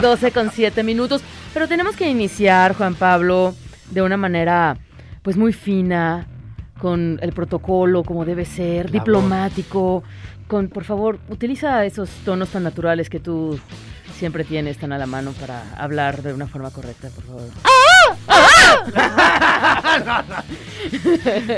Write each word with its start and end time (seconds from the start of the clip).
12 0.00 0.32
con 0.32 0.50
7 0.50 0.82
minutos. 0.82 1.22
Pero 1.52 1.68
tenemos 1.68 1.96
que 1.96 2.08
iniciar, 2.08 2.74
Juan 2.74 2.94
Pablo, 2.94 3.54
de 3.90 4.02
una 4.02 4.16
manera 4.16 4.76
pues 5.22 5.36
muy 5.36 5.52
fina, 5.52 6.26
con 6.80 7.18
el 7.22 7.32
protocolo 7.32 8.02
como 8.02 8.24
debe 8.24 8.44
ser, 8.44 8.90
diplomático. 8.90 10.02
Con, 10.48 10.68
por 10.68 10.84
favor, 10.84 11.18
utiliza 11.28 11.84
esos 11.84 12.10
tonos 12.24 12.48
tan 12.48 12.64
naturales 12.64 13.08
que 13.08 13.20
tú 13.20 13.58
siempre 14.18 14.44
tienes 14.44 14.78
tan 14.78 14.92
a 14.92 14.98
la 14.98 15.06
mano 15.06 15.32
para 15.32 15.62
hablar 15.76 16.22
de 16.22 16.34
una 16.34 16.46
forma 16.46 16.70
correcta, 16.70 17.08
por 17.08 17.24
favor. 17.24 17.48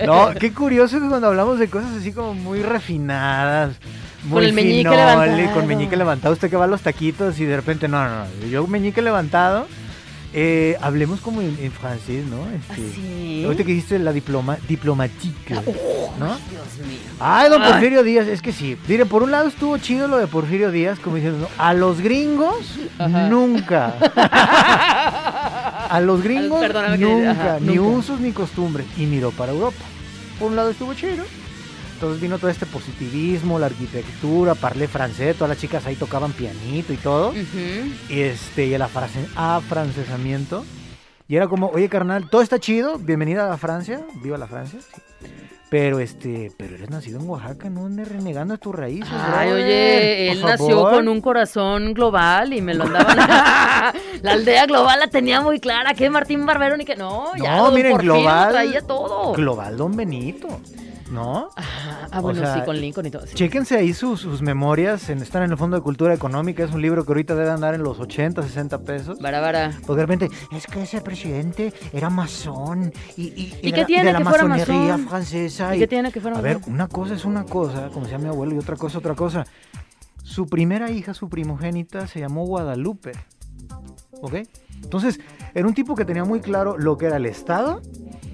No, 0.07 0.31
qué 0.39 0.53
curioso 0.53 1.01
que 1.01 1.09
cuando 1.09 1.29
hablamos 1.29 1.59
de 1.59 1.69
cosas 1.69 1.93
así 1.93 2.13
como 2.13 2.35
muy 2.35 2.63
refinadas, 2.63 3.77
muy 4.25 4.45
el 4.47 4.53
meñique 4.53 4.89
levantado. 4.91 5.53
con 5.55 5.67
meñique 5.67 5.97
levantado, 5.97 6.35
usted 6.35 6.49
que 6.51 6.57
va 6.57 6.65
a 6.65 6.69
los 6.69 6.81
taquitos 6.83 7.39
y 7.41 7.45
de 7.45 7.57
repente, 7.57 7.89
no, 7.89 8.03
no, 8.09 8.25
no, 8.25 8.47
yo 8.47 8.67
meñique 8.67 9.03
levantado, 9.03 9.67
eh, 10.35 10.77
hablemos 10.81 11.21
como 11.21 11.43
en, 11.43 11.59
en 11.61 11.71
francés, 11.73 12.25
¿no? 12.27 12.47
Este, 12.51 12.73
Así. 12.91 13.43
Ahorita 13.45 13.65
que 13.65 13.73
dijiste 13.73 13.99
la 13.99 14.13
diploma, 14.15 14.57
diplomatique, 14.67 15.53
¿no? 15.55 15.61
Dios 15.61 16.87
mío. 16.89 16.99
Ay, 17.21 17.51
don 17.51 17.61
Ay. 17.63 17.71
Porfirio 17.73 18.03
Díaz, 18.03 18.27
es 18.29 18.41
que 18.41 18.53
sí. 18.53 18.79
Mire, 18.89 19.05
por 19.05 19.23
un 19.23 19.31
lado 19.31 19.49
estuvo 19.49 19.77
chido 19.77 20.09
lo 20.09 20.17
de 20.17 20.27
Porfirio 20.27 20.71
Díaz, 20.71 20.99
como 21.01 21.17
diciendo, 21.17 21.49
a 21.59 21.75
los 21.75 22.01
gringos, 22.01 22.79
Ajá. 22.99 23.29
nunca. 23.29 23.95
a 25.91 26.01
los 26.01 26.23
gringos, 26.23 26.63
que- 26.63 26.99
nunca, 26.99 27.31
ajá, 27.33 27.59
ni 27.61 27.75
nunca. 27.75 27.99
usos 27.99 28.21
ni 28.21 28.33
costumbres. 28.33 28.87
Y 28.97 29.05
miró 29.07 29.31
para 29.33 29.53
Europa. 29.53 29.85
Por 30.39 30.49
un 30.51 30.57
lado 30.57 30.71
estuvo 30.71 30.95
chido. 30.95 31.25
Entonces 32.03 32.21
vino 32.21 32.37
todo 32.37 32.51
este 32.51 32.67
positivismo, 32.67 33.61
la 33.61 33.67
arquitectura, 33.67 34.57
parlé 34.57 34.89
francés, 34.89 35.37
todas 35.37 35.51
las 35.51 35.59
chicas 35.59 35.87
ahí 35.87 35.95
tocaban 35.95 36.33
pianito 36.33 36.93
y 36.93 36.97
todo. 36.97 37.29
Ujú. 37.29 37.93
Y 38.09 38.23
este, 38.23 38.67
y 38.67 38.75
el 38.75 38.83
afrancesamiento. 38.83 40.65
Y 41.29 41.37
era 41.37 41.47
como, 41.47 41.69
oye 41.69 41.89
carnal, 41.89 42.29
todo 42.29 42.43
está 42.43 42.59
chido, 42.59 42.99
bienvenida 42.99 43.53
a 43.53 43.57
Francia, 43.57 44.01
viva 44.21 44.37
la 44.37 44.49
Francia. 44.49 44.81
sí. 44.81 45.01
Pero 45.71 46.01
este, 46.01 46.51
pero 46.59 46.75
eres 46.75 46.91
nacido 46.91 47.21
en 47.21 47.31
Oaxaca, 47.31 47.71
no 47.71 47.87
andes 47.87 48.09
renegando 48.09 48.55
de 48.55 48.59
tus 48.59 48.75
raíces. 48.75 49.09
Ay, 49.11 49.49
brother, 49.49 49.65
oye, 49.65 50.33
él 50.33 50.43
nació 50.43 50.69
favor. 50.71 50.95
con 50.95 51.09
un 51.09 51.21
corazón 51.21 51.95
global 51.95 52.53
y 52.53 52.61
me 52.61 52.75
lo 52.75 52.85
andaban. 52.85 53.17
la 54.23 54.33
aldea 54.33 54.67
global 54.67 54.99
la 54.99 55.07
tenía 55.07 55.41
muy 55.41 55.61
clara. 55.61 55.95
Que 55.95 56.11
Martín 56.11 56.45
Barbero 56.45 56.77
ni 56.77 56.85
que. 56.85 56.95
No, 56.97 57.35
ya. 57.37 57.57
No, 57.57 57.65
don 57.67 57.75
miren, 57.75 57.93
Porfirio 57.93 58.15
global. 58.17 58.51
traía 58.51 58.83
todo. 58.83 59.33
Global 59.33 59.77
Don 59.79 59.97
Benito, 59.97 60.49
¿no? 61.13 61.51
Ah, 61.57 62.09
ah, 62.11 62.21
bueno, 62.21 62.41
O 62.41 62.45
sea, 62.45 62.55
sí, 62.55 62.61
con 62.65 62.77
Lincoln 62.81 63.07
y 63.07 63.11
todo. 63.11 63.27
sí. 63.27 63.35
Chéquense 63.35 63.77
ahí 63.77 63.93
sus, 63.93 64.21
sus 64.21 64.43
memorias, 64.43 65.09
en, 65.11 65.19
están 65.19 65.43
en 65.43 65.53
el 65.53 65.57
Fondo 65.59 65.77
de 65.77 65.83
Cultura 65.83 66.15
Económica, 66.15 66.65
es 66.65 66.73
un 66.73 66.83
libro 66.83 67.05
que 67.05 67.11
ahorita 67.13 67.35
debe 67.35 67.51
andar 67.51 67.75
en 67.75 67.83
los 67.83 68.01
80, 68.01 68.43
60 68.43 68.79
pesos. 68.83 69.19
Bara, 69.21 69.41
bara. 69.41 69.73
Porque 69.87 70.01
de 70.01 70.07
repente, 70.07 70.31
es 70.53 70.67
que 70.67 70.83
ese 70.83 71.01
presidente 71.01 71.73
era 71.93 72.11
masón 72.11 72.93
y, 73.17 73.25
y, 73.29 73.59
¿Y 73.63 73.73
qué 73.73 73.85
tiene 73.85 74.05
de 74.07 74.13
la 74.13 74.19
que 74.19 74.25
fuera 74.25 74.45
masonería 74.47 74.93
masón? 74.97 75.09
francesa. 75.09 75.77
¿Y 75.77 75.79
qué 75.81 75.87
tiene 75.87 76.11
que 76.11 76.21
fuera 76.21 76.39
A 76.39 76.41
ver, 76.41 76.59
masón? 76.59 76.75
una 76.75 76.89
cosa 76.89 77.15
es 77.15 77.25
una 77.25 77.45
cosa, 77.45 77.89
como 77.89 78.03
decía 78.07 78.19
mi 78.19 78.29
abuelo, 78.29 78.55
y 78.55 78.59
otra 78.59 78.77
cosa 78.77 78.99
otra 78.99 79.15
cosa. 79.15 79.45
Su 80.23 80.47
primera 80.47 80.91
hija, 80.91 81.15
su 81.15 81.29
primogénita, 81.29 82.07
se 82.07 82.21
llamó 82.21 82.47
Guadalupe. 82.47 83.13
¿Ok? 84.23 84.35
Entonces, 84.83 85.21
era 85.55 85.67
un 85.67 85.75
tipo 85.75 85.95
que 85.95 86.05
tenía 86.05 86.25
muy 86.25 86.41
claro 86.41 86.77
lo 86.79 86.97
que 86.97 87.07
era 87.07 87.17
el 87.17 87.27
Estado 87.27 87.83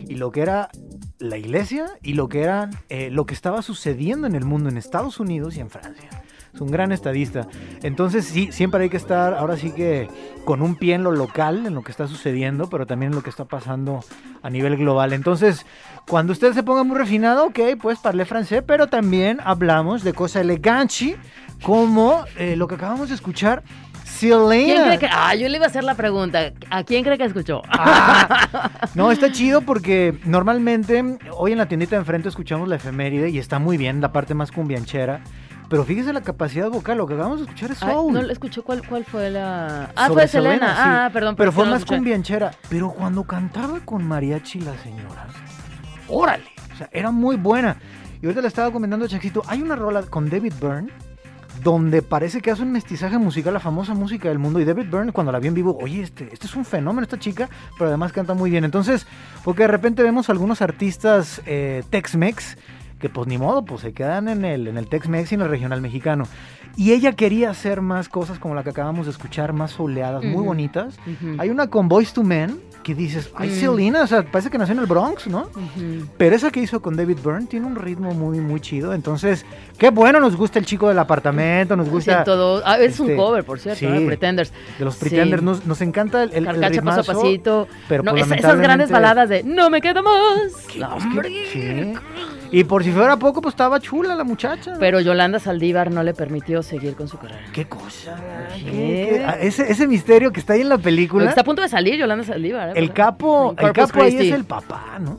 y 0.07 0.15
lo 0.17 0.31
que 0.31 0.43
era 0.43 0.69
la 1.19 1.37
iglesia 1.37 1.87
y 2.03 2.15
lo 2.15 2.29
que 2.29 2.43
era 2.43 2.71
eh, 2.89 3.11
lo 3.11 3.27
que 3.27 3.35
estaba 3.35 3.63
sucediendo 3.63 4.27
en 4.27 4.35
el 4.35 4.45
mundo 4.45 4.69
en 4.69 4.77
Estados 4.77 5.21
Unidos 5.21 5.57
y 5.57 5.61
en 5.61 5.71
Francia. 5.71 6.09
Es 6.55 6.61
un 6.61 6.71
gran 6.71 6.93
estadista. 6.93 7.47
Entonces, 7.83 8.25
sí, 8.25 8.51
siempre 8.53 8.83
hay 8.83 8.89
que 8.89 8.97
estar, 8.97 9.35
ahora 9.35 9.57
sí 9.57 9.71
que 9.71 10.09
con 10.45 10.63
un 10.63 10.77
pie 10.77 10.95
en 10.95 11.05
lo 11.05 11.13
local, 11.13 11.67
en 11.67 11.75
lo 11.75 11.83
que 11.83 11.91
está 11.91 12.07
sucediendo, 12.07 12.71
pero 12.71 12.87
también 12.87 13.13
en 13.13 13.17
lo 13.17 13.23
que 13.23 13.31
está 13.31 13.45
pasando 13.45 14.01
a 14.43 14.51
nivel 14.51 14.77
global. 14.77 15.13
Entonces, 15.13 15.67
cuando 16.09 16.33
usted 16.33 16.55
se 16.55 16.63
ponga 16.63 16.85
muy 16.85 16.97
refinado, 16.97 17.47
ok, 17.47 17.61
pues 17.81 17.99
parle 17.99 18.25
francés, 18.25 18.63
pero 18.67 18.87
también 18.87 19.39
hablamos 19.45 20.03
de 20.05 20.15
cosas 20.15 20.43
elegantes, 20.43 21.17
como 21.63 22.25
eh, 22.39 22.57
lo 22.57 22.67
que 22.69 22.77
acabamos 22.77 23.09
de 23.09 23.15
escuchar. 23.15 23.63
¿Quién 24.21 24.85
cree 24.85 24.99
que.? 24.99 25.09
Ah, 25.11 25.35
yo 25.35 25.49
le 25.49 25.57
iba 25.57 25.67
a 25.67 25.69
hacer 25.69 25.85
la 25.85 25.95
pregunta. 25.95 26.53
¿A 26.71 26.83
quién 26.85 27.05
cree 27.05 27.19
que 27.19 27.25
escuchó? 27.25 27.63
Ah, 27.69 28.71
no, 28.95 29.11
está 29.13 29.31
chido 29.31 29.61
porque 29.63 30.19
normalmente 30.25 31.19
hoy 31.37 31.53
en 31.53 31.59
la 31.59 31.67
tiendita 31.67 31.97
de 31.97 32.01
enfrente 32.01 32.29
escuchamos 32.29 32.69
la 32.69 32.77
efeméride 32.77 33.29
y 33.31 33.39
está 33.39 33.59
muy 33.59 33.77
bien 33.77 34.01
la 34.01 34.13
parte 34.13 34.35
más 34.35 34.51
cumbianchera. 34.53 35.21
Pero 35.69 35.85
fíjese 35.85 36.13
la 36.15 36.23
capacidad 36.23 36.71
vocal, 36.71 36.97
lo 36.97 37.07
que 37.07 37.13
acabamos 37.15 37.41
de 37.41 37.45
escuchar 37.45 37.71
es 37.73 37.83
Ay, 37.83 37.93
soul. 37.93 38.13
no 38.15 38.23
le 38.23 38.33
escuché 38.33 38.63
cuál, 38.63 38.87
cuál 38.89 39.05
fue 39.05 39.31
la. 39.31 39.91
Ah, 39.95 40.07
Sobre 40.09 40.23
fue 40.23 40.29
Selena. 40.29 40.67
sí. 40.75 40.81
Ah, 40.83 41.11
perdón. 41.13 41.37
Pero 41.37 41.53
fue 41.53 41.67
no 41.67 41.73
más 41.73 41.85
cumbianchera. 41.85 42.53
Pero 42.71 42.91
cuando 42.91 43.25
cantaba 43.25 43.81
con 43.85 44.03
mariachi 44.03 44.61
la 44.63 44.77
señora, 44.79 45.27
órale, 46.09 46.45
o 46.73 46.77
sea, 46.77 46.89
era 46.91 47.11
muy 47.11 47.37
buena. 47.37 47.77
Y 48.23 48.27
ahorita 48.27 48.41
le 48.41 48.49
estaba 48.49 48.73
comentando 48.73 49.05
a 49.05 49.09
Chaxito, 49.09 49.43
hay 49.47 49.61
una 49.63 49.77
rola 49.77 50.03
con 50.03 50.29
David 50.31 50.55
Byrne 50.61 50.91
donde 51.63 52.03
parece 52.03 52.41
que 52.41 52.51
hace 52.51 52.63
un 52.63 52.73
mestizaje 52.73 53.19
musical, 53.19 53.55
la 53.55 53.61
famosa 53.61 53.95
música 53.95 54.29
del 54.29 54.39
mundo. 54.39 54.61
Y 54.61 54.65
David 54.65 54.87
Byrne, 54.91 55.13
cuando 55.13 55.33
la 55.33 55.39
vi 55.39 55.49
en 55.49 55.55
vivo, 55.55 55.77
oye, 55.81 56.03
este, 56.03 56.29
este 56.33 56.47
es 56.47 56.57
un 56.57 56.65
fenómeno, 56.65 57.03
esta 57.03 57.19
chica, 57.19 57.49
pero 57.77 57.89
además 57.89 58.13
canta 58.13 58.35
muy 58.35 58.51
bien. 58.51 58.65
Entonces, 58.65 59.07
porque 59.45 59.63
de 59.63 59.69
repente 59.69 60.03
vemos 60.03 60.31
algunos 60.31 60.63
artistas 60.63 61.43
eh, 61.47 61.83
Tex-Mex 61.91 62.57
que 62.99 63.09
pues 63.09 63.27
ni 63.29 63.39
modo, 63.39 63.65
pues 63.65 63.83
se 63.83 63.93
quedan 63.93 64.29
en 64.29 64.45
el, 64.45 64.67
en 64.69 64.77
el 64.79 64.89
Tex-Mex 64.89 65.33
y 65.33 65.35
en 65.37 65.43
el 65.43 65.49
regional 65.49 65.81
mexicano. 65.81 66.25
Y 66.77 66.93
ella 66.93 67.13
quería 67.13 67.51
hacer 67.51 67.81
más 67.81 68.09
cosas 68.09 68.39
como 68.39 68.55
la 68.55 68.63
que 68.63 68.71
acabamos 68.71 69.07
de 69.07 69.13
escuchar, 69.13 69.53
más 69.53 69.73
soleadas, 69.73 70.23
muy 70.23 70.35
Ujú. 70.37 70.45
bonitas. 70.45 70.97
Ujú. 71.07 71.35
Hay 71.39 71.51
una 71.51 71.69
con 71.69 71.89
Boys 71.89 72.13
to 72.13 72.23
Men 72.23 72.61
que 72.85 72.95
dices, 72.95 73.31
ay, 73.35 73.49
Mm. 73.51 73.53
Selena, 73.53 74.03
o 74.03 74.07
sea, 74.07 74.23
parece 74.25 74.49
que 74.49 74.59
nació 74.59 74.75
en 74.75 74.81
el 74.81 74.87
Bronx, 74.87 75.27
¿no? 75.27 75.49
Pero 76.17 76.37
esa 76.37 76.51
que 76.51 76.61
hizo 76.61 76.81
con 76.81 76.97
David 76.97 77.19
Byrne 77.23 77.47
tiene 77.47 77.67
un 77.67 77.75
ritmo 77.77 78.13
muy, 78.15 78.39
muy 78.41 78.61
chido. 78.61 78.95
Entonces, 78.95 79.45
qué 79.77 79.91
bueno, 79.91 80.21
nos 80.21 80.37
gusta 80.37 80.59
el 80.61 80.67
chico 80.67 80.89
del 80.89 80.99
apartamento, 81.01 81.77
nos 81.77 81.89
gusta 81.89 82.25
Siento- 82.25 82.63
ah, 82.65 82.79
es 82.79 82.99
un 83.01 83.07
este, 83.11 83.17
cover, 83.17 83.45
por 83.45 83.59
cierto, 83.59 83.81
sí, 83.81 83.87
¿no? 83.87 84.07
Pretenders. 84.07 84.53
de 84.79 84.85
los 84.85 84.95
Sí. 84.95 85.01
Pretenders. 85.01 85.43
Nos, 85.43 85.67
nos 85.67 85.81
encanta 85.83 86.23
el, 86.23 86.31
el, 86.31 86.37
el 86.39 86.45
Carcacha 86.47 86.83
paso 86.83 87.01
a 87.01 87.03
ritmazo, 87.03 87.21
pasito. 87.21 87.69
pero 87.89 88.03
No, 88.05 88.13
pues, 88.13 88.25
esa- 88.27 88.35
esas 88.37 88.59
grandes 88.61 88.91
baladas 88.91 89.29
de 89.29 89.43
No 89.43 89.69
me 89.69 89.81
queda 89.81 90.01
más. 90.01 90.53
¿Qué? 90.73 90.79
No, 90.79 90.97
Es 90.97 91.03
que- 91.03 91.09
hombre. 91.09 91.95
Y 92.51 92.65
por 92.65 92.83
si 92.85 92.91
fuera 92.93 93.17
poco, 93.19 93.43
pues 93.43 93.53
estaba 93.53 93.79
chula 93.81 94.15
la 94.15 94.25
muchacha. 94.25 94.75
Pero 94.81 95.01
Yolanda 95.01 95.39
Saldívar 95.39 95.91
no 95.91 96.03
le 96.03 96.15
permitió 96.15 96.63
seguir 96.63 96.95
con 96.95 97.07
su 97.09 97.19
carrera. 97.19 97.43
¿Qué 97.53 97.67
cosa? 97.67 98.17
¿Qué? 98.57 98.65
¿Qué- 98.65 98.71
qué? 99.19 99.25
Ah, 99.27 99.37
Ese, 99.41 99.71
ese 99.71 99.87
misterio 99.87 100.33
que 100.33 100.41
está 100.41 100.55
ahí 100.55 100.63
en 100.63 100.69
la 100.71 100.79
película. 100.79 101.29
Está 101.29 101.43
a 101.43 101.45
punto 101.45 101.63
de 101.63 101.69
salir 101.69 101.97
Yolanda 101.97 102.25
Saldívar. 102.25 102.71
¿eh? 102.71 102.73
El 102.77 102.93
capo, 102.93 103.55
el 103.59 103.73
capo 103.73 104.03
ahí 104.03 104.17
es 104.17 104.33
el 104.33 104.45
papá, 104.45 104.99
¿no? 105.01 105.19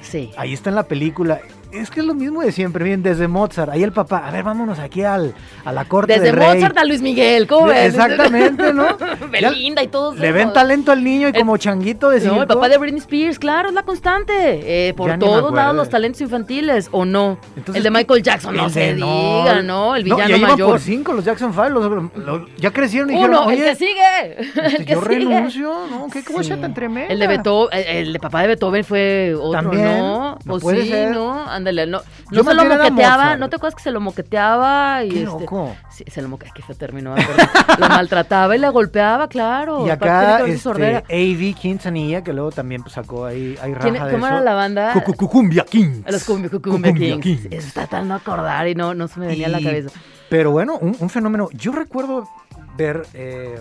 Sí. 0.00 0.30
Ahí 0.36 0.52
está 0.54 0.70
en 0.70 0.76
la 0.76 0.84
película. 0.84 1.40
Es 1.72 1.88
que 1.90 2.00
es 2.00 2.06
lo 2.06 2.14
mismo 2.14 2.42
de 2.42 2.50
siempre, 2.50 2.84
bien, 2.84 3.00
desde 3.02 3.28
Mozart. 3.28 3.70
Ahí 3.70 3.82
el 3.84 3.92
papá, 3.92 4.26
a 4.26 4.30
ver, 4.32 4.42
vámonos 4.42 4.80
aquí 4.80 5.02
al, 5.02 5.34
a 5.64 5.72
la 5.72 5.84
corte 5.84 6.14
Desde 6.14 6.26
del 6.26 6.36
rey. 6.36 6.54
Mozart 6.56 6.76
a 6.78 6.84
Luis 6.84 7.00
Miguel, 7.00 7.46
¿cómo 7.46 7.68
De- 7.68 7.74
ves? 7.74 7.94
exactamente, 7.94 8.74
¿no? 8.74 8.86
Belinda 9.30 9.80
y 9.82 9.86
todos. 9.86 10.18
Le 10.18 10.32
ven 10.32 10.52
talento 10.52 10.90
al 10.90 11.04
niño 11.04 11.28
y 11.28 11.30
El- 11.30 11.36
como 11.38 11.56
changuito 11.58 12.10
de 12.10 12.20
No, 12.22 12.42
el 12.42 12.48
papá 12.48 12.68
de 12.68 12.76
Britney 12.76 12.98
Spears, 13.00 13.38
claro, 13.38 13.68
es 13.68 13.74
la 13.74 13.84
constante. 13.84 14.88
Eh, 14.88 14.94
por 14.94 15.10
Ya 15.10 15.18
todos 15.18 15.52
lados 15.54 15.76
los 15.76 15.88
talentos 15.88 16.20
infantiles, 16.20 16.88
¿o 16.90 17.04
no? 17.04 17.38
Entonces, 17.56 17.76
el 17.76 17.82
de. 17.84 17.90
Michael 17.90 18.22
Jackson, 18.22 18.56
no 18.56 18.66
El 18.66 18.70
se 18.72 18.80
de- 18.80 18.94
diga, 18.94 19.62
¿no? 19.62 19.94
El 19.94 20.08
No, 20.08 20.16
villano 20.16 20.28
ya 20.30 20.36
iban 20.38 20.50
mayor. 20.52 20.70
por 20.70 20.80
cinco 20.80 21.12
los 21.12 21.24
Jackson 21.24 21.54
Five. 21.54 21.70
los- 21.70 22.10
los- 22.16 22.42
ya 22.56 22.72
crecieron 22.72 23.10
y 23.10 23.14
dijeron, 23.14 23.36
Uno, 23.36 23.50
el 23.50 23.58
oye, 23.58 23.68
que 23.70 23.76
sigue. 23.76 24.40
este, 24.40 24.76
el 24.76 24.86
que 24.86 24.92
yo 24.94 25.02
sigue. 25.02 25.14
renuncio, 25.18 25.72
¿no? 25.90 26.08
¿Qué 26.12 26.24
cosa 26.24 26.54
Sí. 26.56 26.60
tan 26.60 26.74
tremenda? 26.74 27.12
El 27.12 27.18
de 27.20 27.26
Beethoven, 27.28 27.78
el, 27.78 27.96
el 28.08 28.12
de 28.14 28.18
papá 28.18 28.40
de 28.42 28.48
Beethoven 28.48 28.84
fue 28.84 29.34
otro, 29.36 29.52
También, 29.52 29.84
¿no? 29.84 30.30
no 30.32 30.38
Pues 30.44 30.62
puede 30.62 30.82
sí, 30.82 30.88
ser. 30.88 31.12
¿no? 31.14 31.44
Ándale, 31.60 31.86
no, 31.86 32.00
se 32.00 32.34
lo 32.54 32.64
moqueteaba. 32.64 33.36
¿no 33.36 33.48
te 33.48 33.56
acuerdas 33.56 33.74
que 33.76 33.82
se 33.82 33.90
lo 33.90 34.00
moqueteaba? 34.00 35.04
Y 35.04 35.08
Qué 35.10 35.22
este, 35.22 35.24
loco. 35.40 35.76
Sí, 35.90 36.04
se 36.06 36.20
lo 36.22 36.28
moqueteaba, 36.28 36.74
término, 36.74 37.14
me 37.14 37.22
acuerdo. 37.22 37.42
lo 37.78 37.88
maltrataba 37.88 38.56
y 38.56 38.58
la 38.58 38.70
golpeaba, 38.70 39.28
claro. 39.28 39.86
Y 39.86 39.90
acá, 39.90 40.42
que 40.44 40.52
este. 40.52 40.96
AV 41.08 41.54
Quintanilla, 41.58 42.22
que 42.22 42.32
luego 42.32 42.50
también 42.50 42.82
pues, 42.82 42.94
sacó 42.94 43.24
ahí, 43.26 43.56
ahí 43.62 43.72
raja 43.74 43.88
¿Quién- 43.90 43.94
de 44.04 44.10
¿Cómo 44.12 44.26
eso. 44.26 44.34
era 44.36 44.40
la 44.44 44.54
banda? 44.54 44.92
Cu- 44.92 45.02
cu- 45.02 45.14
Cucumbia 45.14 45.64
Kings. 45.64 46.10
Los 46.10 46.24
Cumbia, 46.24 46.50
Cumbia 46.50 46.90
Cucumbia 46.90 46.92
Kings. 47.20 47.22
Kings. 47.22 47.44
Eso 47.46 47.68
está 47.68 47.86
tratando 47.86 48.14
de 48.14 48.20
acordar 48.20 48.66
y 48.68 48.74
no, 48.74 48.94
no 48.94 49.06
se 49.08 49.20
me 49.20 49.26
venía 49.28 49.46
a 49.46 49.50
la 49.50 49.60
cabeza. 49.60 49.90
Pero 50.28 50.50
bueno, 50.50 50.76
un, 50.80 50.96
un 50.98 51.10
fenómeno. 51.10 51.48
Yo 51.52 51.72
recuerdo 51.72 52.28
ver 52.76 53.02
eh, 53.14 53.60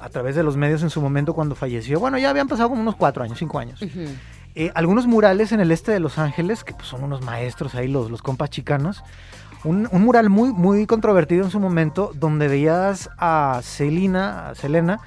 a 0.00 0.08
través 0.08 0.34
de 0.36 0.42
los 0.42 0.56
medios 0.56 0.82
en 0.82 0.90
su 0.90 1.00
momento 1.00 1.34
cuando 1.34 1.54
falleció. 1.54 1.98
Bueno, 2.00 2.16
ya 2.18 2.30
habían 2.30 2.48
pasado 2.48 2.68
como 2.70 2.80
unos 2.80 2.96
cuatro 2.96 3.24
años, 3.24 3.38
cinco 3.38 3.58
años. 3.58 3.82
Ujú. 3.82 4.06
Eh, 4.58 4.72
algunos 4.74 5.06
murales 5.06 5.52
en 5.52 5.60
el 5.60 5.70
este 5.70 5.92
de 5.92 6.00
Los 6.00 6.16
Ángeles, 6.16 6.64
que 6.64 6.72
pues, 6.72 6.88
son 6.88 7.04
unos 7.04 7.20
maestros 7.20 7.74
ahí, 7.74 7.88
los, 7.88 8.10
los 8.10 8.22
compas 8.22 8.48
chicanos. 8.48 9.04
Un, 9.64 9.86
mural 9.92 10.30
muy, 10.30 10.50
muy 10.50 10.86
controvertido 10.86 11.44
en 11.44 11.50
su 11.50 11.60
momento, 11.60 12.10
donde 12.14 12.48
veías 12.48 13.10
a 13.18 13.60
Selena, 13.62 14.48
a 14.48 14.54
Selena 14.54 15.00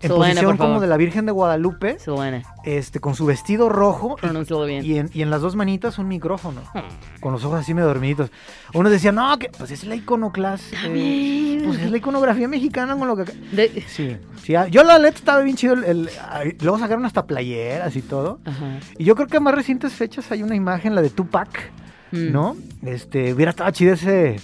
en 0.00 0.08
Selena, 0.08 0.26
posición 0.26 0.56
como 0.56 0.80
de 0.80 0.86
la 0.86 0.96
Virgen 0.96 1.26
de 1.26 1.32
Guadalupe, 1.32 1.98
Selena, 1.98 2.42
este, 2.64 3.00
con 3.00 3.14
su 3.14 3.26
vestido 3.26 3.68
rojo 3.68 4.16
y- 4.22 4.66
bien. 4.66 4.84
y 4.84 4.98
en, 4.98 5.10
y 5.12 5.22
en 5.22 5.30
las 5.30 5.40
dos 5.42 5.56
manitas 5.56 5.98
un 5.98 6.08
micrófono, 6.08 6.60
Hmm. 6.74 7.20
con 7.20 7.32
los 7.32 7.44
ojos 7.44 7.60
así 7.60 7.74
medio 7.74 7.88
dormiditos. 7.88 8.30
Unos 8.74 8.92
decían, 8.92 9.16
no, 9.16 9.38
que 9.38 9.50
pues 9.56 9.70
es 9.70 9.84
la 9.84 9.94
iconoclasia, 9.96 10.78
bien. 10.88 11.62
pues 11.64 11.78
es 11.80 11.90
la 11.90 11.96
iconografía 11.96 12.48
mexicana 12.48 12.96
con 12.96 13.08
lo 13.08 13.16
que... 13.16 13.24
De- 13.24 13.84
Sí, 13.88 14.16
sí, 14.42 14.54
ah, 14.54 14.68
yo 14.68 14.82
la 14.84 14.98
neta 14.98 15.18
estaba 15.18 15.40
bien 15.42 15.56
chido, 15.56 15.74
el, 15.74 15.84
el- 15.84 16.10
ay, 16.30 16.56
luego 16.60 16.78
sacaron 16.78 17.04
hasta 17.04 17.26
playeras 17.26 17.94
y 17.96 18.02
todo. 18.02 18.40
Ajá. 18.44 18.78
Y 18.98 19.04
yo 19.04 19.14
creo 19.14 19.26
que 19.28 19.36
a 19.38 19.40
más 19.40 19.54
recientes 19.54 19.92
fechas 19.94 20.30
hay 20.32 20.42
una 20.42 20.54
imagen, 20.54 20.94
la 20.94 21.02
de 21.02 21.10
Tupac, 21.10 21.70
Mm. 22.10 22.32
¿no? 22.32 22.56
Este, 22.86 23.34
hubiera 23.34 23.50
estado 23.50 23.70
chido 23.70 23.92
ese, 23.92 24.36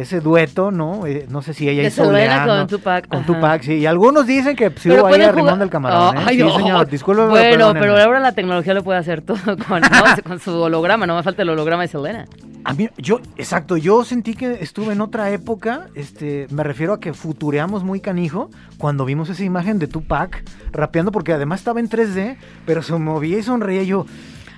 ese 0.00 0.20
dueto, 0.20 0.70
¿no? 0.70 1.06
Eh, 1.06 1.26
no 1.28 1.42
sé 1.42 1.54
si 1.54 1.68
ella 1.68 1.82
y 1.82 1.90
Selena 1.90 2.44
Soleano, 2.44 2.58
con 2.58 2.66
Tupac, 2.68 3.08
Con 3.08 3.18
ajá. 3.20 3.26
Tupac, 3.26 3.62
sí. 3.62 3.74
Y 3.74 3.86
algunos 3.86 4.26
dicen 4.26 4.54
que 4.56 4.70
sí 4.76 4.90
hubo 4.90 5.06
ahí 5.06 5.12
pueden 5.14 5.28
a 5.28 5.32
Rimón 5.32 5.44
jugar- 5.50 5.58
del 5.58 5.70
Camarón, 5.70 6.16
¿eh? 6.16 6.20
Ay, 6.26 6.36
sí, 6.36 6.42
no. 6.42 6.56
señor, 6.56 6.88
discúlpeme, 6.88 7.28
Bueno, 7.28 7.72
pero 7.74 7.96
ahora 7.98 8.20
la 8.20 8.32
tecnología 8.32 8.74
lo 8.74 8.82
puede 8.84 8.98
hacer 8.98 9.22
todo 9.22 9.36
con, 9.68 9.80
¿no? 9.80 9.88
con 10.24 10.38
su 10.40 10.52
holograma. 10.60 11.06
No 11.06 11.16
me 11.16 11.22
falta 11.22 11.42
el 11.42 11.48
holograma 11.50 11.82
de 11.82 11.88
Selena. 11.88 12.26
A 12.64 12.74
mí, 12.74 12.88
yo, 12.98 13.20
exacto, 13.36 13.76
yo 13.76 14.04
sentí 14.04 14.34
que 14.34 14.58
estuve 14.60 14.92
en 14.92 15.00
otra 15.00 15.30
época, 15.30 15.86
este, 15.94 16.48
me 16.50 16.64
refiero 16.64 16.94
a 16.94 17.00
que 17.00 17.14
futureamos 17.14 17.84
muy 17.84 18.00
canijo 18.00 18.50
cuando 18.76 19.04
vimos 19.04 19.28
esa 19.30 19.44
imagen 19.44 19.78
de 19.78 19.86
Tupac 19.86 20.42
rapeando, 20.72 21.12
porque 21.12 21.32
además 21.32 21.60
estaba 21.60 21.78
en 21.78 21.88
3D, 21.88 22.36
pero 22.66 22.82
se 22.82 22.92
movía 22.94 23.38
y 23.38 23.42
sonreía 23.44 23.82
y 23.82 23.86
yo, 23.86 24.06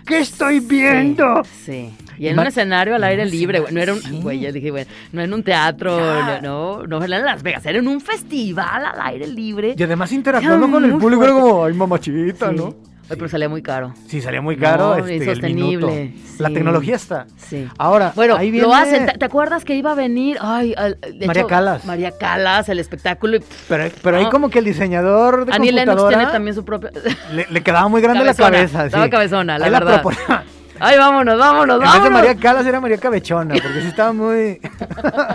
¿qué 0.08 0.18
estoy 0.18 0.60
viendo? 0.60 1.42
Sí. 1.44 1.90
sí. 1.98 2.04
Y 2.18 2.26
en 2.26 2.34
Ma- 2.34 2.42
un 2.42 2.48
escenario 2.48 2.96
al 2.96 3.04
aire 3.04 3.24
libre, 3.26 3.60
güey. 3.60 3.72
No 3.72 3.80
era 3.80 3.92
un. 3.92 4.00
sí. 4.02 4.18
Güey, 4.20 4.40
yo 4.40 4.50
dije, 4.52 4.70
bueno, 4.72 4.90
no 5.12 5.22
en 5.22 5.32
un 5.32 5.42
teatro, 5.44 5.96
Ya. 5.98 6.40
no, 6.42 6.78
no, 6.84 6.98
no 6.98 7.04
era 7.04 7.18
en 7.18 7.24
Las 7.24 7.42
Vegas, 7.44 7.64
era 7.66 7.78
en 7.78 7.86
un 7.86 8.00
festival 8.00 8.84
al 8.86 9.00
aire 9.00 9.26
libre. 9.28 9.74
Y 9.78 9.82
además 9.84 10.10
interactuando 10.10 10.66
Era 10.66 10.72
con 10.72 10.84
el 10.84 10.92
público, 10.96 11.22
era 11.22 11.32
fuerte. 11.32 11.48
como, 11.50 11.64
ay, 11.64 11.74
mamachita, 11.74 12.50
Sí. 12.50 12.56
¿no? 12.56 12.74
Ay, 13.10 13.16
pero 13.16 13.28
salía 13.28 13.48
muy 13.48 13.62
caro. 13.62 13.94
Sí, 14.06 14.20
salía 14.20 14.42
muy 14.42 14.56
caro. 14.56 14.88
No, 14.88 14.96
este, 14.96 15.16
el 15.16 15.22
insostenible. 15.22 16.14
La 16.38 16.48
sí. 16.48 16.54
tecnología 16.54 16.96
está. 16.96 17.26
Sí. 17.38 17.66
Ahora, 17.78 18.12
Bueno, 18.14 18.36
ahí 18.36 18.50
viene... 18.50 18.66
lo 18.66 18.74
hacen. 18.74 19.06
¿Te, 19.18 19.24
acuerdas 19.24 19.64
que 19.64 19.74
iba 19.74 19.92
a 19.92 19.94
venir? 19.94 20.36
Ay, 20.40 20.74
al- 20.76 20.98
María 21.26 21.40
hecho, 21.42 21.48
Calas. 21.48 21.84
María 21.86 22.10
Calas, 22.18 22.68
el 22.68 22.78
espectáculo. 22.78 23.36
y, 23.38 23.44
Pero, 23.68 23.84
pero 24.02 24.16
ahí 24.18 24.28
como 24.28 24.50
que 24.50 24.58
el 24.58 24.66
diseñador 24.66 25.46
de 25.46 25.52
Annie 25.54 25.72
Lennox 25.72 25.96
computadora 25.96 26.16
tiene 26.18 26.32
también 26.32 26.54
su 26.54 26.64
propia. 26.64 26.90
le, 27.32 27.46
le 27.48 27.60
quedaba 27.62 27.88
muy 27.88 28.02
grande 28.02 28.20
Cabezona, 28.24 28.50
la 28.50 28.56
cabeza. 28.56 28.86
estaba 28.86 29.04
sí. 29.04 29.10
cabezona, 29.10 29.58
la 29.58 29.64
Ahí 29.64 29.70
verdad. 29.70 30.02
proponía- 30.02 30.44
Ay, 30.80 30.96
vámonos, 30.96 31.36
vámonos, 31.36 31.80
vámonos. 31.80 32.10
María 32.12 32.36
Calas 32.36 32.64
era 32.64 32.80
María 32.80 32.98
Cabechona, 32.98 33.54
porque 33.60 33.80
sí 33.80 33.88
estaba 33.88 34.12
muy... 34.12 34.60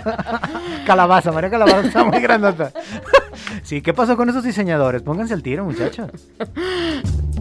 Calabaza, 0.86 1.32
María 1.32 1.50
Calabaza 1.50 1.80
estaba 1.86 2.10
muy 2.10 2.20
grandota. 2.20 2.72
Sí, 3.62 3.82
¿qué 3.82 3.92
pasó 3.92 4.16
con 4.16 4.30
esos 4.30 4.42
diseñadores? 4.42 5.02
Pónganse 5.02 5.34
al 5.34 5.42
tiro, 5.42 5.64
muchachos. 5.64 6.10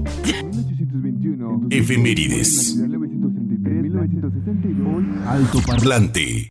1821. 0.03 1.67
Efemérides. 1.69 2.75
1962. 2.77 5.03
Alto 5.27 5.59
Parlante. 5.65 6.49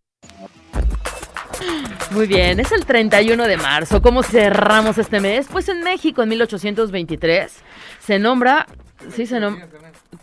Muy 2.13 2.27
bien, 2.27 2.61
es 2.61 2.73
el 2.73 2.85
31 2.85 3.45
de 3.45 3.57
marzo. 3.57 4.03
¿Cómo 4.03 4.23
cerramos 4.23 4.99
este 4.99 5.21
mes? 5.21 5.47
Pues 5.51 5.69
en 5.69 5.83
México, 5.83 6.23
en 6.23 6.29
1823, 6.31 7.53
se 8.01 8.19
nombra. 8.19 8.67
Sí, 9.11 9.27
se 9.27 9.41
nombra. 9.41 9.69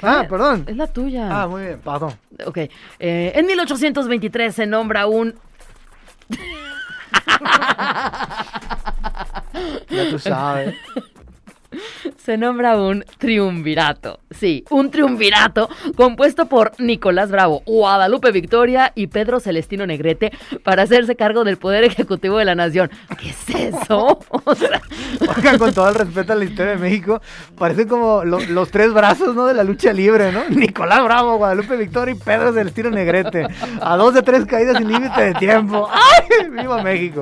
Ah, 0.01 0.25
perdón. 0.29 0.63
Es 0.67 0.77
la 0.77 0.87
tuya. 0.87 1.27
Ah, 1.31 1.47
muy 1.47 1.63
bien, 1.63 1.79
perdón. 1.79 2.13
Ok. 2.45 2.57
eh, 2.99 3.31
en 3.35 3.45
1823 3.45 4.55
se 4.55 4.67
nombra 4.67 5.07
un. 5.07 5.35
Ya 9.89 10.09
tú 10.09 10.19
sabes. 10.19 10.75
Se 12.17 12.37
nombra 12.37 12.77
un 12.77 13.03
triunvirato. 13.17 14.19
Sí, 14.31 14.63
un 14.69 14.91
triunvirato 14.91 15.69
compuesto 15.95 16.45
por 16.47 16.71
Nicolás 16.79 17.31
Bravo, 17.31 17.61
Guadalupe 17.65 18.31
Victoria 18.31 18.91
y 18.95 19.07
Pedro 19.07 19.39
Celestino 19.39 19.85
Negrete 19.87 20.31
para 20.63 20.83
hacerse 20.83 21.15
cargo 21.15 21.43
del 21.43 21.57
poder 21.57 21.83
ejecutivo 21.83 22.37
de 22.37 22.45
la 22.45 22.55
nación. 22.55 22.89
¿Qué 23.19 23.29
es 23.29 23.49
eso? 23.75 24.19
O 24.39 24.55
sea, 25.41 25.57
con 25.57 25.73
todo 25.73 25.89
el 25.89 25.95
respeto 25.95 26.33
a 26.33 26.35
la 26.35 26.45
historia 26.45 26.71
de 26.73 26.77
México, 26.77 27.21
parecen 27.57 27.87
como 27.87 28.23
lo- 28.23 28.39
los 28.39 28.69
tres 28.71 28.93
brazos, 28.93 29.35
¿no? 29.35 29.45
De 29.45 29.53
la 29.53 29.63
lucha 29.63 29.93
libre, 29.93 30.31
¿no? 30.31 30.43
Nicolás 30.49 31.03
Bravo, 31.03 31.37
Guadalupe 31.37 31.75
Victoria 31.77 32.13
y 32.13 32.17
Pedro 32.17 32.51
del 32.51 32.67
Estilo 32.67 32.89
Negrete. 32.89 33.47
A 33.81 33.95
dos 33.97 34.13
de 34.13 34.21
tres 34.21 34.45
caídas 34.45 34.77
sin 34.77 34.87
límite 34.91 35.21
de 35.21 35.33
tiempo. 35.35 35.87
¡Ay! 35.91 36.49
¡Viva 36.49 36.81
México! 36.83 37.21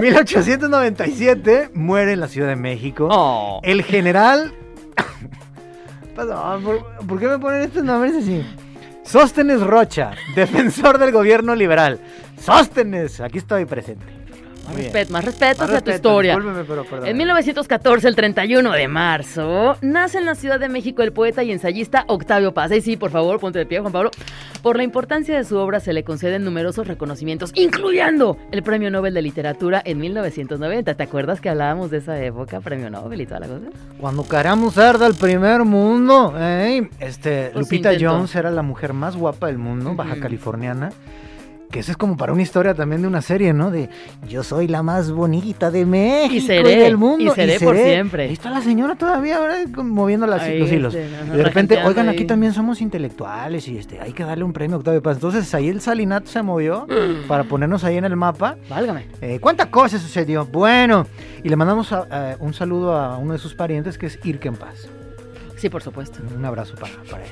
1897 0.00 1.70
muere 1.74 2.12
en 2.12 2.20
la 2.20 2.28
Ciudad 2.28 2.48
de 2.48 2.56
México. 2.56 3.08
oh. 3.10 3.60
El 3.68 3.82
general. 3.82 4.54
Perdón, 6.16 6.64
¿por, 6.64 7.06
por 7.06 7.20
qué 7.20 7.28
me 7.28 7.38
ponen 7.38 7.60
estos 7.60 7.84
nombres 7.84 8.14
así? 8.16 8.42
Sóstenes 9.02 9.60
Rocha, 9.60 10.12
defensor 10.34 10.96
del 10.96 11.12
gobierno 11.12 11.54
liberal. 11.54 12.00
Sóstenes, 12.40 13.20
aquí 13.20 13.36
estoy 13.36 13.66
presente. 13.66 14.06
Más 14.68 14.76
respeto, 14.76 15.12
más 15.12 15.24
respeto 15.24 15.64
hacia 15.64 15.80
tu 15.80 15.90
historia. 15.90 16.38
pero. 16.90 17.04
En 17.06 17.16
1914, 17.16 18.08
el 18.08 18.14
31 18.16 18.72
de 18.72 18.88
marzo, 18.88 19.76
nace 19.82 20.18
en 20.18 20.26
la 20.26 20.34
Ciudad 20.34 20.60
de 20.60 20.68
México 20.68 21.02
el 21.02 21.12
poeta 21.12 21.42
y 21.42 21.50
ensayista 21.50 22.04
Octavio 22.06 22.52
Paz. 22.54 22.70
Y 22.72 22.80
sí, 22.80 22.96
por 22.96 23.10
favor, 23.10 23.40
ponte 23.40 23.58
de 23.58 23.66
pie, 23.66 23.80
Juan 23.80 23.92
Pablo. 23.92 24.10
Por 24.62 24.76
la 24.76 24.82
importancia 24.82 25.36
de 25.36 25.44
su 25.44 25.56
obra 25.56 25.80
se 25.80 25.92
le 25.92 26.02
conceden 26.04 26.44
numerosos 26.44 26.86
reconocimientos, 26.86 27.52
incluyendo 27.54 28.36
el 28.50 28.62
Premio 28.62 28.90
Nobel 28.90 29.14
de 29.14 29.22
Literatura 29.22 29.80
en 29.84 29.98
1990. 29.98 30.94
¿Te 30.94 31.02
acuerdas 31.02 31.40
que 31.40 31.48
hablábamos 31.48 31.90
de 31.90 31.98
esa 31.98 32.20
época, 32.22 32.60
Premio 32.60 32.90
Nobel 32.90 33.20
y 33.20 33.26
toda 33.26 33.40
la 33.40 33.46
cosa? 33.46 33.66
Cuando 34.00 34.26
queramos 34.28 34.74
ser 34.74 34.98
del 34.98 35.14
primer 35.14 35.64
mundo, 35.64 36.34
¿eh? 36.38 36.88
Este, 36.98 37.50
Pues 37.52 37.66
Lupita. 37.66 37.92
Jones 37.98 38.34
era 38.34 38.50
la 38.50 38.62
mujer 38.62 38.92
más 38.92 39.16
guapa 39.16 39.46
del 39.46 39.58
mundo, 39.58 39.94
baja 39.94 40.12
Ujú. 40.12 40.20
californiana. 40.22 40.90
Que 41.70 41.80
eso 41.80 41.90
es 41.90 41.98
como 41.98 42.16
para 42.16 42.32
una 42.32 42.40
historia 42.40 42.72
también 42.74 43.02
de 43.02 43.08
una 43.08 43.20
serie, 43.20 43.52
¿no? 43.52 43.70
De 43.70 43.90
yo 44.26 44.42
soy 44.42 44.68
la 44.68 44.82
más 44.82 45.12
bonita 45.12 45.70
de 45.70 45.84
México 45.84 46.34
Y 46.34 46.40
seré, 46.40 46.76
del 46.76 46.96
mundo. 46.96 47.30
y 47.30 47.34
seré 47.34 47.60
por 47.60 47.76
siempre. 47.76 48.22
Ahí 48.24 48.32
está 48.32 48.48
la 48.48 48.62
señora 48.62 48.94
todavía, 48.94 49.38
¿verdad? 49.38 49.66
Moviendo 49.84 50.26
las- 50.26 50.42
Ahí, 50.42 50.58
los 50.58 50.72
hilos. 50.72 50.94
este, 50.94 51.10
y 51.34 51.36
de 51.36 51.42
repente, 51.44 51.82
oigan, 51.84 52.08
aquí 52.08 52.24
también 52.24 52.54
somos 52.54 52.80
intelectuales 52.80 53.68
y 53.68 53.76
este, 53.76 54.00
hay 54.00 54.12
que 54.14 54.24
darle 54.24 54.44
un 54.44 54.54
premio 54.54 54.76
a 54.76 54.78
Octavio 54.78 55.02
Paz. 55.02 55.18
Entonces 55.18 55.52
ahí 55.54 55.68
el 55.68 55.82
Salinato 55.82 56.28
se 56.28 56.40
movió 56.42 56.86
para 57.28 57.44
ponernos 57.44 57.84
ahí 57.84 57.98
en 57.98 58.04
el 58.06 58.16
mapa. 58.16 58.56
Válgame. 58.70 59.06
Eh, 59.20 59.38
¿Cuántas 59.38 59.66
cosas 59.66 60.00
sucedió? 60.00 60.46
Bueno, 60.46 61.06
y 61.44 61.50
le 61.50 61.56
mandamos 61.56 61.92
a- 61.92 62.06
a 62.32 62.36
un 62.40 62.54
saludo 62.54 62.96
a 62.96 63.18
uno 63.18 63.34
de 63.34 63.38
sus 63.38 63.54
parientes 63.54 63.98
que 63.98 64.06
es 64.06 64.18
Irken 64.24 64.56
Paz. 64.56 64.88
Sí, 65.56 65.68
por 65.68 65.82
supuesto. 65.82 66.20
Un 66.34 66.44
abrazo 66.46 66.76
para, 66.76 66.94
para 67.10 67.24
él. 67.24 67.30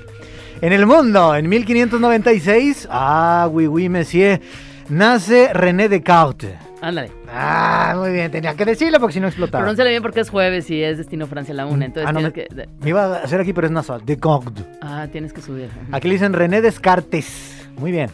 En 0.60 0.72
el 0.72 0.86
mundo, 0.86 1.34
en 1.34 1.48
1596, 1.48 2.88
ah, 2.90 3.48
oui, 3.50 3.66
oui, 3.66 3.88
monsieur, 3.88 4.40
nace 4.88 5.52
René 5.52 5.88
Descartes. 5.88 6.54
Ándale. 6.80 7.10
Ah, 7.30 7.94
muy 7.96 8.12
bien, 8.12 8.30
tenía 8.30 8.54
que 8.54 8.64
decirlo 8.64 8.98
porque 9.00 9.14
si 9.14 9.20
no 9.20 9.26
explotaba. 9.26 9.62
Pronúnciale 9.62 9.90
bien 9.90 10.02
porque 10.02 10.20
es 10.20 10.30
jueves 10.30 10.70
y 10.70 10.82
es 10.82 10.98
Destino 10.98 11.26
Francia 11.26 11.52
la 11.54 11.66
una. 11.66 11.84
Entonces 11.86 12.08
Ah, 12.08 12.12
no, 12.12 12.18
tienes 12.32 12.50
me- 12.56 12.62
que. 12.64 12.68
Me 12.80 12.88
iba 12.90 13.04
a 13.04 13.16
hacer 13.22 13.40
aquí, 13.40 13.52
pero 13.52 13.66
es 13.66 13.72
nasal. 13.72 14.02
Descartes. 14.04 14.64
Ah, 14.82 15.06
tienes 15.10 15.32
que 15.32 15.40
subir. 15.42 15.68
Aquí 15.92 16.08
le 16.08 16.14
dicen 16.14 16.32
René 16.32 16.60
Descartes. 16.60 17.66
Muy 17.78 17.90
bien. 17.92 18.10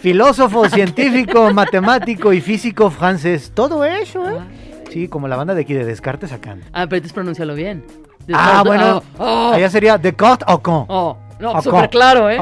Filósofo, 0.00 0.68
científico, 0.68 1.52
matemático 1.52 2.32
y 2.32 2.40
físico 2.40 2.90
francés. 2.90 3.52
Todo 3.54 3.84
eso, 3.84 4.28
¿eh? 4.28 4.36
Ah. 4.40 4.46
Sí, 4.90 5.08
como 5.08 5.26
la 5.28 5.36
banda 5.36 5.54
de 5.54 5.62
aquí 5.62 5.74
de 5.74 5.84
Descartes 5.84 6.32
acá. 6.32 6.52
Ah, 6.72 6.86
pero 6.86 6.96
entonces 6.96 7.12
pronúncialo 7.12 7.54
bien. 7.54 7.84
Ah, 8.32 8.62
bueno. 8.64 9.02
Oh, 9.18 9.52
Allá 9.54 9.68
sería 9.68 9.98
Descartes 9.98 10.46
o 10.48 10.62
con. 10.62 10.84
oh, 10.88 11.18
no, 11.44 11.50
Acá. 11.50 11.62
súper 11.62 11.90
claro, 11.90 12.30
¿eh? 12.30 12.38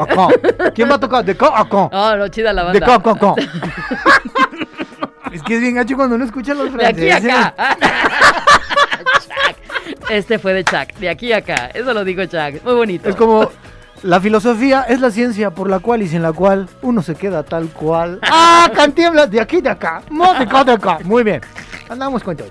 ¿Quién 0.75 0.89
va 0.89 0.95
a 0.95 1.01
tocar? 1.01 1.25
Descartes 1.25 1.61
o 1.61 1.69
con. 1.69 1.89
Oh, 1.93 2.17
no, 2.17 2.29
chida 2.29 2.53
la 2.53 2.63
banda. 2.63 2.79
De 2.79 3.03
con, 3.03 3.19
con. 3.19 3.35
es 5.33 5.43
que 5.43 5.55
es 5.57 5.61
bien 5.61 5.75
gacho 5.75 5.97
cuando 5.97 6.15
uno 6.15 6.25
escucha 6.25 6.55
los 6.55 6.73
De 6.73 6.87
aquí 6.87 7.11
a 7.11 7.21
franceses. 7.21 7.47
acá. 7.47 7.77
Este 10.09 10.39
fue 10.39 10.53
de 10.55 10.63
Chuck. 10.65 10.95
De 11.01 11.09
aquí 11.09 11.33
a 11.33 11.39
acá. 11.39 11.71
Eso 11.75 11.93
lo 11.93 12.05
dijo 12.05 12.25
Chuck. 12.27 12.63
Muy 12.65 12.75
bonito. 12.75 13.09
Es 13.09 13.17
como 13.17 13.51
La 14.03 14.21
filosofía 14.21 14.83
es 14.83 15.01
la 15.01 15.11
ciencia 15.11 15.51
por 15.51 15.69
la 15.69 15.81
cual 15.81 16.03
y 16.03 16.09
sin 16.09 16.23
la 16.23 16.33
cual 16.33 16.69
uno 16.83 17.03
se 17.03 17.15
queda 17.17 17.43
tal 17.43 17.69
cual. 17.71 18.21
¡Ah! 18.31 18.71
Cantiemblas 18.75 19.31
de 19.31 19.41
aquí 19.41 19.61
de 19.61 19.71
acá. 19.71 20.03
De 20.09 20.73
acá. 20.73 20.99
Muy 21.05 21.25
bien. 21.25 21.41
Andamos 21.89 22.23
con 22.23 22.37
todo. 22.37 22.49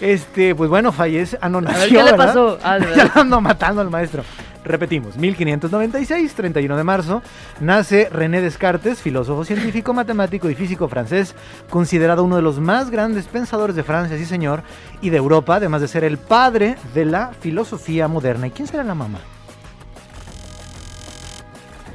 Este, 0.00 0.56
pues 0.56 0.68
bueno, 0.68 0.90
fallece. 0.90 1.38
Ah, 1.40 1.48
no, 1.48 1.58
A 1.58 1.60
ver, 1.60 1.70
nació, 1.70 1.88
¿qué 1.98 2.04
le 2.04 2.10
¿verdad? 2.10 2.26
pasó? 2.26 2.58
Ah, 2.64 2.78
de 2.80 2.96
ya 2.96 3.04
lo 3.14 3.20
ando 3.20 3.40
matando 3.40 3.80
al 3.80 3.90
maestro. 3.90 4.24
Repetimos, 4.64 5.16
1596, 5.18 6.34
31 6.34 6.76
de 6.76 6.84
marzo, 6.84 7.22
nace 7.60 8.08
René 8.10 8.40
Descartes, 8.40 9.02
filósofo 9.02 9.44
científico, 9.44 9.92
matemático 9.92 10.48
y 10.48 10.54
físico 10.54 10.88
francés, 10.88 11.34
considerado 11.68 12.24
uno 12.24 12.36
de 12.36 12.42
los 12.42 12.58
más 12.60 12.90
grandes 12.90 13.26
pensadores 13.26 13.76
de 13.76 13.82
Francia, 13.82 14.16
sí 14.16 14.24
señor, 14.24 14.62
y 15.02 15.10
de 15.10 15.18
Europa, 15.18 15.56
además 15.56 15.82
de 15.82 15.88
ser 15.88 16.02
el 16.04 16.16
padre 16.16 16.76
de 16.94 17.04
la 17.04 17.32
filosofía 17.38 18.08
moderna. 18.08 18.46
¿Y 18.46 18.52
quién 18.52 18.66
será 18.66 18.84
la 18.84 18.94
mamá? 18.94 19.18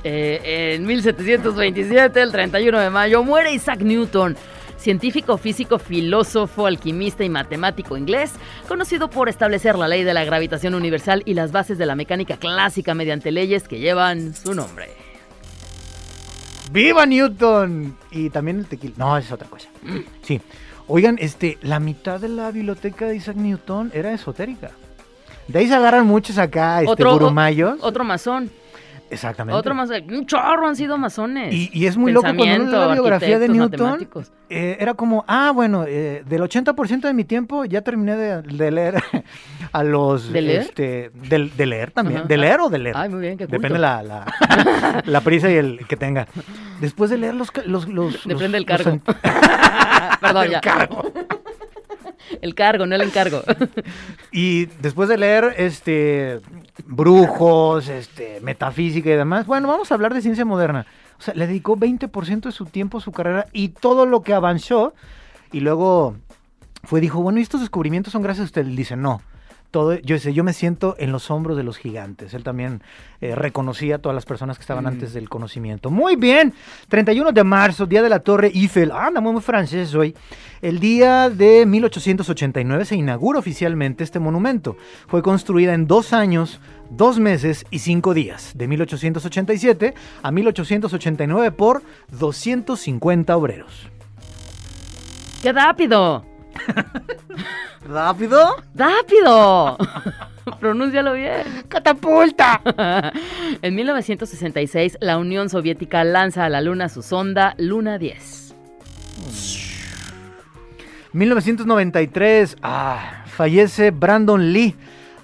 Eh, 0.04 0.76
en 0.76 0.86
1727, 0.86 2.22
el 2.22 2.32
31 2.32 2.80
de 2.80 2.90
mayo, 2.92 3.24
muere 3.24 3.52
Isaac 3.52 3.82
Newton, 3.82 4.38
científico, 4.80 5.38
físico, 5.38 5.78
filósofo, 5.78 6.66
alquimista 6.66 7.24
y 7.24 7.30
matemático 7.30 7.98
inglés, 7.98 8.32
conocido 8.68 9.10
por 9.10 9.30
establecer 9.30 9.78
la 9.78 9.88
ley 9.88 10.04
de 10.04 10.14
la 10.14 10.24
gravitación 10.24 10.74
universal 10.74 11.22
y 11.26 11.34
las 11.34 11.52
bases 11.52 11.78
de 11.78 11.86
la 11.86 11.96
mecánica 11.96 12.38
clásica 12.38 12.94
mediante 12.94 13.32
leyes 13.32 13.68
que 13.68 13.80
llevan 13.80 14.34
su 14.34 14.54
nombre. 14.56 14.88
¡Viva 16.72 17.06
Newton! 17.06 17.98
Y 18.12 18.30
también 18.30 18.60
el 18.60 18.66
tequila. 18.68 18.94
No, 18.98 19.18
es 19.18 19.32
otra 19.32 19.48
cosa. 19.48 19.70
Sí. 20.22 20.40
Oigan, 20.88 21.18
este, 21.20 21.58
la 21.62 21.80
mitad 21.80 22.20
de 22.20 22.30
la 22.30 22.52
biblioteca 22.52 23.06
de 23.08 23.16
Isaac 23.16 23.36
Newton 23.36 23.92
era 23.94 24.12
esotérica. 24.14 24.72
De 25.48 25.60
ahí 25.60 25.68
se 25.68 25.74
agarran 25.76 26.06
muchos 26.06 26.38
acá, 26.38 26.80
este, 26.82 26.92
Otro- 26.92 27.14
gurumayos. 27.14 27.80
Otro 27.82 28.04
masón. 28.04 28.52
Exactamente. 29.12 29.58
Otro 29.58 29.74
masón. 29.75 30.04
Un 30.13 30.25
chorro 30.25 30.68
han 30.68 30.75
sido 30.75 30.98
masones. 30.98 31.54
Y, 31.54 31.70
y 31.74 31.86
es 31.88 31.98
muy 31.98 32.12
loco 32.12 32.25
cuando 32.25 32.44
uno 32.44 32.66
lee 32.66 32.72
la 32.72 32.94
biografía 32.94 33.39
de 33.39 33.50
Newton. 33.50 34.08
eh, 34.50 34.78
era 34.80 34.94
como, 34.94 35.25
ah, 35.28 35.51
bueno, 35.54 35.86
eh, 35.88 36.24
del 36.28 36.42
80% 36.42 37.01
de 37.01 37.13
mi 37.13 37.24
tiempo 37.24 37.66
ya 37.66 37.82
terminé 37.82 38.16
de, 38.16 38.42
de 38.42 38.72
leer 38.72 39.04
a 39.72 39.84
los... 39.84 40.32
¿De 40.32 40.42
leer? 40.42 40.62
Este, 40.62 41.12
de, 41.13 41.66
leer 41.66 41.92
también. 41.92 42.20
Ajá. 42.20 42.28
¿De 42.28 42.38
leer 42.38 42.60
o 42.62 42.70
de 42.70 42.80
leer? 42.80 42.96
Ay, 42.98 43.10
muy 43.10 43.22
bien, 43.22 43.38
qué 43.38 43.46
culto. 43.46 43.58
Depende 43.58 43.80
la, 43.80 44.04
la, 44.04 44.25
la 45.06 45.22
prisa 45.22 45.50
y 45.50 45.56
el 45.56 45.86
que 45.88 45.96
tenga. 45.98 46.28
Después 46.80 47.10
de 47.10 47.18
leer 47.18 47.34
los... 47.36 47.51
los, 47.66 47.88
los 47.88 48.13
Depende 48.25 48.44
los- 48.44 48.51
del 48.51 48.66
cargo. 48.66 48.92
los- 49.06 49.16
Perdón, 50.22 50.50
ya. 50.50 50.62
cargo. 50.62 51.12
El 52.42 52.56
cargo, 52.56 52.86
no 52.86 52.96
el 52.96 53.02
encargo. 53.02 53.42
Y 54.32 54.66
después 54.82 55.10
de 55.10 55.18
leer 55.18 55.56
este 55.58 56.40
brujos, 56.86 57.88
este 57.90 58.40
metafísica 58.42 59.10
y 59.10 59.14
demás, 59.14 59.48
bueno, 59.48 59.68
vamos 59.68 59.92
a 59.92 59.96
hablar 59.96 60.14
de 60.14 60.22
ciencia 60.22 60.46
moderna. 60.46 60.86
O 61.18 61.22
sea, 61.22 61.34
le 61.34 61.48
dedicó 61.48 61.76
20% 61.76 62.42
de 62.42 62.52
su 62.52 62.66
tiempo 62.66 63.00
a 63.00 63.02
su 63.02 63.12
carrera 63.12 63.48
y 63.52 63.70
todo 63.70 64.06
lo 64.06 64.22
que 64.22 64.34
avanzó 64.34 64.94
y 65.52 65.60
luego 65.62 66.16
fue 66.84 67.02
dijo, 67.02 67.22
"Bueno, 67.22 67.40
¿y 67.40 67.42
estos 67.42 67.62
descubrimientos 67.62 68.14
son 68.14 68.22
gracias 68.22 68.44
a 68.44 68.46
usted." 68.46 68.66
Dice, 68.66 68.96
"No. 68.96 69.22
Todo, 69.72 70.00
yo 70.00 70.18
yo 70.18 70.44
me 70.44 70.54
siento 70.54 70.96
en 70.98 71.12
los 71.12 71.30
hombros 71.30 71.56
de 71.56 71.62
los 71.62 71.78
gigantes. 71.78 72.34
Él 72.34 72.44
también 72.44 72.82
eh, 73.22 73.36
reconocía 73.36 73.96
a 73.96 74.00
todas 74.00 74.16
las 74.16 74.26
personas 74.26 74.58
que 74.58 74.62
estaban 74.62 74.86
Mm. 74.86 74.88
antes 74.88 75.14
del 75.14 75.30
conocimiento. 75.30 75.92
Muy 75.92 76.16
bien, 76.16 76.54
31 76.88 77.32
de 77.32 77.44
marzo, 77.44 77.86
día 77.86 78.02
de 78.02 78.10
la 78.10 78.20
Torre 78.20 78.48
Eiffel. 78.48 78.92
Ah, 78.92 79.08
anda 79.08 79.22
muy 79.22 79.40
francés 79.42 79.94
hoy. 79.94 80.16
El 80.62 80.80
día 80.80 81.30
de 81.30 81.68
1889 81.68 82.84
se 82.86 82.96
inaugura 82.96 83.38
oficialmente 83.40 84.04
este 84.04 84.20
monumento. 84.20 84.76
Fue 85.08 85.22
construida 85.22 85.74
en 85.76 85.86
dos 85.86 86.14
años, 86.14 86.60
dos 86.90 87.20
meses 87.20 87.64
y 87.70 87.80
cinco 87.80 88.16
días, 88.16 88.54
de 88.56 88.68
1887 88.68 89.94
a 90.24 90.32
1889 90.32 91.52
por 91.52 91.84
250 92.18 93.38
obreros. 93.38 93.88
¡Qué 95.44 95.54
rápido! 95.54 96.26
¿Rápido? 97.89 98.55
¡Rápido! 98.75 99.75
Pronúncialo 100.60 101.13
bien. 101.13 101.63
¡Catapulta! 101.67 102.62
En 103.63 103.74
1966, 103.75 105.00
la 105.01 105.17
Unión 105.17 105.50
Soviética 105.50 106.03
lanza 106.03 106.46
a 106.46 106.50
la 106.50 106.62
Luna 106.62 106.88
su 106.88 107.01
sonda 107.01 107.55
Luna 107.58 107.98
10. 107.98 108.53
1993, 111.13 112.58
ah, 112.62 113.24
fallece 113.25 113.89
Brandon 113.89 114.53
Lee, 114.53 114.75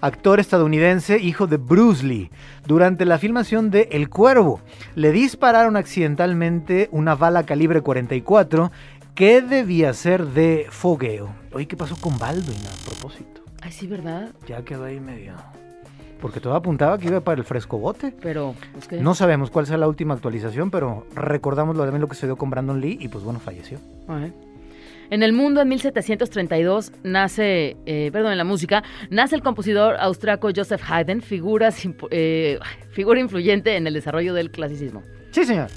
actor 0.02 0.40
estadounidense, 0.40 1.20
hijo 1.20 1.46
de 1.46 1.58
Bruce 1.58 2.04
Lee. 2.04 2.32
Durante 2.66 3.06
la 3.06 3.20
filmación 3.20 3.70
de 3.70 3.90
El 3.92 4.10
Cuervo, 4.10 4.60
le 4.96 5.12
dispararon 5.12 5.78
accidentalmente 5.78 6.90
una 6.92 7.14
bala 7.14 7.44
calibre 7.44 7.82
44 7.82 8.72
que 9.16 9.42
debía 9.42 9.94
ser 9.94 10.26
de 10.28 10.68
fogueo. 10.70 11.34
Oye, 11.54 11.68
¿qué 11.68 11.78
pasó 11.78 11.96
con 11.96 12.18
Baldwin 12.20 12.58
a 12.68 12.86
propósito? 12.86 13.42
Ay, 13.62 13.72
sí, 13.72 13.88
¿verdad? 13.88 14.30
Ya 14.48 14.64
quedó 14.64 14.86
ahí 14.86 15.00
medio... 15.00 15.34
Porque 16.22 16.40
todo 16.40 16.56
apuntaba 16.56 16.98
que 16.98 17.08
iba 17.08 17.20
para 17.20 17.40
el 17.40 17.46
frescobote. 17.46 18.14
Pero, 18.22 18.56
pues, 18.74 18.88
¿qué? 18.88 19.00
No 19.02 19.14
sabemos 19.16 19.52
cuál 19.52 19.66
será 19.68 19.78
la 19.78 19.88
última 19.88 20.14
actualización, 20.14 20.72
pero 20.72 21.06
recordamos 21.14 21.76
lo, 21.76 21.84
también 21.84 22.02
lo 22.02 22.08
que 22.08 22.16
se 22.16 22.26
dio 22.26 22.36
con 22.38 22.50
Brandon 22.50 22.80
Lee 22.80 22.98
y 23.00 23.10
pues 23.10 23.24
bueno, 23.24 23.40
falleció. 23.40 23.80
Ajá. 24.08 24.30
En 25.12 25.22
el 25.24 25.34
mundo, 25.34 25.62
en 25.62 25.68
1732, 25.68 26.94
nace, 27.04 27.78
eh, 27.86 28.10
perdón, 28.12 28.32
en 28.32 28.38
la 28.40 28.44
música, 28.44 28.82
nace 29.12 29.36
el 29.36 29.44
compositor 29.44 29.98
austriaco 30.00 30.50
Joseph 30.56 30.82
Haydn, 30.90 31.22
figuras 31.22 31.86
impo- 31.86 32.08
eh, 32.10 32.60
figura 32.92 33.20
influyente 33.20 33.76
en 33.76 33.86
el 33.86 33.94
desarrollo 33.94 34.34
del 34.34 34.50
clasicismo. 34.50 35.04
Sí, 35.32 35.44
señor. 35.46 35.68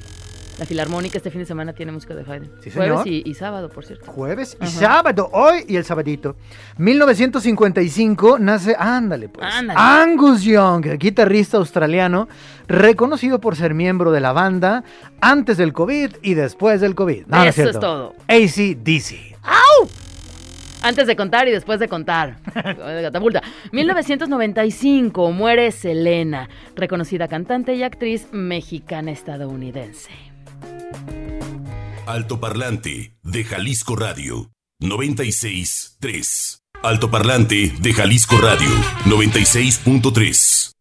La 0.58 0.66
Filarmónica 0.66 1.18
este 1.18 1.30
fin 1.30 1.40
de 1.40 1.46
semana 1.46 1.72
tiene 1.72 1.92
música 1.92 2.14
de 2.14 2.22
Haydn. 2.22 2.50
Sí, 2.60 2.70
Jueves 2.72 3.06
y, 3.06 3.22
y 3.24 3.34
sábado, 3.34 3.68
por 3.68 3.84
cierto. 3.84 4.10
Jueves 4.10 4.56
y 4.60 4.66
sábado, 4.66 5.30
hoy 5.32 5.64
y 5.68 5.76
el 5.76 5.84
sabadito. 5.84 6.34
1955 6.78 8.38
nace, 8.40 8.74
ándale 8.78 9.28
pues, 9.28 9.46
Ándale. 9.54 9.78
Angus 9.80 10.42
Young, 10.42 10.98
guitarrista 10.98 11.58
australiano, 11.58 12.28
reconocido 12.66 13.40
por 13.40 13.54
ser 13.54 13.74
miembro 13.74 14.10
de 14.10 14.20
la 14.20 14.32
banda 14.32 14.82
antes 15.20 15.58
del 15.58 15.72
COVID 15.72 16.16
y 16.22 16.34
después 16.34 16.80
del 16.80 16.94
COVID. 16.96 17.26
No, 17.26 17.36
no 17.36 17.42
Eso 17.44 17.48
es 17.48 17.54
cierto. 17.54 17.80
todo. 17.80 18.14
AC/DC. 18.26 19.28
Antes 20.80 21.06
de 21.08 21.16
contar 21.16 21.48
y 21.48 21.50
después 21.50 21.80
de 21.80 21.88
contar. 21.88 22.36
De 22.54 23.02
Catapulta. 23.02 23.42
1995 23.72 25.32
muere 25.32 25.72
Selena, 25.72 26.48
reconocida 26.76 27.26
cantante 27.26 27.74
y 27.74 27.82
actriz 27.82 28.28
mexicana-estadounidense. 28.32 30.10
Altoparlante 32.08 33.18
de 33.22 33.44
Jalisco 33.44 33.94
Radio 33.94 34.50
96.3. 34.80 36.60
Altoparlante 36.82 37.74
de 37.80 37.92
Jalisco 37.92 38.38
Radio 38.38 38.70
96.3. 39.04 40.77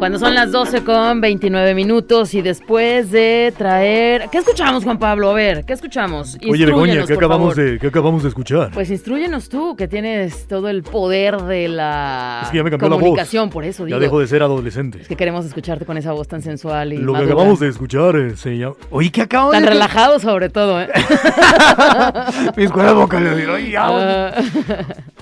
Cuando 0.00 0.18
son 0.18 0.34
las 0.34 0.50
12 0.50 0.82
con 0.82 1.20
29 1.20 1.74
minutos 1.74 2.32
y 2.32 2.40
después 2.40 3.10
de 3.10 3.52
traer... 3.58 4.30
¿Qué 4.32 4.38
escuchamos, 4.38 4.82
Juan 4.82 4.98
Pablo? 4.98 5.28
A 5.28 5.34
ver, 5.34 5.62
¿qué 5.66 5.74
escuchamos? 5.74 6.38
Oye, 6.48 6.64
Begoña, 6.64 7.04
¿qué 7.04 7.12
acabamos, 7.12 7.54
favor. 7.54 7.70
de, 7.72 7.78
¿qué 7.78 7.86
acabamos 7.88 8.22
de 8.22 8.30
escuchar? 8.30 8.70
Pues 8.72 8.90
instruyenos 8.90 9.50
tú, 9.50 9.76
que 9.76 9.88
tienes 9.88 10.48
todo 10.48 10.70
el 10.70 10.84
poder 10.84 11.42
de 11.42 11.68
la 11.68 12.40
es 12.44 12.48
que 12.48 12.56
ya 12.56 12.64
me 12.64 12.70
cambió 12.70 12.88
la 12.88 12.94
voz. 12.94 13.02
comunicación, 13.02 13.50
por 13.50 13.62
eso 13.64 13.84
digo. 13.84 13.98
Ya 13.98 14.00
dejo 14.00 14.18
de 14.20 14.26
ser 14.26 14.42
adolescente. 14.42 15.02
Es 15.02 15.06
que 15.08 15.16
queremos 15.16 15.44
escucharte 15.44 15.84
con 15.84 15.98
esa 15.98 16.12
voz 16.12 16.26
tan 16.28 16.40
sensual 16.40 16.94
y 16.94 16.96
Lo 16.96 17.12
que 17.12 17.24
acabamos 17.24 17.60
de 17.60 17.68
escuchar 17.68 18.16
eh, 18.16 18.36
se 18.38 18.56
llama... 18.56 18.76
Oye, 18.90 19.10
¿qué 19.12 19.20
acabo 19.20 19.50
Tan 19.50 19.64
de 19.64 19.68
relajado 19.68 20.18
sobre 20.18 20.48
todo, 20.48 20.80
¿eh? 20.80 20.88
Mis 22.56 22.70
cuerdas 22.70 22.94
vocales. 22.94 23.36
digo, 23.36 23.52
"Ay, 23.52 23.70
ya, 23.72 23.86
Ah, 23.86 24.32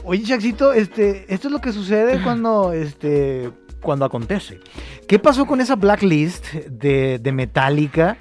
Oye, 0.05 0.23
Chaxito, 0.23 0.73
este, 0.73 1.25
esto 1.29 1.49
es 1.49 1.53
lo 1.53 1.61
que 1.61 1.73
sucede 1.73 2.21
cuando, 2.23 2.73
este, 2.73 3.51
cuando 3.81 4.05
acontece. 4.05 4.61
¿Qué 5.07 5.19
pasó 5.19 5.47
con 5.47 5.61
esa 5.61 5.77
blacklist 5.77 6.53
de, 6.53 7.19
de 7.19 7.33
Metallica? 7.33 8.17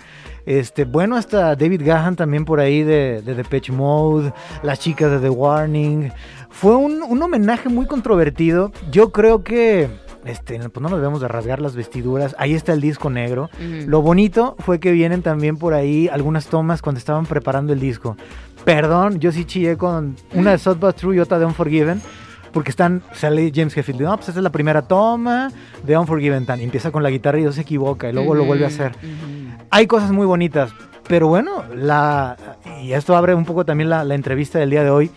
Este, 0.46 0.86
bueno, 0.86 1.18
hasta 1.18 1.56
David 1.58 1.82
Gahan 1.84 2.16
también 2.16 2.46
por 2.46 2.62
ahí 2.62 2.82
de, 2.82 3.22
de 3.22 3.36
Depeche 3.36 3.74
Mode, 3.74 4.32
las 4.64 4.80
chicas 4.80 5.12
de 5.12 5.20
The 5.20 5.30
Warning. 5.30 6.12
Fue 6.50 6.76
un, 6.76 7.04
un 7.04 7.22
homenaje 7.22 7.68
muy 7.68 7.86
controvertido. 7.86 8.72
Yo 8.90 9.12
creo 9.12 9.44
que, 9.44 9.90
este, 10.24 10.58
pues 10.70 10.82
no 10.82 10.88
nos 10.88 11.00
debemos 11.00 11.20
de 11.20 11.28
rasgar 11.28 11.60
las 11.60 11.76
vestiduras. 11.76 12.34
Ahí 12.40 12.54
está 12.54 12.72
el 12.72 12.80
disco 12.80 13.10
negro. 13.10 13.50
ujú. 13.56 13.90
Lo 13.90 14.02
bonito 14.02 14.56
fue 14.60 14.80
que 14.80 14.94
vienen 14.94 15.22
también 15.22 15.58
por 15.58 15.74
ahí 15.74 16.08
algunas 16.08 16.48
tomas 16.48 16.82
cuando 16.82 17.00
estaban 17.00 17.26
preparando 17.26 17.74
el 17.74 17.82
disco. 17.82 18.16
Perdón, 18.64 19.20
yo 19.20 19.34
sí 19.34 19.44
chillé 19.44 19.76
con 19.76 20.16
una 20.34 20.52
de 20.52 20.58
South 20.60 20.78
But 20.80 20.96
True 20.96 21.18
y 21.18 21.20
otra 21.20 21.40
de 21.40 21.46
Unforgiven. 21.46 22.02
Porque 22.58 22.72
están, 22.72 23.04
sale 23.14 23.52
James 23.54 23.78
Hetfield, 23.78 24.02
no, 24.02 24.16
pues 24.16 24.30
esta 24.30 24.40
es 24.40 24.44
la 24.44 24.50
primera 24.50 24.82
toma 24.82 25.52
de 25.84 25.96
Unforgiven, 25.96 26.48
tan, 26.48 26.60
empieza 26.60 26.90
con 26.90 27.04
la 27.04 27.12
guitarra 27.12 27.40
y 27.40 27.44
no 27.44 27.52
se 27.52 27.62
equivoca, 27.62 28.10
y 28.10 28.14
luego 28.14 28.34
lo 28.34 28.46
vuelve 28.46 28.66
a 28.66 28.70
hacer. 28.70 28.94
Hay 29.70 29.86
cosas 29.86 30.10
muy 30.12 30.26
bonitas. 30.26 30.72
pero 31.08 31.28
bueno, 31.28 31.64
la, 31.76 32.36
y 32.82 32.94
esto 32.94 33.16
abre 33.16 33.36
un 33.36 33.46
poco 33.46 33.64
también 33.64 33.92
la, 33.92 34.04
la 34.04 34.16
entrevista 34.16 34.58
del 34.58 34.72
día 34.72 34.84
de 34.84 34.90
hoy. 34.90 35.12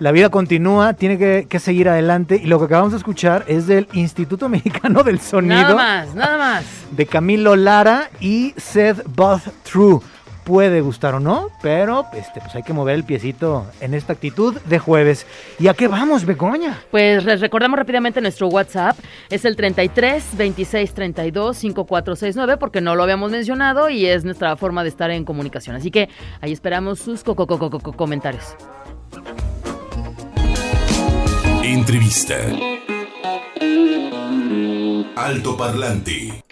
La 0.00 0.12
vida 0.12 0.28
continúa, 0.28 0.92
tiene 0.92 1.16
que, 1.16 1.46
que 1.48 1.58
seguir 1.60 1.88
adelante 1.88 2.38
y 2.42 2.46
lo 2.46 2.58
que 2.58 2.66
acabamos 2.66 2.92
de 2.92 2.98
escuchar 2.98 3.44
es 3.46 3.66
del 3.66 3.88
Instituto 3.94 4.48
Mexicano 4.50 5.02
del 5.02 5.18
Sonido 5.18 5.54
Nada 5.62 5.74
más, 5.74 6.14
nada 6.14 6.36
más. 6.36 6.64
de 6.90 7.06
Camilo 7.06 7.56
Lara 7.56 8.10
y 8.20 8.52
Seth 8.58 9.02
Both 9.16 9.48
True. 9.62 10.00
Puede 10.44 10.80
gustar 10.80 11.14
o 11.14 11.20
no, 11.20 11.50
pero 11.62 12.04
este, 12.14 12.40
pues 12.40 12.52
hay 12.56 12.64
que 12.64 12.72
mover 12.72 12.96
el 12.96 13.04
piecito 13.04 13.64
en 13.80 13.94
esta 13.94 14.12
actitud 14.14 14.60
de 14.62 14.78
jueves. 14.80 15.24
¿Y 15.60 15.68
a 15.68 15.74
qué 15.74 15.86
vamos, 15.86 16.24
Begoña? 16.24 16.80
Pues 16.90 17.24
les 17.24 17.40
recordamos 17.40 17.78
rápidamente 17.78 18.20
nuestro 18.20 18.48
WhatsApp, 18.48 18.98
es 19.30 19.44
el 19.44 19.54
33 19.54 20.36
26 20.36 20.94
32 20.94 21.56
5469, 21.58 22.56
porque 22.56 22.80
no 22.80 22.96
lo 22.96 23.04
habíamos 23.04 23.30
mencionado 23.30 23.88
y 23.88 24.06
es 24.06 24.24
nuestra 24.24 24.56
forma 24.56 24.82
de 24.82 24.88
estar 24.88 25.12
en 25.12 25.24
comunicación. 25.24 25.76
Así 25.76 25.92
que 25.92 26.08
ahí 26.40 26.50
esperamos 26.52 26.98
sus 26.98 27.22
co- 27.22 27.36
co- 27.36 27.46
co- 27.46 27.58
co- 27.58 27.78
co- 27.78 27.92
comentarios. 27.92 28.56
Entrevista. 31.62 32.34
Alto 35.14 35.56
Parlante. 35.56 36.42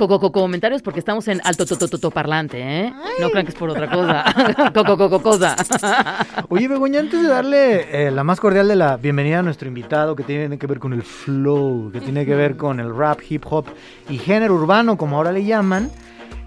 Co- 0.00 0.08
co- 0.08 0.18
co- 0.18 0.32
comentarios 0.32 0.80
porque 0.80 0.98
estamos 0.98 1.28
en 1.28 1.42
alto 1.44 1.66
to- 1.66 1.76
to- 1.76 1.86
to- 1.86 1.98
to- 1.98 2.10
parlante, 2.10 2.58
¿eh? 2.58 2.90
No 3.20 3.28
crean 3.28 3.44
que 3.44 3.52
es 3.52 3.58
por 3.58 3.68
otra 3.68 3.90
cosa. 3.90 4.24
Co- 4.74 4.82
co- 4.82 4.96
co- 4.96 5.10
co- 5.10 5.22
cosa. 5.22 5.54
Oye, 6.48 6.68
Begoña, 6.68 7.00
antes 7.00 7.20
de 7.22 7.28
darle 7.28 8.06
eh, 8.06 8.10
la 8.10 8.24
más 8.24 8.40
cordial 8.40 8.66
de 8.66 8.76
la 8.76 8.96
bienvenida 8.96 9.40
a 9.40 9.42
nuestro 9.42 9.68
invitado, 9.68 10.16
que 10.16 10.22
tiene 10.22 10.56
que 10.58 10.66
ver 10.66 10.78
con 10.78 10.94
el 10.94 11.02
flow, 11.02 11.90
que 11.92 12.00
tiene 12.00 12.24
que 12.24 12.34
ver 12.34 12.56
con 12.56 12.80
el 12.80 12.96
rap, 12.96 13.18
hip 13.28 13.44
hop 13.50 13.66
y 14.08 14.16
género 14.16 14.54
urbano, 14.54 14.96
como 14.96 15.18
ahora 15.18 15.32
le 15.32 15.44
llaman. 15.44 15.90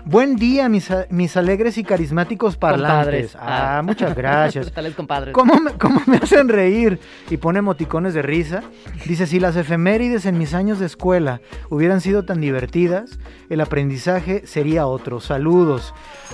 Buen 0.05 0.35
día, 0.35 0.67
mis, 0.67 0.89
mis 1.09 1.37
alegres 1.37 1.77
y 1.77 1.83
carismáticos 1.85 2.57
parlantes. 2.57 3.31
Compadres. 3.31 3.37
Ah, 3.39 3.81
muchas 3.85 4.13
gracias. 4.15 4.71
Tales 4.73 4.95
compadres. 4.95 5.33
¿Cómo 5.33 5.55
me, 5.61 5.71
cómo 5.73 6.01
me 6.07 6.17
hacen 6.17 6.49
reír? 6.49 6.99
Y 7.29 7.37
pone 7.37 7.59
emoticones 7.59 8.13
de 8.13 8.21
risa. 8.21 8.63
Dice, 9.05 9.25
si 9.27 9.39
las 9.39 9.55
efemérides 9.55 10.25
en 10.25 10.37
mis 10.37 10.53
años 10.53 10.79
de 10.79 10.87
escuela 10.87 11.39
hubieran 11.69 12.01
sido 12.01 12.23
tan 12.25 12.41
divertidas, 12.41 13.17
el 13.49 13.61
aprendizaje 13.61 14.45
sería 14.45 14.87
otro. 14.87 15.21
Saludos. 15.21 15.93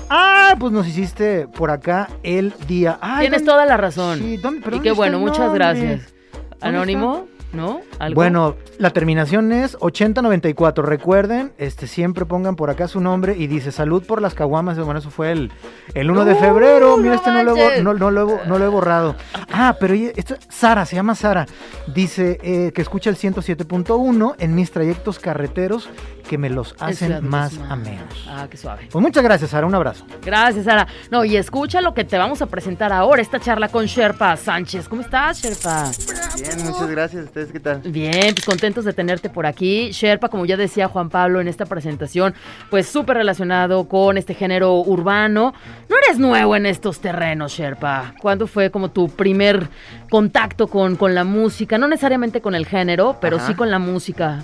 Ah, 0.10 0.56
pues 0.60 0.74
nos 0.74 0.88
hiciste 0.88 1.48
por 1.48 1.70
acá 1.70 2.10
el 2.24 2.54
día. 2.68 2.98
Ay, 3.02 3.22
Tienes 3.28 3.42
¿dónde- 3.42 3.52
toda 3.52 3.66
la 3.68 3.78
razón. 3.78 4.18
Sí, 4.20 4.38
¿dónde- 4.38 4.62
pero 4.64 4.78
y 4.78 4.80
¿dónde 4.80 4.90
qué 4.90 4.96
bueno, 4.96 5.20
muchas 5.20 5.54
gracias. 5.54 6.12
¿Dónde 6.60 6.68
Anónimo, 6.78 7.28
¿no? 7.54 7.82
¿Algo? 8.00 8.16
Bueno, 8.16 8.56
la 8.78 8.92
terminación 8.92 9.52
es 9.52 9.78
8094. 9.80 10.84
Recuerden, 10.86 11.52
este, 11.58 11.88
siempre 11.88 12.26
pongan 12.26 12.56
por 12.56 12.70
acá 12.70 12.88
su 12.88 13.02
nombre 13.02 13.36
y 13.38 13.48
dice 13.48 13.72
salud 13.72 14.04
por 14.04 14.22
las 14.22 14.34
caguamas. 14.34 14.78
Bueno, 14.80 15.00
eso 15.00 15.10
fue 15.10 15.32
el, 15.32 15.52
el 15.94 16.10
1 16.10 16.26
de 16.26 16.34
¡Uh, 16.34 16.40
febrero. 16.40 16.98
Mira, 16.98 17.10
no 17.10 17.16
este 17.16 17.32
no 17.32 17.44
lo, 17.44 17.56
he, 17.56 17.84
no, 17.84 17.94
no 17.94 18.12
lo 18.12 18.44
he 18.44 18.48
no 18.48 18.60
lo 18.60 18.66
he 18.66 18.70
borrado. 18.70 19.16
Ah, 19.52 19.76
pero 19.80 19.94
esto, 19.94 20.36
Sara, 20.50 20.86
se 20.86 20.96
llama 20.96 21.16
Sara. 21.16 21.46
Dice 21.88 22.40
eh, 22.42 22.72
que 22.74 22.82
escucha 22.82 23.10
el 23.10 23.18
107.1 23.18 24.36
en 24.38 24.56
mis 24.56 24.72
trayectos 24.72 25.20
carreteros 25.20 25.90
que 26.30 26.38
me 26.38 26.50
los 26.52 26.76
En 26.80 26.90
hacen 26.90 27.28
más 27.28 27.58
amenos. 27.70 28.28
Ah, 28.30 28.46
qué 28.50 28.56
suave. 28.56 28.88
Pues 28.92 29.02
muchas 29.02 29.24
gracias, 29.24 29.50
Sara. 29.50 29.66
Un 29.66 29.74
abrazo. 29.74 30.06
Gracias, 30.24 30.64
Sara. 30.64 30.86
No, 31.10 31.26
y 31.26 31.36
escucha 31.36 31.82
lo 31.82 31.96
que 31.96 32.04
te 32.04 32.20
vamos 32.20 32.44
a 32.44 32.46
presentar 32.46 32.94
ahora, 32.94 33.20
esta 33.20 33.40
charla 33.40 33.70
con 33.70 33.88
Sherpa 33.88 34.38
Sánchez. 34.38 34.88
¿Cómo 34.88 35.02
estás, 35.02 35.42
Sherpa? 35.42 35.90
Bien, 36.36 36.66
muchas 36.66 36.88
gracias. 36.88 37.26
¿Ustedes 37.26 37.52
qué 37.52 37.60
tal? 37.60 37.82
Bien, 37.82 38.36
pues 38.36 38.46
contentos 38.46 38.86
de 38.86 38.94
tenerte 38.94 39.28
por 39.32 39.48
aquí. 39.48 39.90
Sherpa, 39.92 40.30
como 40.30 40.46
ya 40.46 40.56
decía 40.56 40.88
Juan 40.88 41.10
Pablo 41.10 41.42
en 41.42 41.48
esta 41.48 41.66
presentación, 41.66 42.36
pues 42.70 42.88
súper 42.88 43.18
relacionado 43.18 43.88
con 43.88 44.16
este 44.20 44.36
género 44.36 44.76
urbano. 44.76 45.56
No 45.90 45.96
eres 46.06 46.20
nuevo 46.20 46.56
en 46.56 46.68
estos 46.68 47.00
terrenos, 47.00 47.54
Sherpa. 47.54 48.14
¿Cuándo 48.22 48.46
fue 48.46 48.70
como 48.70 48.92
tu 48.92 49.10
primer 49.10 49.68
contacto 50.12 50.68
con, 50.68 50.96
con 50.96 51.16
la 51.16 51.24
música? 51.24 51.80
No 51.80 51.88
necesariamente 51.88 52.40
con 52.40 52.54
el 52.54 52.68
género, 52.68 53.18
pero 53.20 53.38
Ajá. 53.38 53.48
sí 53.48 53.56
con 53.56 53.72
la 53.72 53.80
música. 53.80 54.44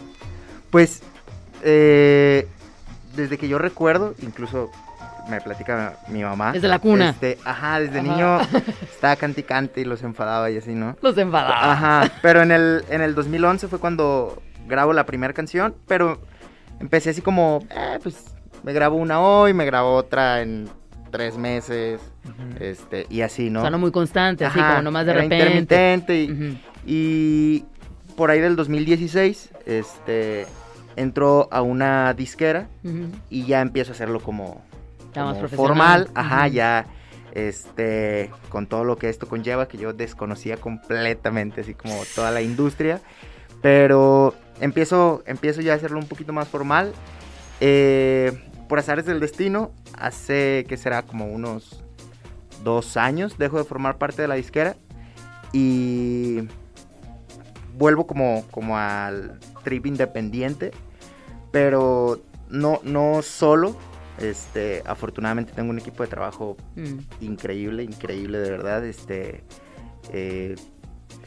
Pues, 0.72 1.04
eh, 1.66 2.48
desde 3.16 3.38
que 3.38 3.48
yo 3.48 3.58
recuerdo, 3.58 4.14
incluso 4.22 4.70
me 5.30 5.42
platica 5.42 5.98
mi 6.10 6.22
mamá. 6.24 6.52
Desde 6.54 6.68
la 6.68 6.78
cuna. 6.80 7.10
este, 7.10 7.38
ajá, 7.44 7.80
desde 7.80 8.00
Ajá. 8.00 8.08
niño 8.08 8.40
estaba 8.84 9.16
canticante 9.16 9.82
y 9.82 9.86
los 9.86 10.04
enfadaba 10.04 10.52
y 10.52 10.58
así, 10.58 10.74
¿no? 10.76 10.96
Los 11.02 11.18
enfadaba. 11.18 11.72
Ajá, 11.72 12.12
pero 12.22 12.42
en 12.44 12.52
el, 12.52 12.86
en 12.90 13.02
el 13.02 13.16
2011 13.16 13.68
fue 13.68 13.80
cuando 13.80 14.42
grabo 14.68 14.94
la 14.94 15.06
primera 15.06 15.34
canción, 15.34 15.76
pero 15.88 16.22
empecé 16.80 17.10
así 17.10 17.22
como, 17.22 17.66
eh, 17.72 17.98
pues 18.04 18.24
me 18.64 18.72
grabo 18.74 18.98
una 18.98 19.20
hoy, 19.20 19.54
me 19.54 19.66
grabo 19.66 19.96
otra 19.96 20.42
en 20.42 20.70
tres 21.12 21.38
meses, 21.38 22.02
este, 22.60 23.08
y 23.10 23.22
así, 23.22 23.50
¿no? 23.50 23.60
O 23.60 23.62
sea, 23.64 23.72
no 23.72 23.78
muy 23.80 23.92
constante, 23.92 24.44
así 24.46 24.60
Ajá, 24.60 24.70
como 24.72 24.82
nomás 24.84 25.06
de 25.06 25.12
era 25.14 25.22
repente. 25.22 25.38
intermitente 25.44 26.16
y, 26.24 26.60
y 26.86 27.66
por 28.18 28.30
ahí 28.32 28.42
del 28.42 28.56
2016, 28.56 29.50
este, 29.66 30.46
entró 30.96 31.48
a 31.52 31.62
una 31.62 32.14
disquera 32.14 32.68
y 33.30 33.46
ya 33.46 33.62
empiezo 33.62 33.92
a 33.92 33.96
hacerlo 33.96 34.20
como, 34.20 34.64
más 35.16 35.38
formal, 35.52 36.10
ajá, 36.14 36.48
ya, 36.48 36.88
este, 37.34 38.32
con 38.50 38.68
todo 38.68 38.84
lo 38.84 38.98
que 38.98 39.10
esto 39.10 39.28
conlleva, 39.28 39.68
que 39.68 39.78
yo 39.78 39.94
desconocía 39.94 40.58
completamente, 40.58 41.62
así 41.62 41.74
como 41.74 41.96
toda 42.16 42.32
la 42.32 42.42
industria, 42.42 43.02
pero 43.62 44.36
empiezo, 44.60 45.24
empiezo 45.26 45.62
ya 45.62 45.74
a 45.74 45.76
hacerlo 45.76 46.00
un 46.00 46.08
poquito 46.08 46.34
más 46.34 46.48
formal, 46.48 46.94
eh, 47.60 48.42
por 48.68 48.80
azares 48.80 49.06
del 49.06 49.20
destino, 49.20 49.72
hace 49.98 50.66
que 50.68 50.78
será 50.78 51.04
como 51.04 51.28
unos 51.28 51.84
dos 52.64 52.98
años, 52.98 53.38
dejo 53.38 53.58
de 53.58 53.64
formar 53.64 53.98
parte 53.98 54.22
de 54.22 54.28
la 54.28 54.36
disquera 54.36 54.76
y 55.54 56.48
vuelvo 57.78 58.08
como, 58.08 58.44
como 58.52 58.78
al 58.78 59.40
trip 59.66 59.86
independiente, 59.88 60.72
pero 61.52 62.22
no, 62.50 62.80
no 62.84 63.22
solo. 63.22 63.76
Este, 64.18 64.82
afortunadamente 64.86 65.52
tengo 65.52 65.72
un 65.72 65.80
equipo 65.80 66.04
de 66.04 66.08
trabajo 66.10 66.56
Mm. 66.78 67.00
increíble, 67.20 67.84
increíble 67.84 68.38
de 68.40 68.50
verdad. 68.50 68.86
Este, 68.86 69.44
eh, 70.14 70.56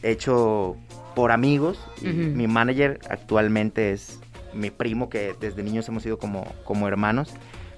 hecho 0.01 0.75
por 1.15 1.31
amigos. 1.31 1.79
y. 2.01 2.07
Mi 2.07 2.47
manager 2.47 2.99
actualmente 3.09 3.91
es 3.91 4.19
mi 4.53 4.71
primo 4.71 5.09
que 5.09 5.35
desde 5.39 5.61
niños 5.61 5.87
hemos 5.89 6.01
sido 6.01 6.17
como, 6.17 6.45
como 6.63 6.87
hermanos. 6.87 7.31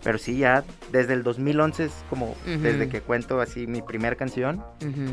Pero 0.03 0.17
sí, 0.17 0.37
ya 0.37 0.63
desde 0.91 1.13
el 1.13 1.23
2011 1.23 1.85
es 1.85 1.91
como 2.09 2.35
desde 2.45 2.89
que 2.89 3.01
cuento 3.01 3.39
así 3.39 3.67
mi 3.67 3.81
primera 3.81 4.15
canción 4.15 4.63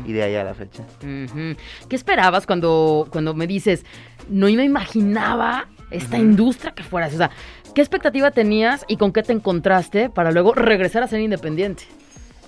y 0.05 0.13
de 0.13 0.23
ahí 0.23 0.35
a 0.35 0.43
la 0.43 0.53
fecha. 0.53 0.83
¿Qué 0.99 1.95
esperabas 1.95 2.45
cuando, 2.45 3.07
cuando 3.11 3.33
me 3.33 3.45
dices, 3.45 3.85
no 4.29 4.47
me 4.47 4.63
imaginaba 4.63 5.67
esta 5.91 6.17
industria 6.17 6.71
que 6.73 6.83
fueras? 6.83 7.13
O 7.13 7.17
sea, 7.17 7.29
¿qué 7.75 7.81
expectativa 7.81 8.31
tenías 8.31 8.83
y 8.87 8.97
con 8.97 9.11
qué 9.11 9.21
te 9.21 9.33
encontraste 9.33 10.09
para 10.09 10.31
luego 10.31 10.53
regresar 10.53 11.03
a 11.03 11.07
ser 11.07 11.19
independiente? 11.19 11.83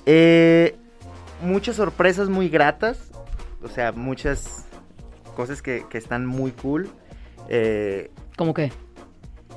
Eh, 0.07 0.75
muchas 1.43 1.75
sorpresas 1.75 2.27
muy 2.29 2.49
gratas, 2.49 3.11
o 3.61 3.67
sea, 3.67 3.91
muchas 3.91 4.65
cosas 5.35 5.61
que, 5.61 5.85
que 5.89 5.99
están 5.99 6.25
muy 6.25 6.51
cool. 6.51 6.89
Eh, 7.49 8.09
¿Cómo 8.35 8.53
qué? 8.53 8.71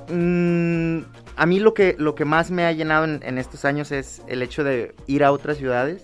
mm, 0.09 0.99
a 1.35 1.45
mí 1.45 1.59
lo 1.59 1.73
que, 1.73 1.95
lo 1.97 2.15
que 2.15 2.25
más 2.25 2.51
me 2.51 2.65
ha 2.65 2.71
llenado 2.71 3.05
en, 3.05 3.19
en 3.23 3.37
estos 3.37 3.65
años 3.65 3.91
es 3.91 4.21
el 4.27 4.41
hecho 4.41 4.63
de 4.63 4.93
ir 5.07 5.23
a 5.23 5.31
otras 5.31 5.57
ciudades 5.57 6.03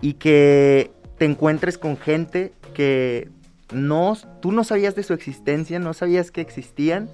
y 0.00 0.14
que 0.14 0.90
te 1.18 1.24
encuentres 1.24 1.78
con 1.78 1.96
gente 1.96 2.52
que 2.74 3.28
no, 3.72 4.16
tú 4.40 4.52
no 4.52 4.64
sabías 4.64 4.94
de 4.94 5.02
su 5.02 5.12
existencia, 5.14 5.78
no 5.78 5.94
sabías 5.94 6.30
que 6.30 6.40
existían, 6.40 7.08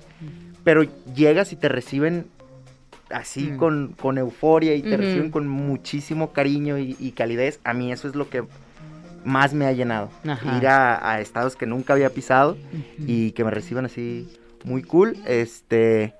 pero 0.65 0.83
llegas 1.15 1.53
y 1.53 1.57
te 1.57 1.69
reciben 1.69 2.27
así 3.11 3.53
Mm. 3.53 3.57
con, 3.57 3.95
con 4.01 4.19
euforia 4.19 4.75
y 4.75 4.83
te 4.83 4.97
reciben 4.97 5.31
con 5.31 5.49
muchísimo 5.49 6.33
cariño 6.33 6.79
y, 6.79 6.97
y 6.99 7.13
calidez. 7.13 7.59
A 7.65 7.73
mí 7.73 7.91
eso 7.93 8.07
es 8.09 8.15
lo 8.15 8.29
que 8.29 8.45
más 9.25 9.55
me 9.55 9.67
ha 9.67 9.73
llenado. 9.73 10.11
Ajá. 10.27 10.59
Ir 10.59 10.67
a, 10.67 11.11
a 11.13 11.21
estados 11.21 11.57
que 11.57 11.65
nunca 11.67 11.93
había 11.95 12.11
pisado 12.11 12.57
y 12.99 13.33
que 13.33 13.45
me 13.45 13.51
reciban 13.51 13.85
así 13.87 14.29
muy 14.65 14.83
cool. 14.83 15.17
Este 15.27 16.13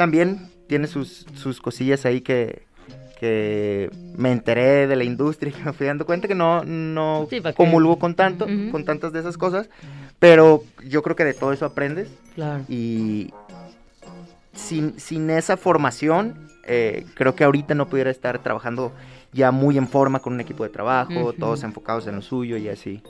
también 0.00 0.48
tiene 0.66 0.86
sus, 0.86 1.26
sus 1.34 1.60
cosillas 1.60 2.06
ahí 2.06 2.22
que, 2.22 2.62
que 3.18 3.90
me 4.16 4.32
enteré 4.32 4.86
de 4.86 4.96
la 4.96 5.04
industria 5.04 5.52
y 5.54 5.62
me 5.62 5.74
fui 5.74 5.86
dando 5.86 6.06
cuenta 6.06 6.26
que 6.26 6.34
no, 6.34 6.64
no 6.64 7.26
Sí, 7.28 7.42
comulgo 7.54 7.98
con 7.98 8.14
tanto, 8.14 8.46
con 8.72 8.86
tantas 8.86 9.12
de 9.12 9.20
esas 9.20 9.36
cosas. 9.36 9.68
Pero 10.18 10.64
yo 10.88 11.02
creo 11.02 11.16
que 11.16 11.26
de 11.26 11.34
todo 11.34 11.52
eso 11.52 11.66
aprendes 11.66 12.08
Claro. 12.34 12.64
y 12.66 13.30
sin, 14.54 14.98
sin 14.98 15.28
esa 15.28 15.58
formación, 15.58 16.48
eh, 16.66 17.04
creo 17.12 17.34
que 17.34 17.44
ahorita 17.44 17.74
no 17.74 17.86
pudiera 17.90 18.10
estar 18.10 18.38
trabajando 18.38 18.92
ya 19.32 19.50
muy 19.50 19.78
en 19.78 19.86
forma 19.86 20.18
con 20.20 20.32
un 20.32 20.40
equipo 20.40 20.64
de 20.64 20.70
trabajo, 20.70 21.32
todos 21.32 21.62
enfocados 21.62 22.06
en 22.06 22.16
lo 22.16 22.22
suyo 22.22 22.56
y 22.56 22.68
así. 22.68 23.02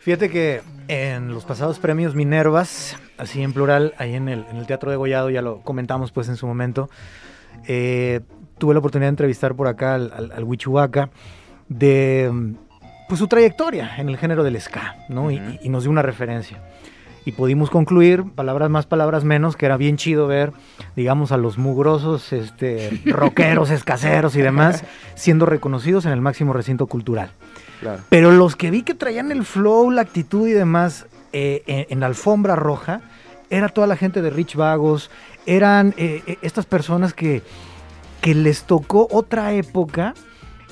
Fíjate 0.00 0.30
que 0.30 0.62
en 0.88 1.28
los 1.28 1.44
pasados 1.44 1.78
premios 1.78 2.14
Minervas, 2.14 2.96
así 3.18 3.42
en 3.42 3.52
plural, 3.52 3.94
ahí 3.98 4.14
en 4.14 4.28
el, 4.28 4.44
en 4.50 4.56
el 4.56 4.66
Teatro 4.66 4.90
de 4.90 4.96
Gollado, 4.96 5.30
ya 5.30 5.42
lo 5.42 5.60
comentamos 5.62 6.12
pues 6.12 6.28
en 6.28 6.36
su 6.36 6.46
momento, 6.46 6.88
eh, 7.66 8.20
tuve 8.58 8.74
la 8.74 8.78
oportunidad 8.78 9.08
de 9.08 9.10
entrevistar 9.10 9.54
por 9.54 9.66
acá 9.66 9.94
al, 9.94 10.12
al, 10.14 10.32
al 10.32 10.44
Huichuaca 10.44 11.10
de 11.68 12.54
pues, 13.08 13.18
su 13.18 13.26
trayectoria 13.26 13.96
en 13.98 14.08
el 14.08 14.16
género 14.16 14.44
del 14.44 14.60
ska, 14.60 14.96
¿no? 15.08 15.30
Y 15.30 15.68
nos 15.68 15.84
dio 15.84 15.90
una 15.90 16.02
referencia. 16.02 16.62
Y 17.26 17.32
pudimos 17.32 17.68
concluir, 17.68 18.24
palabras 18.34 18.70
más, 18.70 18.86
palabras 18.86 19.24
menos, 19.24 19.56
que 19.56 19.66
era 19.66 19.76
bien 19.76 19.98
chido 19.98 20.26
ver, 20.26 20.52
digamos, 20.94 21.30
a 21.32 21.36
los 21.36 21.58
mugrosos 21.58 22.32
este, 22.32 23.02
rockeros, 23.04 23.68
escaseros 23.70 24.34
y 24.36 24.40
demás, 24.40 24.84
siendo 25.14 25.44
reconocidos 25.44 26.06
en 26.06 26.12
el 26.12 26.22
máximo 26.22 26.54
recinto 26.54 26.86
cultural. 26.86 27.30
Claro. 27.80 28.00
Pero 28.08 28.30
los 28.30 28.56
que 28.56 28.70
vi 28.70 28.82
que 28.82 28.94
traían 28.94 29.30
el 29.30 29.44
flow, 29.44 29.90
la 29.90 30.00
actitud 30.00 30.48
y 30.48 30.52
demás 30.52 31.06
eh, 31.34 31.62
en, 31.66 31.86
en 31.90 32.00
la 32.00 32.06
alfombra 32.06 32.56
roja, 32.56 33.02
era 33.50 33.68
toda 33.68 33.86
la 33.86 33.96
gente 33.96 34.22
de 34.22 34.30
Rich 34.30 34.56
Vagos, 34.56 35.10
eran 35.46 35.94
eh, 35.96 36.22
eh, 36.26 36.38
estas 36.42 36.66
personas 36.66 37.14
que, 37.14 37.42
que 38.20 38.34
les 38.34 38.64
tocó 38.64 39.08
otra 39.10 39.52
época, 39.52 40.14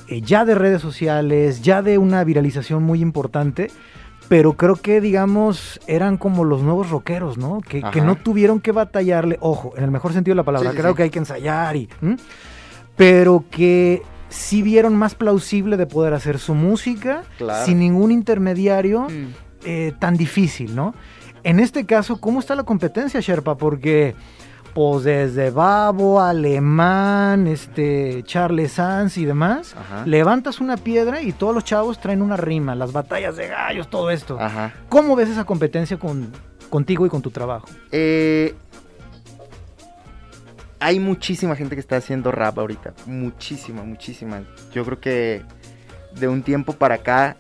eh, 0.09 0.21
ya 0.21 0.45
de 0.45 0.55
redes 0.55 0.83
sociales, 0.83 1.63
ya 1.63 1.83
de 1.83 1.99
una 1.99 2.25
viralización 2.25 2.83
muy 2.83 3.01
importante, 3.01 3.71
pero 4.29 4.55
creo 4.55 4.77
que, 4.77 5.01
digamos, 5.01 5.81
eran 5.87 6.17
como 6.17 6.45
los 6.45 6.63
nuevos 6.63 6.91
rockeros, 6.91 7.37
¿no? 7.39 7.61
Que, 7.61 7.83
que 7.93 8.01
no 8.01 8.17
tuvieron 8.17 8.61
que 8.61 8.73
batallarle, 8.73 9.37
ojo, 9.41 9.73
en 9.77 9.85
el 9.85 9.91
mejor 9.91 10.13
sentido 10.13 10.33
de 10.35 10.37
la 10.37 10.45
palabra, 10.45 10.71
sí, 10.71 10.77
creo 10.77 10.91
sí. 10.93 10.97
que 10.97 11.03
hay 11.05 11.11
que 11.11 11.19
ensayar 11.19 11.77
y... 11.77 11.89
¿m? 12.03 12.17
Pero 12.97 13.45
que 13.51 14.03
sí 14.29 14.63
vieron 14.63 14.97
más 14.97 15.15
plausible 15.15 15.77
de 15.77 15.87
poder 15.87 16.15
hacer 16.15 16.39
su 16.39 16.55
música 16.55 17.23
Claro. 17.39 17.65
sin 17.67 17.79
ningún 17.81 18.13
intermediario 18.13 19.03
Mm. 19.09 19.27
eh, 19.65 19.93
tan 19.99 20.17
difícil, 20.17 20.75
¿no? 20.75 20.95
En 21.43 21.61
este 21.61 21.85
caso, 21.87 22.21
¿cómo 22.21 22.41
está 22.41 22.55
la 22.55 22.63
competencia, 22.63 23.21
Sherpa? 23.21 23.57
Porque, 23.57 24.15
pues 24.75 25.05
desde 25.05 25.51
Babo, 25.51 26.21
Alemán, 26.21 27.47
este, 27.47 28.23
Charles 28.25 28.73
Sanz 28.73 29.17
y 29.19 29.25
demás, 29.25 29.77
Ajá. 29.79 30.05
levantas 30.05 30.61
una 30.61 30.77
piedra 30.77 31.23
y 31.23 31.33
todos 31.33 31.55
los 31.55 31.65
chavos 31.65 32.01
traen 32.01 32.21
una 32.23 32.37
rima, 32.37 32.75
las 32.75 32.93
batallas 32.93 33.37
de 33.37 33.47
gallos, 33.47 33.89
todo 33.89 34.11
esto. 34.11 34.39
Ajá. 34.41 34.75
¿Cómo 34.89 35.15
ves 35.15 35.29
esa 35.29 35.45
competencia 35.45 35.97
con, 35.97 36.33
contigo 36.71 37.07
y 37.07 37.09
con 37.09 37.23
tu 37.23 37.31
trabajo? 37.31 37.69
Eh, 37.93 38.55
hay 40.81 40.99
muchísima 40.99 41.55
gente 41.55 41.77
que 41.77 41.81
está 41.81 41.97
haciendo 41.97 42.33
rap 42.33 42.59
ahorita. 42.59 42.95
Muchísima, 43.07 43.85
muchísima. 43.85 44.43
Yo 44.73 44.85
creo 44.85 45.01
que 45.01 45.43
de 46.19 46.29
un 46.29 46.43
tiempo 46.43 46.73
para 46.73 46.97
acá 46.97 47.37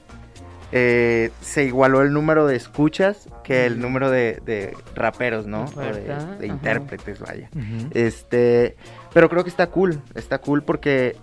eh, 0.76 1.30
se 1.40 1.62
igualó 1.62 2.02
el 2.02 2.12
número 2.12 2.48
de 2.48 2.56
escuchas 2.56 3.28
que 3.44 3.64
el 3.64 3.78
número 3.78 4.10
de, 4.10 4.42
de 4.44 4.76
raperos, 4.96 5.46
¿no? 5.46 5.66
O 5.66 5.80
de, 5.80 6.46
intérpretes, 6.48 7.20
vaya. 7.20 7.48
Este, 7.92 8.74
pero 9.12 9.30
creo 9.30 9.44
que 9.44 9.50
está 9.50 9.68
cool, 9.68 10.02
está 10.16 10.38
cool 10.38 10.64
porque 10.64 11.14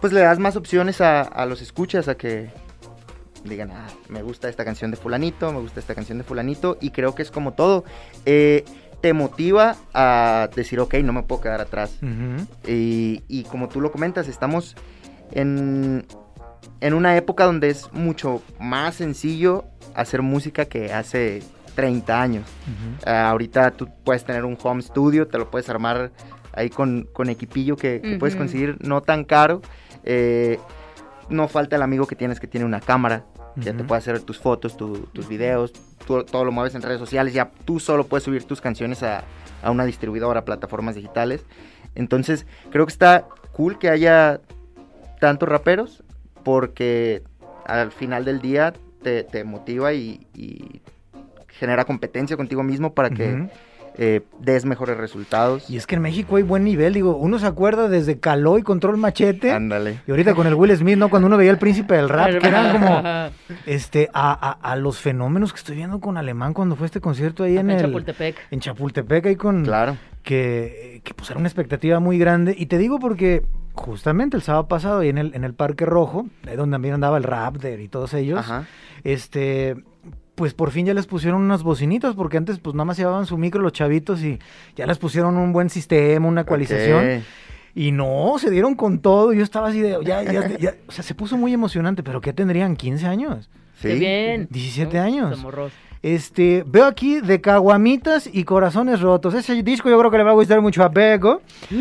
pues 0.00 0.12
le 0.12 0.18
das 0.18 0.40
más 0.40 0.56
opciones 0.56 1.00
a, 1.00 1.22
a 1.22 1.46
los 1.46 1.62
escuchas 1.62 2.08
a 2.08 2.16
que 2.16 2.50
digan, 3.44 3.70
ah, 3.70 3.86
me 4.08 4.22
gusta 4.22 4.48
esta 4.48 4.64
canción 4.64 4.90
de 4.90 4.96
fulanito, 4.96 5.52
me 5.52 5.60
gusta 5.60 5.78
esta 5.78 5.94
canción 5.94 6.18
de 6.18 6.24
fulanito 6.24 6.76
y 6.80 6.90
creo 6.90 7.14
que 7.14 7.22
es 7.22 7.30
como 7.30 7.52
todo. 7.52 7.84
Eh, 8.26 8.64
te 9.00 9.12
motiva 9.12 9.76
a 9.92 10.48
decir, 10.56 10.80
ok, 10.80 10.94
no 11.04 11.12
me 11.12 11.22
puedo 11.22 11.42
quedar 11.42 11.60
atrás. 11.60 12.00
Y 12.66 13.44
como 13.44 13.68
tú 13.68 13.80
lo 13.80 13.92
comentas, 13.92 14.26
estamos 14.26 14.74
en, 15.30 16.04
en 16.80 16.94
una 16.94 17.16
época 17.16 17.44
donde 17.44 17.70
es 17.70 17.92
mucho 17.92 18.42
más 18.60 18.96
sencillo 18.96 19.64
hacer 19.94 20.22
música 20.22 20.64
que 20.66 20.92
hace 20.92 21.42
30 21.74 22.20
años. 22.22 22.44
Ah, 23.06 23.30
ahorita 23.30 23.70
tú 23.72 23.88
puedes 24.04 24.24
tener 24.24 24.44
un 24.44 24.56
home 24.62 24.82
studio, 24.82 25.26
te 25.26 25.38
lo 25.38 25.50
puedes 25.50 25.68
armar 25.68 26.10
ahí 26.52 26.70
con, 26.70 27.08
con 27.12 27.28
equipillo 27.30 27.76
que, 27.76 28.00
que 28.00 28.16
puedes 28.18 28.34
conseguir 28.36 28.76
no 28.80 29.00
tan 29.02 29.24
caro. 29.24 29.60
Eh, 30.04 30.58
no 31.28 31.48
falta 31.48 31.76
el 31.76 31.82
amigo 31.82 32.06
que 32.06 32.16
tienes 32.16 32.38
que 32.38 32.46
tiene 32.46 32.66
una 32.66 32.80
cámara, 32.80 33.24
que 33.62 33.72
te 33.72 33.84
puede 33.84 33.98
hacer 33.98 34.20
tus 34.20 34.38
fotos, 34.38 34.76
tu- 34.76 35.06
tus 35.12 35.26
videos, 35.28 35.72
tú- 36.06 36.22
todo 36.24 36.44
lo 36.44 36.52
mueves 36.52 36.74
en 36.74 36.82
redes 36.82 36.98
sociales, 36.98 37.32
ya 37.34 37.50
tú 37.64 37.80
solo 37.80 38.04
puedes 38.06 38.24
subir 38.24 38.44
tus 38.44 38.60
canciones 38.60 39.02
a, 39.02 39.24
a 39.62 39.70
una 39.70 39.84
distribuidora, 39.84 40.40
a 40.40 40.44
plataformas 40.44 40.94
digitales. 40.96 41.44
Entonces, 41.94 42.46
creo 42.70 42.84
que 42.86 42.92
está 42.92 43.26
cool 43.52 43.78
que 43.78 43.88
haya 43.88 44.40
tantos 45.20 45.48
raperos, 45.48 46.02
porque 46.44 47.22
al 47.66 47.90
final 47.92 48.24
del 48.24 48.40
día 48.40 48.74
te, 49.02 49.24
te 49.24 49.42
motiva 49.44 49.92
y, 49.92 50.26
y 50.34 50.80
genera 51.48 51.84
competencia 51.84 52.36
contigo 52.36 52.62
mismo 52.62 52.94
para 52.94 53.10
que 53.10 53.48
eh, 53.96 54.22
des 54.40 54.64
mejores 54.64 54.96
resultados. 54.96 55.70
Y 55.70 55.76
es 55.76 55.86
que 55.86 55.94
en 55.94 56.02
México 56.02 56.34
hay 56.36 56.42
buen 56.42 56.64
nivel, 56.64 56.92
digo, 56.94 57.16
uno 57.16 57.38
se 57.38 57.46
acuerda 57.46 57.88
desde 57.88 58.18
Caló 58.18 58.58
y 58.58 58.62
Control 58.62 58.96
Machete. 58.96 59.52
Ándale. 59.52 60.00
Y 60.06 60.10
ahorita 60.10 60.34
con 60.34 60.46
el 60.48 60.54
Will 60.54 60.76
Smith, 60.76 60.98
¿no? 60.98 61.08
Cuando 61.10 61.28
uno 61.28 61.36
veía 61.36 61.52
el 61.52 61.58
príncipe 61.58 61.94
del 61.94 62.08
rap, 62.08 62.30
que 62.40 62.48
eran 62.48 62.72
como 62.72 63.02
este, 63.66 64.10
a, 64.12 64.32
a- 64.32 64.72
a 64.72 64.76
los 64.76 64.98
fenómenos 64.98 65.52
que 65.52 65.58
estoy 65.58 65.76
viendo 65.76 66.00
con 66.00 66.16
Alemán 66.16 66.54
cuando 66.54 66.74
fue 66.76 66.86
este 66.86 67.00
concierto 67.00 67.44
ahí 67.44 67.56
en, 67.56 67.70
En 67.70 67.76
el, 67.76 67.82
Chapultepec. 67.86 68.36
en 68.50 68.60
Chapultepec, 68.60 69.26
ahí 69.26 69.36
con 69.36 69.62
Claro. 69.64 69.96
que, 70.24 71.00
que 71.04 71.14
pues 71.14 71.30
era 71.30 71.38
una 71.38 71.48
expectativa 71.48 72.00
muy 72.00 72.18
grande. 72.18 72.54
Y 72.58 72.66
te 72.66 72.78
digo 72.78 72.98
porque 72.98 73.44
justamente 73.74 74.36
el 74.36 74.42
sábado 74.42 74.68
pasado 74.68 75.00
ahí 75.00 75.08
en 75.08 75.18
el, 75.18 75.34
en 75.34 75.44
el 75.44 75.54
Parque 75.54 75.84
Rojo, 75.84 76.26
ahí 76.46 76.56
donde 76.56 76.74
también 76.74 76.94
andaba 76.94 77.16
el 77.16 77.24
Raptor 77.24 77.80
y 77.80 77.88
todos 77.88 78.14
ellos, 78.14 78.38
Ajá. 78.38 78.66
este, 79.02 79.76
pues 80.34 80.54
por 80.54 80.70
fin 80.70 80.86
ya 80.86 80.94
les 80.94 81.06
pusieron 81.06 81.42
unas 81.42 81.62
bocinitas, 81.62 82.14
porque 82.14 82.36
antes 82.36 82.58
pues 82.58 82.74
nada 82.74 82.84
más 82.84 82.96
llevaban 82.96 83.26
su 83.26 83.36
micro 83.36 83.60
los 83.60 83.72
chavitos 83.72 84.22
y 84.22 84.38
ya 84.76 84.86
les 84.86 84.98
pusieron 84.98 85.36
un 85.36 85.52
buen 85.52 85.70
sistema, 85.70 86.26
una 86.26 86.42
ecualización. 86.42 87.22
Y 87.76 87.90
no, 87.90 88.36
se 88.38 88.50
dieron 88.50 88.76
con 88.76 89.00
todo. 89.00 89.32
Yo 89.32 89.42
estaba 89.42 89.68
así 89.68 89.80
de, 89.80 89.98
ya, 90.04 90.22
ya, 90.22 90.56
ya, 90.58 90.74
o 90.86 90.92
sea, 90.92 91.02
se 91.02 91.12
puso 91.14 91.36
muy 91.36 91.52
emocionante, 91.52 92.04
pero 92.04 92.20
¿qué 92.20 92.32
tendrían? 92.32 92.76
¿15 92.76 93.04
años? 93.04 93.50
Sí. 93.80 93.88
Qué 93.88 93.94
bien. 93.96 94.48
17 94.50 94.96
¿No? 94.96 95.02
años. 95.02 95.44
Este, 96.04 96.64
veo 96.66 96.84
aquí 96.84 97.22
de 97.22 97.40
caguamitas 97.40 98.28
y 98.30 98.44
corazones 98.44 99.00
rotos. 99.00 99.32
Ese 99.32 99.62
disco 99.62 99.88
yo 99.88 99.98
creo 99.98 100.10
que 100.10 100.18
le 100.18 100.22
va 100.24 100.32
a 100.32 100.34
gustar 100.34 100.60
mucho 100.60 100.84
a 100.84 100.88
Beco. 100.90 101.40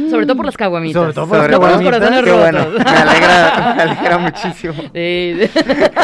Sobre 0.09 0.25
todo 0.25 0.37
por 0.37 0.45
las 0.45 0.55
caguamitas. 0.55 0.93
Sobre 1.01 1.13
todo 1.13 1.27
por 1.27 1.37
Sobre 1.39 1.51
los 1.51 1.59
todo, 1.59 1.83
corazones 1.83 2.23
qué 2.23 2.31
bueno. 2.31 2.59
rotos. 2.59 2.85
Me 2.85 2.89
alegra, 2.89 3.73
me 3.75 3.81
alegra 3.81 4.17
muchísimo. 4.19 4.73
Sí. 4.93 5.39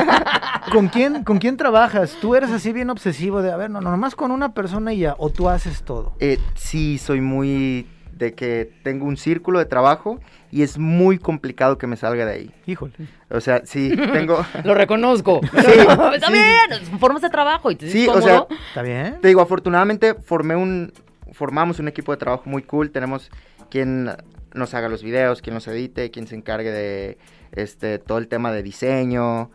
¿Con 0.73 0.89
quién, 0.89 1.23
¿Con 1.23 1.37
quién 1.37 1.55
trabajas? 1.55 2.17
¿Tú 2.19 2.35
eres 2.35 2.51
así 2.51 2.73
bien 2.73 2.89
obsesivo 2.89 3.41
de, 3.41 3.53
a 3.53 3.55
ver, 3.55 3.69
no, 3.69 3.79
no, 3.79 3.89
nomás 3.89 4.15
con 4.15 4.31
una 4.31 4.53
persona 4.53 4.91
y 4.91 4.99
ya, 4.99 5.15
o 5.17 5.29
tú 5.29 5.47
haces 5.47 5.83
todo? 5.83 6.11
Eh, 6.19 6.39
sí, 6.55 6.97
soy 6.97 7.21
muy 7.21 7.87
de 8.11 8.33
que 8.33 8.69
tengo 8.83 9.05
un 9.05 9.15
círculo 9.15 9.59
de 9.59 9.65
trabajo 9.65 10.19
y 10.51 10.63
es 10.63 10.77
muy 10.77 11.19
complicado 11.19 11.77
que 11.77 11.87
me 11.87 11.95
salga 11.95 12.25
de 12.25 12.31
ahí. 12.31 12.51
Híjole. 12.65 12.93
O 13.29 13.39
sea, 13.39 13.61
sí, 13.65 13.95
tengo... 14.13 14.43
Lo 14.63 14.73
reconozco. 14.73 15.41
Sí, 15.43 15.57
Está 16.13 16.27
sí. 16.27 16.33
bien. 16.33 16.99
Formas 16.99 17.21
de 17.21 17.29
trabajo 17.29 17.69
y 17.71 17.75
te 17.75 17.89
Sí, 17.89 18.07
o 18.07 18.21
sea, 18.21 18.39
cómodo. 18.39 18.59
¿Está 18.69 18.81
bien? 18.81 19.19
Te 19.21 19.27
digo, 19.27 19.41
afortunadamente 19.41 20.15
formé 20.15 20.55
un, 20.55 20.91
formamos 21.33 21.79
un 21.79 21.87
equipo 21.87 22.11
de 22.11 22.17
trabajo 22.17 22.43
muy 22.49 22.63
cool. 22.63 22.91
Tenemos 22.91 23.29
quien 23.69 24.09
nos 24.53 24.73
haga 24.73 24.89
los 24.89 25.03
videos, 25.03 25.41
quien 25.41 25.53
los 25.53 25.67
edite, 25.67 26.09
quien 26.11 26.27
se 26.27 26.35
encargue 26.35 26.71
de 26.71 27.17
este 27.51 27.99
todo 27.99 28.17
el 28.17 28.27
tema 28.27 28.51
de 28.51 28.63
diseño. 28.63 29.51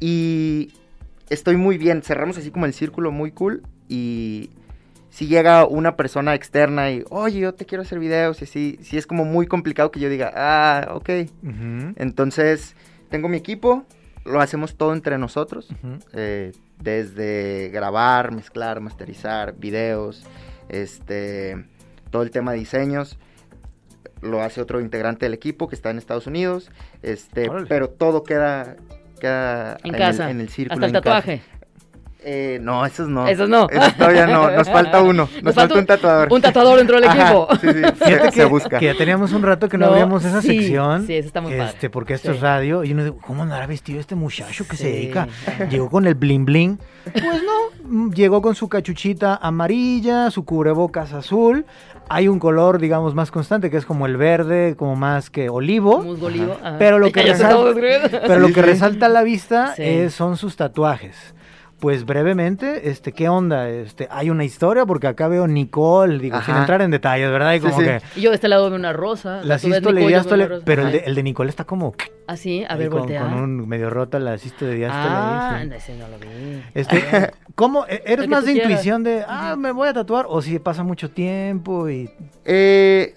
Y 0.00 0.72
estoy 1.30 1.56
muy 1.56 1.78
bien. 1.78 2.02
Cerramos 2.02 2.36
así 2.38 2.50
como 2.50 2.66
el 2.66 2.74
círculo 2.74 3.10
muy 3.10 3.32
cool. 3.32 3.62
Y 3.88 4.50
si 5.18 5.26
llega 5.26 5.66
una 5.66 5.96
persona 5.96 6.36
externa 6.36 6.92
y, 6.92 7.02
oye, 7.10 7.40
yo 7.40 7.52
te 7.52 7.66
quiero 7.66 7.82
hacer 7.82 7.98
videos, 7.98 8.40
y 8.40 8.44
así, 8.44 8.78
sí 8.82 8.96
es 8.98 9.04
como 9.04 9.24
muy 9.24 9.48
complicado 9.48 9.90
que 9.90 9.98
yo 9.98 10.08
diga, 10.08 10.30
ah, 10.36 10.90
ok. 10.94 11.08
Entonces, 11.96 12.76
tengo 13.10 13.28
mi 13.28 13.36
equipo, 13.36 13.84
lo 14.24 14.40
hacemos 14.40 14.76
todo 14.76 14.92
entre 14.92 15.18
nosotros. 15.18 15.68
Eh, 16.12 16.52
desde 16.80 17.70
grabar, 17.72 18.30
mezclar, 18.30 18.80
masterizar, 18.80 19.54
videos, 19.56 20.24
este, 20.68 21.64
todo 22.10 22.22
el 22.22 22.30
tema 22.30 22.52
de 22.52 22.58
diseños, 22.58 23.18
lo 24.20 24.40
hace 24.42 24.60
otro 24.60 24.80
integrante 24.80 25.26
del 25.26 25.34
equipo 25.34 25.68
que 25.68 25.74
está 25.74 25.90
en 25.90 25.98
Estados 25.98 26.26
Unidos, 26.28 26.70
este, 27.02 27.48
Órale. 27.48 27.66
pero 27.66 27.88
todo 27.88 28.22
queda, 28.22 28.76
queda 29.20 29.78
En 29.82 29.94
el- 29.94 30.00
casa. 30.00 30.30
en 30.30 30.40
el 30.40 30.48
círculo. 30.48 30.86
Hasta 30.86 30.98
el 30.98 31.04
en 31.04 31.12
casa. 31.38 31.42
Eh, 32.30 32.58
no, 32.60 32.84
esos 32.84 33.08
no. 33.08 33.26
Esos 33.26 33.48
no. 33.48 33.68
Esos 33.70 33.94
todavía 33.96 34.26
no, 34.26 34.50
nos 34.50 34.68
falta 34.68 35.00
uno, 35.02 35.28
nos, 35.42 35.54
falta 35.54 35.78
un 35.78 35.86
tatuador. 35.86 36.28
Un 36.30 36.42
tatuador 36.42 36.76
dentro 36.76 37.00
del 37.00 37.08
Ajá, 37.08 37.22
equipo. 37.22 37.48
sí, 37.58 37.68
sí, 37.68 37.74
Fíjate 38.04 38.24
se, 38.24 38.30
que, 38.30 38.32
se 38.32 38.44
busca. 38.44 38.78
que 38.78 38.84
ya 38.86 38.94
teníamos 38.94 39.32
un 39.32 39.42
rato 39.42 39.68
que 39.68 39.78
no, 39.78 39.86
No, 39.86 39.92
abríamos 39.92 40.24
esa 40.26 40.42
sí, 40.42 40.48
sección. 40.58 41.06
sí, 41.06 41.14
eso 41.14 41.26
está 41.28 41.40
muy 41.40 41.52
padre. 41.52 41.70
este, 41.70 41.88
Porque 41.88 42.12
esto 42.12 42.30
Sí. 42.32 42.36
es 42.36 42.42
radio. 42.42 42.84
Y 42.84 42.92
uno 42.92 43.04
dice, 43.04 43.16
¿cómo 43.26 43.44
andará 43.44 43.66
vestido 43.66 43.98
este 43.98 44.14
muchacho 44.14 44.66
que 44.68 44.76
se 44.76 44.88
dedica? 44.92 45.26
Llegó 45.70 45.88
con 45.88 46.06
el 46.06 46.14
bling 46.16 46.44
bling. 46.44 46.78
Pues 47.12 47.24
no, 47.24 47.88
mm, 47.88 48.12
llegó 48.12 48.42
con 48.42 48.54
su 48.54 48.68
cachuchita 48.68 49.36
amarilla, 49.40 50.30
su 50.30 50.44
cubrebocas 50.44 51.14
azul. 51.14 51.64
Hay 52.10 52.28
un 52.28 52.38
color, 52.38 52.78
digamos, 52.78 53.14
más 53.14 53.30
constante, 53.30 53.70
que 53.70 53.76
es 53.78 53.84
como 53.86 54.06
el 54.06 54.16
verde, 54.18 54.74
como 54.76 54.96
más 54.96 55.30
que 55.30 55.48
olivo. 55.48 56.02
Musgo 56.02 56.26
olivo, 56.26 56.56
ajá. 56.62 56.76
Pero 56.78 56.98
lo 56.98 57.10
que 57.12 57.22
resalta-. 57.22 58.20
Pero 58.26 58.38
lo 58.40 58.48
que 58.52 58.62
resalta 58.62 59.06
a 59.06 59.08
la 59.08 59.22
vista 59.22 59.74
Sí. 59.76 59.82
es- 59.84 60.14
son 60.14 60.36
sus 60.36 60.56
tatuajes. 60.56 61.34
Pues 61.80 62.04
brevemente, 62.04 62.90
este, 62.90 63.12
¿qué 63.12 63.28
onda? 63.28 63.68
Este, 63.68 64.08
hay 64.10 64.30
una 64.30 64.44
historia 64.44 64.84
porque 64.84 65.06
acá 65.06 65.28
veo 65.28 65.46
Nicole, 65.46 66.18
digo, 66.18 66.40
sin 66.42 66.56
entrar 66.56 66.82
en 66.82 66.90
detalles, 66.90 67.30
¿verdad? 67.30 67.54
Y 67.54 67.60
como 67.60 67.78
sí. 67.78 67.84
que 67.84 68.00
Y 68.16 68.22
yo 68.22 68.30
de 68.30 68.34
este 68.34 68.48
lado 68.48 68.68
veo 68.68 68.76
una 68.78 68.92
rosa. 68.92 69.40
la 69.44 69.58
sístole 69.58 70.02
y 70.02 70.08
diástole, 70.08 70.48
pero 70.64 70.82
el 70.86 70.92
de, 70.92 70.98
el 71.06 71.14
de 71.14 71.22
Nicole 71.22 71.50
está 71.50 71.64
como 71.64 71.94
Ah, 72.26 72.36
sí, 72.36 72.64
a 72.68 72.76
ver, 72.76 72.90
con, 72.90 73.00
voltea. 73.00 73.22
con 73.22 73.34
un 73.34 73.68
medio 73.68 73.90
rota 73.90 74.18
la 74.18 74.36
sístole 74.38 74.74
y 74.74 74.78
diástole. 74.78 75.06
Ah, 75.08 75.56
ahí, 75.56 75.68
sí. 75.68 75.74
ese 75.76 75.96
no 75.96 76.08
lo 76.08 76.18
vi. 76.18 76.62
Este, 76.74 77.00
¿cómo? 77.54 77.86
¿E- 77.86 78.02
¿Eres 78.04 78.28
más 78.28 78.44
de 78.44 78.52
quieras. 78.52 78.70
intuición 78.70 79.04
de, 79.04 79.24
ah, 79.26 79.54
me 79.56 79.70
voy 79.72 79.88
a 79.88 79.92
tatuar? 79.94 80.26
O 80.28 80.42
si 80.42 80.58
pasa 80.58 80.82
mucho 80.82 81.10
tiempo 81.10 81.88
y... 81.88 82.10
Eh, 82.44 83.14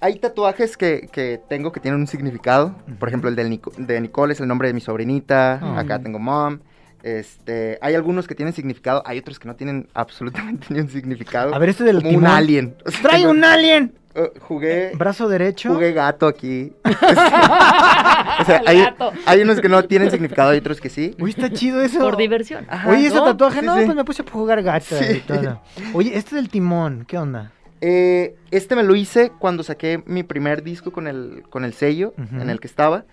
hay 0.00 0.18
tatuajes 0.18 0.76
que, 0.78 1.08
que 1.12 1.38
tengo 1.48 1.72
que 1.72 1.80
tienen 1.80 2.00
un 2.00 2.06
significado. 2.06 2.74
Por 2.98 3.08
ejemplo, 3.08 3.28
el 3.28 3.36
del 3.36 3.50
Nico- 3.50 3.72
de 3.76 4.00
Nicole 4.00 4.32
es 4.32 4.40
el 4.40 4.48
nombre 4.48 4.68
de 4.68 4.74
mi 4.74 4.80
sobrinita. 4.80 5.58
Ah. 5.60 5.80
Acá 5.80 5.98
tengo 5.98 6.18
mom. 6.18 6.60
Este, 7.02 7.78
hay 7.80 7.94
algunos 7.94 8.26
que 8.28 8.34
tienen 8.34 8.52
significado, 8.54 9.02
hay 9.06 9.18
otros 9.18 9.38
que 9.38 9.48
no 9.48 9.56
tienen 9.56 9.88
absolutamente 9.94 10.66
ni 10.70 10.80
un 10.80 10.88
significado. 10.88 11.54
A 11.54 11.58
ver, 11.58 11.70
este 11.70 11.84
del 11.84 11.96
como 11.98 12.08
un 12.10 12.14
timón. 12.16 12.30
alien. 12.30 12.76
O 12.84 12.90
sea, 12.90 13.02
¡Trae 13.02 13.26
un 13.26 13.44
alien! 13.44 13.94
eh, 14.14 14.30
jugué, 14.40 14.92
Brazo 14.96 15.28
derecho. 15.28 15.72
jugué 15.72 15.92
gato 15.92 16.26
aquí. 16.26 16.72
o 16.84 18.44
sea, 18.44 18.62
hay, 18.66 18.80
gato. 18.80 19.12
hay 19.26 19.42
unos 19.42 19.60
que 19.60 19.68
no 19.68 19.84
tienen 19.84 20.10
significado, 20.10 20.50
hay 20.50 20.58
otros 20.58 20.80
que 20.80 20.88
sí. 20.88 21.14
Uy, 21.20 21.30
está 21.30 21.50
chido 21.50 21.80
eso. 21.80 22.00
Por 22.00 22.16
diversión. 22.16 22.66
Ajá. 22.68 22.90
Oye, 22.90 23.06
ese 23.06 23.16
tatuaje, 23.20 23.60
Sí, 23.60 23.66
no, 23.66 23.78
sí. 23.78 23.84
pues 23.84 23.96
me 23.96 24.04
puse 24.04 24.22
a 24.22 24.30
jugar 24.30 24.58
y 24.60 25.20
todo. 25.20 25.62
Oye, 25.94 26.16
este 26.16 26.36
del 26.36 26.48
timón, 26.48 27.04
¿qué 27.06 27.18
onda? 27.18 27.52
Eh, 27.80 28.34
este 28.50 28.76
me 28.76 28.82
lo 28.82 28.94
hice 28.94 29.32
cuando 29.38 29.62
saqué 29.62 30.02
mi 30.06 30.22
primer 30.22 30.62
disco 30.62 30.92
con 30.92 31.06
el, 31.06 31.44
con 31.48 31.64
el 31.64 31.72
sello 31.72 32.14
en 32.18 32.50
el 32.50 32.60
que 32.60 32.66
estaba. 32.66 33.04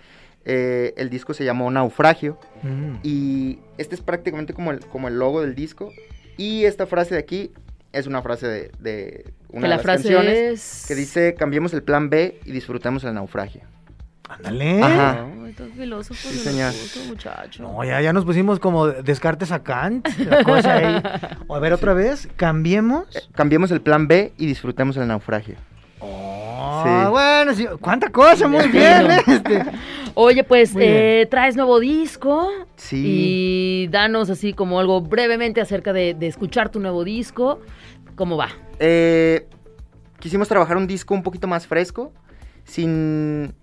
Eh, 0.50 0.94
el 0.96 1.10
disco 1.10 1.34
se 1.34 1.44
llamó 1.44 1.70
Naufragio. 1.70 2.40
Mm. 2.64 2.96
Y 3.04 3.60
este 3.78 3.96
es 3.96 4.02
prácticamente 4.02 4.54
como 4.54 4.72
el, 4.72 4.80
como 4.80 5.10
el 5.10 5.20
logo 5.20 5.42
del 5.42 5.56
disco. 5.56 5.92
Y 6.38 6.64
esta 6.64 6.88
frase 6.88 7.16
de 7.16 7.20
aquí 7.20 7.52
es 7.92 8.08
una 8.08 8.22
frase 8.22 8.48
de, 8.48 8.72
de 8.80 9.34
una 9.50 9.62
que 9.62 9.64
de 9.64 9.68
la 9.68 9.76
las 9.76 9.82
frase 9.82 10.04
canciones 10.04 10.38
es... 10.38 10.86
que 10.88 10.96
dice 10.96 11.36
cambiemos 11.36 11.74
el 11.74 11.84
plan 11.84 12.10
B 12.10 12.40
y 12.46 12.52
disfrutemos 12.54 13.04
el 13.04 13.14
naufragio. 13.14 13.62
Ándale. 14.30 14.82
Ajá. 14.82 15.26
Ay, 15.46 15.54
tan 15.54 15.72
filósofo 15.72 16.30
Sí, 16.30 16.38
señor. 16.38 16.72
gusto, 16.72 17.00
muchacho. 17.08 17.64
No, 17.64 17.84
ya, 17.84 18.02
ya 18.02 18.14
nos 18.14 18.24
pusimos 18.26 18.60
como 18.60 18.88
descartes 18.88 19.52
a 19.52 19.64
Kant. 19.64 20.08
La 20.20 20.44
cosa 20.44 20.74
ahí. 20.76 21.02
O 21.48 21.56
a 21.56 21.60
ver, 21.60 21.74
otra 21.74 21.94
vez, 21.94 22.28
cambiemos. 22.36 23.14
Eh, 23.16 23.20
cambiemos 23.34 23.72
el 23.72 23.82
plan 23.82 24.08
B 24.08 24.34
y 24.38 24.46
disfrutemos 24.46 24.96
el 24.98 25.08
naufragio. 25.08 25.56
Sí. 26.84 27.10
bueno, 27.10 27.54
sí, 27.54 27.68
cuánta 27.82 28.10
cosa, 28.10 28.48
muy 28.48 28.68
bien. 28.68 29.12
¿eh? 29.12 29.18
Este, 29.28 29.64
Oye, 30.16 30.44
pues 30.44 30.74
eh, 30.80 31.28
traes 31.30 31.56
nuevo 31.56 31.80
disco 31.80 32.50
Sí. 32.76 33.04
y 33.06 33.88
danos 33.90 34.30
así 34.30 34.54
como 34.54 34.80
algo 34.80 35.02
brevemente 35.02 35.62
acerca 35.62 35.94
de, 35.94 36.14
de 36.14 36.28
escuchar 36.28 36.70
tu 36.70 36.80
nuevo 36.80 37.04
disco. 37.04 37.62
¿Cómo 38.16 38.36
va? 38.38 38.50
Eh, 38.80 39.48
quisimos 40.20 40.48
trabajar 40.48 40.78
un 40.78 40.88
disco 40.88 41.14
un 41.14 41.22
poquito 41.24 41.48
más 41.48 41.68
fresco, 41.68 42.12
sin, 42.64 43.54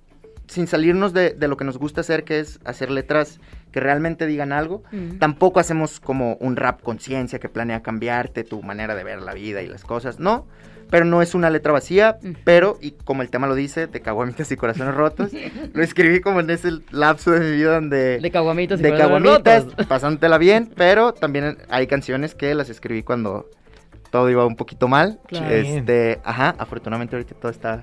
sin 0.47 0.67
salirnos 0.67 1.13
de, 1.13 1.31
de 1.31 1.49
lo 1.49 1.57
que 1.57 1.65
nos 1.65 1.77
gusta 1.79 2.03
hacer, 2.03 2.25
que 2.25 2.39
es 2.41 2.61
hacer 2.65 2.91
letras 2.91 3.41
que 3.73 3.81
realmente 3.81 4.27
digan 4.27 4.53
algo. 4.53 4.85
Tampoco 5.19 5.59
hacemos 5.59 5.99
como 5.99 6.37
un 6.37 6.55
rap 6.55 6.81
conciencia 6.83 7.41
que 7.41 7.49
planea 7.49 7.83
cambiarte 7.83 8.45
tu 8.45 8.63
manera 8.63 8.95
de 8.95 9.03
ver 9.03 9.21
la 9.21 9.35
vida 9.35 9.63
y 9.63 9.67
las 9.67 9.83
cosas, 9.83 10.21
no. 10.21 10.47
Pero 10.95 11.07
no 11.07 11.23
es 11.23 11.35
una 11.35 11.51
letra 11.51 11.73
vacía, 11.73 12.19
pero, 12.45 12.79
y 12.81 12.93
como 12.93 13.23
el 13.23 13.29
tema 13.29 13.49
lo 13.49 13.57
dice, 13.57 13.89
de 13.89 14.01
caguamitas 14.01 14.53
y 14.53 14.57
corazones 14.57 14.95
rotos, 14.95 15.33
lo 15.73 15.83
escribí 15.83 16.21
como 16.21 16.39
en 16.39 16.49
ese 16.51 16.71
lapso 16.93 17.33
de 17.33 17.41
mi 17.41 17.51
vida 17.51 17.75
donde... 17.75 18.21
De 18.21 18.31
caguamitas 18.31 18.79
y 18.79 18.85
de 18.85 18.97
caguamitas, 18.97 19.65
rotos. 19.65 19.87
pasándotela 19.89 20.39
bien, 20.39 20.73
pero 20.77 21.13
también 21.13 21.59
hay 21.69 21.89
canciones 21.89 22.37
que 22.37 22.55
las 22.55 22.71
escribí 22.71 23.03
cuando 23.03 23.51
todo 24.13 24.31
iba 24.31 24.47
un 24.47 24.55
poquito 24.55 24.87
mal. 24.87 25.19
Claro. 25.27 25.53
Este, 25.53 26.21
ajá, 26.23 26.55
afortunadamente 26.59 27.17
ahorita 27.17 27.35
todo 27.35 27.51
está 27.51 27.83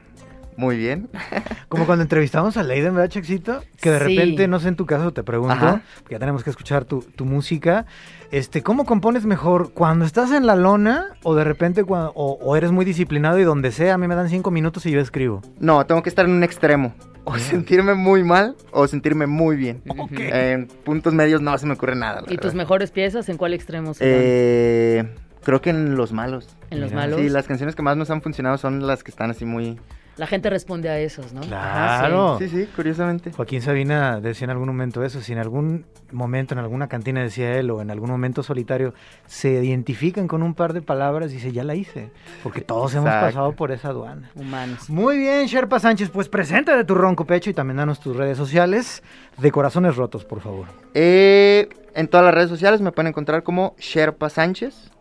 muy 0.61 0.77
bien. 0.77 1.09
como 1.69 1.85
cuando 1.85 2.03
entrevistamos 2.03 2.55
a 2.55 2.63
Leiden, 2.63 2.93
¿verdad, 2.95 3.09
Chexito? 3.09 3.61
Que 3.81 3.89
de 3.91 3.97
Sí. 3.99 4.15
repente, 4.15 4.47
no 4.47 4.59
sé 4.59 4.67
en 4.69 4.75
tu 4.75 4.85
caso, 4.85 5.11
te 5.11 5.23
pregunto, 5.23 5.53
Ajá. 5.53 5.81
porque 5.99 6.13
ya 6.15 6.19
tenemos 6.19 6.43
que 6.43 6.51
escuchar 6.51 6.85
tu, 6.85 7.01
tu 7.01 7.25
música. 7.25 7.85
Este, 8.31 8.61
¿Cómo 8.61 8.85
compones 8.85 9.25
mejor? 9.25 9.73
¿Cuando 9.73 10.05
estás 10.05 10.31
en 10.31 10.45
la 10.45 10.55
lona 10.55 11.07
o 11.23 11.35
de 11.35 11.43
repente 11.43 11.83
cuando, 11.83 12.11
o, 12.15 12.33
o 12.41 12.55
eres 12.55 12.71
muy 12.71 12.85
disciplinado 12.85 13.39
y 13.39 13.43
donde 13.43 13.71
sea, 13.71 13.95
a 13.95 13.97
mí 13.97 14.07
me 14.07 14.15
dan 14.15 14.29
cinco 14.29 14.51
minutos 14.51 14.85
y 14.85 14.91
yo 14.91 15.01
escribo? 15.01 15.41
No, 15.59 15.85
tengo 15.85 16.01
que 16.03 16.09
estar 16.09 16.25
en 16.25 16.31
un 16.31 16.43
extremo. 16.43 16.93
O 17.23 17.33
Bien. 17.33 17.45
sentirme 17.45 17.93
muy 17.93 18.23
mal 18.23 18.55
o 18.71 18.87
sentirme 18.87 19.27
muy 19.27 19.55
bien. 19.55 19.81
Ujú. 19.87 20.07
En 20.11 20.67
puntos 20.67 21.13
medios 21.13 21.39
no 21.41 21.55
se 21.57 21.65
me 21.67 21.73
ocurre 21.73 21.95
nada. 21.95 22.21
la 22.21 22.33
¿Y 22.33 22.37
tus 22.37 22.53
mejores 22.55 22.89
piezas 22.91 23.27
en 23.29 23.37
cuál 23.37 23.53
extremo 23.53 23.93
se? 23.93 24.03
Eh, 24.05 25.07
creo 25.43 25.61
que 25.61 25.69
en 25.69 25.95
los 25.95 26.13
malos. 26.13 26.47
¿En 26.71 26.81
los 26.81 26.89
mira, 26.91 27.01
malos? 27.03 27.19
Sí, 27.19 27.29
las 27.29 27.45
canciones 27.47 27.75
que 27.75 27.83
más 27.83 27.95
nos 27.97 28.09
han 28.09 28.21
funcionado 28.23 28.57
son 28.57 28.87
las 28.87 29.03
que 29.03 29.11
están 29.11 29.29
así 29.29 29.45
muy... 29.45 29.79
La 30.21 30.27
gente 30.27 30.51
responde 30.51 30.87
a 30.87 30.99
esos, 30.99 31.33
¿no? 31.33 31.41
Claro. 31.41 32.37
Sí, 32.37 32.47
sí, 32.47 32.67
curiosamente. 32.75 33.31
Joaquín 33.31 33.59
Sabina 33.63 34.21
decía 34.21 34.45
en 34.45 34.51
algún 34.51 34.67
momento 34.67 35.03
eso, 35.03 35.19
si 35.19 35.33
en 35.33 35.39
algún 35.39 35.87
momento, 36.11 36.53
en 36.53 36.59
alguna 36.59 36.87
cantina 36.87 37.23
decía 37.23 37.57
él, 37.57 37.71
o 37.71 37.81
en 37.81 37.89
algún 37.89 38.11
momento 38.11 38.43
solitario, 38.43 38.93
se 39.25 39.49
identifican 39.49 40.27
con 40.27 40.43
un 40.43 40.53
par 40.53 40.73
de 40.73 40.83
palabras, 40.83 41.31
dice, 41.31 41.51
ya 41.51 41.63
la 41.63 41.73
hice, 41.73 42.11
porque 42.43 42.61
todos 42.61 42.93
hemos 42.93 43.09
pasado 43.09 43.53
por 43.53 43.71
esa 43.71 43.87
aduana. 43.87 44.29
Humanos. 44.35 44.91
Muy 44.91 45.17
bien, 45.17 45.47
Sherpa 45.47 45.79
Sánchez, 45.79 46.11
pues 46.11 46.29
presenta 46.29 46.77
de 46.77 46.83
tu 46.83 46.93
ronco 46.93 47.25
pecho 47.25 47.49
y 47.49 47.55
también 47.55 47.77
danos 47.77 47.99
tus 47.99 48.15
redes 48.15 48.37
sociales 48.37 49.01
de 49.39 49.51
corazones 49.51 49.95
rotos, 49.95 50.23
por 50.23 50.41
favor. 50.41 50.67
Eh, 50.93 51.67
en 51.95 52.07
todas 52.07 52.23
las 52.23 52.35
redes 52.35 52.51
sociales 52.51 52.79
me 52.79 52.91
pueden 52.91 53.07
encontrar 53.07 53.41
como 53.41 53.75
Sherpa 53.79 54.29
Sánchez. 54.29 54.91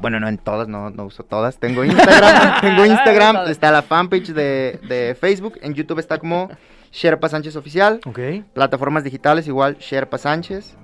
Bueno, 0.00 0.18
no 0.20 0.28
en 0.28 0.38
todas, 0.38 0.66
no, 0.68 0.90
no 0.90 1.04
uso 1.04 1.24
todas. 1.24 1.58
Tengo 1.58 1.84
Instagram, 1.84 2.60
tengo 2.60 2.86
Instagram, 2.86 3.48
está 3.48 3.70
la 3.70 3.82
fanpage 3.82 4.28
de, 4.32 4.80
de 4.88 5.16
Facebook. 5.18 5.58
En 5.62 5.74
YouTube 5.74 5.98
está 5.98 6.18
como 6.18 6.48
Sherpa 6.92 7.28
Sánchez 7.28 7.56
Oficial. 7.56 8.00
¿Ok? 8.06 8.18
Plataformas 8.54 9.04
digitales 9.04 9.46
igual 9.46 9.76
Sherpa 9.78 10.18
Sánchez. 10.18 10.74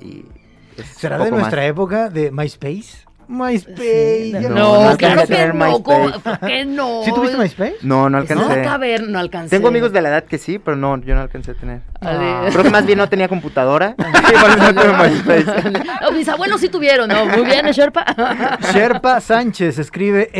Y 0.00 0.24
¿Será 0.96 1.18
de 1.18 1.30
nuestra 1.30 1.62
más. 1.62 1.70
época 1.70 2.10
de 2.10 2.30
MySpace? 2.32 3.04
MySpace. 3.28 3.76
Sí, 3.82 4.32
no, 4.34 4.48
no 4.48 4.54
no, 4.54 4.74
alcancé 4.90 4.96
claro 4.98 5.20
a 5.20 5.26
que 5.26 5.34
tener 5.34 5.54
no. 5.54 5.64
MySpace. 5.66 6.18
¿Por 6.20 6.38
qué 6.48 6.64
no? 6.64 7.02
¿Sí 7.04 7.12
tuviste 7.12 7.36
MySpace? 7.36 7.76
No, 7.82 8.02
no 8.08 8.10
No, 8.10 8.18
alcancé. 8.18 8.62
caber, 8.62 9.02
no 9.08 9.18
alcancé. 9.18 9.56
Tengo 9.56 9.68
amigos 9.68 9.92
de 9.92 10.00
la 10.02 10.08
edad 10.10 10.24
que 10.24 10.38
sí, 10.38 10.58
pero 10.58 10.76
no, 10.76 10.96
yo 11.02 11.14
no 11.14 11.20
alcancé 11.22 11.50
a 11.52 11.54
tener. 11.54 11.80
Ah, 12.00 12.46
Creo 12.50 12.62
que 12.64 12.70
más 12.70 12.86
bien 12.86 12.98
no 12.98 13.08
tenía 13.08 13.28
computadora. 13.28 13.94
No. 14.74 14.82
No, 16.02 16.12
mis 16.12 16.28
abuelos 16.28 16.60
sí 16.60 16.68
tuvieron, 16.68 17.08
¿no? 17.08 17.26
Muy 17.26 17.42
bien, 17.44 17.66
¿eh, 17.66 17.72
Sherpa. 17.72 18.04
Sherpa 18.72 19.20
Sánchez 19.20 19.78
escribe 19.78 20.30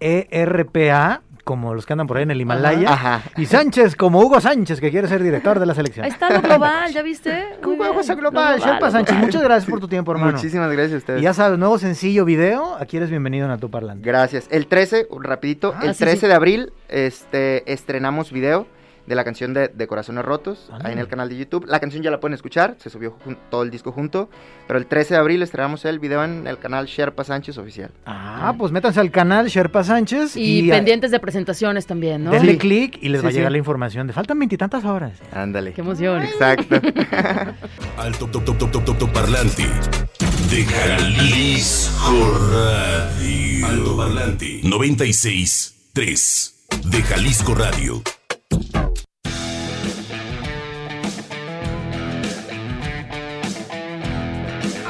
S-H-E-R-P-A, 0.00 1.20
como 1.44 1.74
los 1.74 1.86
que 1.86 1.92
andan 1.94 2.06
por 2.06 2.16
ahí 2.16 2.22
en 2.24 2.30
el 2.30 2.40
Himalaya. 2.40 2.92
Ajá. 2.92 3.22
Y 3.36 3.46
Sánchez, 3.46 3.96
como 3.96 4.20
Hugo 4.20 4.40
Sánchez, 4.40 4.80
que 4.80 4.90
quiere 4.90 5.08
ser 5.08 5.22
director 5.22 5.58
de 5.58 5.66
la 5.66 5.74
selección. 5.74 6.04
Ahí 6.04 6.10
está 6.10 6.30
lo 6.30 6.40
global, 6.42 6.92
¿ya 6.92 7.02
viste? 7.02 7.30
Bien, 7.64 7.92
Cosa 7.94 8.14
lo 8.14 8.20
Global, 8.20 8.60
Sherpa 8.60 8.90
Sánchez, 8.90 9.14
global. 9.14 9.26
muchas 9.26 9.42
gracias 9.42 9.70
por 9.70 9.80
tu 9.80 9.88
tiempo, 9.88 10.12
hermano. 10.12 10.32
Muchísimas 10.32 10.70
gracias 10.70 10.94
a 10.94 10.96
ustedes. 10.98 11.20
Y 11.20 11.24
ya 11.24 11.34
sabes, 11.34 11.58
nuevo 11.58 11.78
sencillo 11.78 12.24
video, 12.24 12.76
aquí 12.78 12.96
eres 12.96 13.10
bienvenido 13.10 13.46
en 13.46 13.52
A 13.52 13.58
Tu 13.58 13.70
Parlante. 13.70 14.06
Gracias. 14.06 14.46
El 14.50 14.66
13, 14.66 15.08
rapidito, 15.20 15.74
Ah, 15.76 15.86
el 15.86 15.94
sí, 15.94 16.04
13 16.04 16.20
sí. 16.20 16.26
de 16.26 16.34
abril 16.34 16.72
este, 16.88 17.72
estrenamos 17.72 18.32
video 18.32 18.66
de 19.06 19.14
la 19.14 19.24
canción 19.24 19.52
de, 19.54 19.68
de 19.68 19.86
Corazones 19.86 20.24
Rotos 20.24 20.68
Ah. 20.72 20.78
ahí 20.84 20.92
en 20.92 20.98
el 20.98 21.08
canal 21.08 21.28
de 21.28 21.36
YouTube. 21.36 21.64
La 21.66 21.80
canción 21.80 22.02
ya 22.02 22.10
la 22.10 22.20
pueden 22.20 22.34
escuchar, 22.34 22.76
se 22.78 22.90
subió 22.90 23.16
jun- 23.24 23.36
todo 23.50 23.62
el 23.62 23.70
disco 23.70 23.92
junto, 23.92 24.28
pero 24.66 24.78
el 24.78 24.86
13 24.86 25.14
de 25.14 25.20
abril 25.20 25.42
estrenamos 25.42 25.84
el 25.84 25.98
video 25.98 26.22
en 26.24 26.46
el 26.46 26.58
canal 26.58 26.86
Sherpa 26.86 27.24
Sánchez 27.24 27.58
Oficial. 27.58 27.90
Ah, 28.06 28.54
pues 28.58 28.72
métanse 28.72 29.00
al 29.00 29.10
canal 29.10 29.46
Sherpa 29.48 29.82
Sánchez 29.84 30.36
Y, 30.36 30.60
y, 30.66 30.70
pendientes 30.70 31.10
de 31.10 31.18
presentaciones 31.20 31.86
también, 31.86 32.24
¿no? 32.24 32.30
denle 32.30 32.52
Sí. 32.52 32.58
clic 32.58 32.98
y 33.00 33.08
les 33.08 33.20
Sí, 33.20 33.24
va 33.24 33.30
a 33.30 33.32
llegar 33.32 33.50
sí. 33.50 33.52
la 33.52 33.58
información 33.58 34.06
de 34.06 34.12
faltan 34.12 34.38
veintitantas 34.38 34.84
horas. 34.84 35.18
Ándale. 35.32 35.72
Qué 35.72 35.80
emoción. 35.80 36.22
Exacto. 36.22 36.76
Alto 37.98 38.26
top, 38.28 38.44
top, 38.44 38.58
top, 38.58 38.70
top, 38.70 38.84
top, 38.84 38.98
top 38.98 39.12
parlante 39.12 39.64
de 40.50 40.64
Jalisco 40.64 42.38
Radio. 42.52 43.66
Alto 43.66 43.96
parlante 43.96 44.60
96 44.64 45.74
3 45.92 46.54
de 46.84 47.02
Jalisco 47.02 47.54
Radio. 47.54 48.02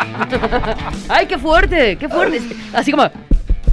¡Ay, 1.08 1.26
qué 1.26 1.38
fuerte! 1.38 1.96
¡Qué 1.96 2.08
fuerte! 2.08 2.40
Así 2.72 2.90
como. 2.90 3.08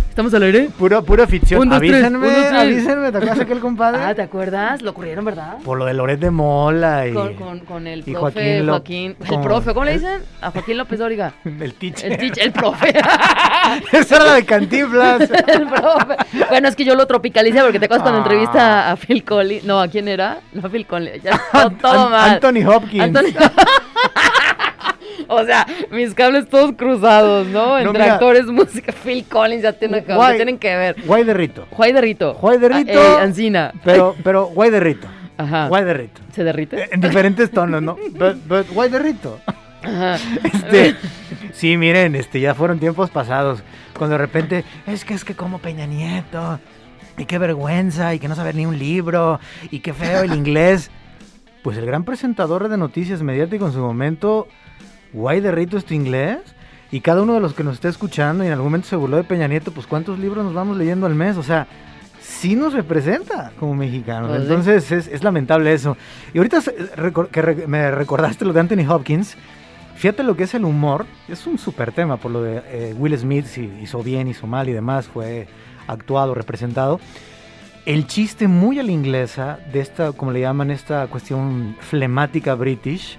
¿Estamos 0.10 0.34
al 0.34 0.42
aire? 0.42 0.70
Pura, 0.80 1.00
pura 1.04 1.28
ficción. 1.28 1.62
Un, 1.62 1.70
dos, 1.70 1.78
tres, 1.78 1.94
avísenme, 1.94 2.28
un, 2.28 2.34
dos, 2.34 2.48
tres. 2.48 2.60
avísenme, 2.60 3.12
¿te 3.12 3.18
acuerdas 3.20 3.40
aquel 3.40 3.60
compadre? 3.60 4.02
Ah, 4.04 4.16
¿te 4.16 4.24
acuerdas? 4.24 4.82
Lo 4.82 4.90
ocurrieron, 4.90 5.24
¿verdad? 5.24 5.58
Por 5.64 5.78
lo 5.78 5.86
de 5.86 5.94
Loret 5.94 6.20
de 6.20 6.32
Mola 6.32 7.06
y 7.08 7.14
Con, 7.14 7.36
con, 7.36 7.60
con 7.60 7.86
el 7.86 8.02
profe 8.04 8.18
Joaquín 8.20 8.68
Joaquín. 8.68 9.16
Lo- 9.20 9.26
el 9.26 9.30
con- 9.32 9.42
profe, 9.44 9.74
¿cómo 9.76 9.86
le 9.86 9.94
dicen? 9.94 10.22
A 10.42 10.50
Joaquín 10.50 10.76
López 10.80 10.98
Dóriga. 10.98 11.34
el 11.46 11.72
teacher. 11.76 12.12
El 12.14 12.18
teacher, 12.18 12.44
el 12.46 12.52
profe. 12.52 12.90
Esa 13.92 14.16
era 14.16 14.26
la 14.26 14.34
de 14.34 14.44
Cantinflas. 14.46 15.22
el 15.30 15.68
profe. 15.68 16.16
Bueno, 16.50 16.68
es 16.68 16.76
que 16.76 16.84
yo 16.84 16.96
lo 16.96 17.06
tropicalicé 17.06 17.62
porque 17.62 17.78
te 17.78 17.86
acuerdas 17.86 18.02
cuando 18.02 18.20
Ah. 18.22 18.24
entrevista 18.24 18.92
a 18.92 18.96
Phil 18.96 19.24
Collins. 19.24 19.66
No, 19.66 19.80
¿a 19.80 19.88
quién 19.88 20.08
era? 20.08 20.40
No, 20.52 20.66
a 20.66 20.70
Phil 20.72 20.88
Collins. 20.88 21.22
Ya, 21.22 21.40
todo, 21.52 21.70
todo 21.80 22.10
mal. 22.10 22.32
Anthony 22.32 22.68
Hopkins. 22.68 23.04
Anthony- 23.04 23.34
O 25.30 25.44
sea, 25.46 25.66
mis 25.92 26.14
cables 26.14 26.48
todos 26.50 26.74
cruzados, 26.78 27.48
¿no? 27.48 27.78
Entre 27.78 28.04
actores, 28.04 28.46
música, 28.48 28.92
Phil 28.92 29.26
Collins, 29.26 29.64
ya 29.64 29.76
Guay. 30.16 30.36
tienen 30.38 30.58
que 30.58 30.76
ver. 30.76 30.96
Guay 31.06 31.24
de 31.24 31.34
Rito. 31.34 31.68
Juay 31.72 31.92
de 31.94 32.02
Rito. 32.02 32.34
Juay 32.36 32.58
de 32.58 32.70
Rito. 32.70 33.00
Ah, 33.00 33.18
eh, 33.20 33.24
Ancina. 33.24 33.74
Pero, 33.84 34.16
pero 34.24 34.46
guay 34.48 34.70
de 34.70 34.80
Rito. 34.80 35.08
Ajá. 35.38 35.68
Guay 35.68 35.84
de 35.84 35.94
Rito. 35.94 36.22
¿Se 36.34 36.44
derrite? 36.44 36.82
Eh, 36.84 36.90
En 36.92 37.02
diferentes 37.02 37.52
tonos, 37.52 37.82
¿no? 37.82 37.96
But, 38.12 38.38
but 38.48 38.70
guay 38.72 38.90
de 38.90 39.00
Rito. 39.00 39.40
Ajá. 39.84 40.18
Este, 40.44 40.96
sí, 41.54 41.78
miren, 41.78 42.16
este, 42.16 42.40
ya 42.40 42.56
fueron 42.56 42.80
tiempos 42.80 43.10
pasados. 43.10 43.62
Cuando 43.98 44.14
de 44.16 44.18
repente, 44.20 44.64
es 44.88 45.06
que 45.06 45.14
es 45.14 45.24
que 45.24 45.36
como 45.36 45.60
Peña 45.60 45.86
Nieto. 45.86 46.60
Y 47.20 47.26
qué 47.26 47.40
vergüenza, 47.40 48.14
y 48.14 48.20
que 48.20 48.28
no 48.28 48.36
saber 48.36 48.54
ni 48.56 48.66
un 48.68 48.78
libro, 48.78 49.40
y 49.72 49.80
qué 49.80 49.92
feo 49.94 50.22
el 50.22 50.34
inglés. 50.34 50.92
Pues 51.64 51.76
el 51.78 51.86
gran 51.86 52.04
presentador 52.04 52.70
de 52.70 52.78
noticias 52.78 53.24
mediático 53.24 53.66
en 53.66 53.74
su 53.74 53.80
momento, 53.80 54.48
guay 55.14 55.40
de 55.42 55.52
Rito 55.52 55.78
es 55.78 55.86
tu 55.86 55.94
inglés. 55.94 56.40
Y 56.90 57.02
cada 57.02 57.22
uno 57.22 57.34
de 57.34 57.42
los 57.42 57.54
que 57.54 57.66
nos 57.66 57.74
está 57.74 57.90
escuchando 57.90 58.44
y 58.44 58.48
en 58.48 58.54
algún 58.54 58.68
momento 58.68 58.88
se 58.88 58.96
burló 58.96 59.18
de 59.18 59.26
Peña 59.26 59.48
Nieto, 59.48 59.74
pues 59.74 59.86
cuántos 59.86 60.20
libros 60.20 60.46
nos 60.46 60.54
vamos 60.54 60.78
leyendo 60.78 61.06
al 61.06 61.16
mes. 61.16 61.36
O 61.36 61.44
sea, 61.44 61.68
sí 62.22 62.56
nos 62.56 62.74
representa 62.74 63.52
como 63.60 63.76
mexicanos. 63.76 64.34
Entonces 64.40 64.90
es, 64.94 65.08
es 65.08 65.22
lamentable 65.24 65.74
eso. 65.74 65.98
Y 66.34 66.38
ahorita 66.38 66.62
que 67.30 67.42
re- 67.42 67.68
me 67.68 67.92
recordaste 67.92 68.46
lo 68.46 68.54
de 68.54 68.62
Anthony 68.62 68.90
Hopkins. 68.90 69.36
Fíjate 69.98 70.24
lo 70.24 70.38
que 70.38 70.44
es 70.44 70.54
el 70.54 70.64
humor. 70.64 71.06
Es 71.28 71.46
un 71.46 71.58
súper 71.58 71.92
tema 71.92 72.16
por 72.16 72.32
lo 72.32 72.42
de 72.42 72.62
eh, 72.68 72.96
Will 72.98 73.18
Smith, 73.18 73.48
si 73.48 73.70
hizo 73.82 74.02
bien, 74.02 74.30
hizo 74.30 74.48
mal 74.48 74.70
y 74.70 74.72
demás. 74.72 75.08
Fue 75.08 75.48
actuado, 75.88 76.36
representado. 76.36 77.02
El 77.86 78.08
chiste 78.08 78.48
muy 78.48 78.80
a 78.80 78.84
la 78.84 78.92
inglesa 78.92 79.60
de 79.74 79.82
esta, 79.82 80.14
como 80.14 80.32
le 80.32 80.40
llaman, 80.40 80.72
esta 80.72 81.08
cuestión 81.08 81.76
flemática 81.82 82.56
british, 82.56 83.18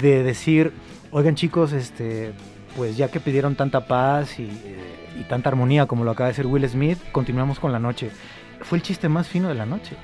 de 0.00 0.22
decir, 0.22 0.72
oigan 1.10 1.34
chicos, 1.34 1.72
este, 1.72 2.32
pues 2.76 2.96
ya 2.96 3.08
que 3.08 3.20
pidieron 3.20 3.56
tanta 3.56 3.86
paz 3.86 4.38
y, 4.38 4.44
eh, 4.44 4.96
y 5.20 5.24
tanta 5.24 5.48
armonía 5.48 5.86
como 5.86 6.04
lo 6.04 6.10
acaba 6.10 6.28
de 6.28 6.32
hacer 6.32 6.46
Will 6.46 6.68
Smith, 6.68 6.98
continuamos 7.12 7.58
con 7.58 7.72
la 7.72 7.78
noche. 7.78 8.10
Fue 8.60 8.78
el 8.78 8.82
chiste 8.82 9.08
más 9.08 9.28
fino 9.28 9.48
de 9.48 9.54
la 9.54 9.66
noche. 9.66 9.96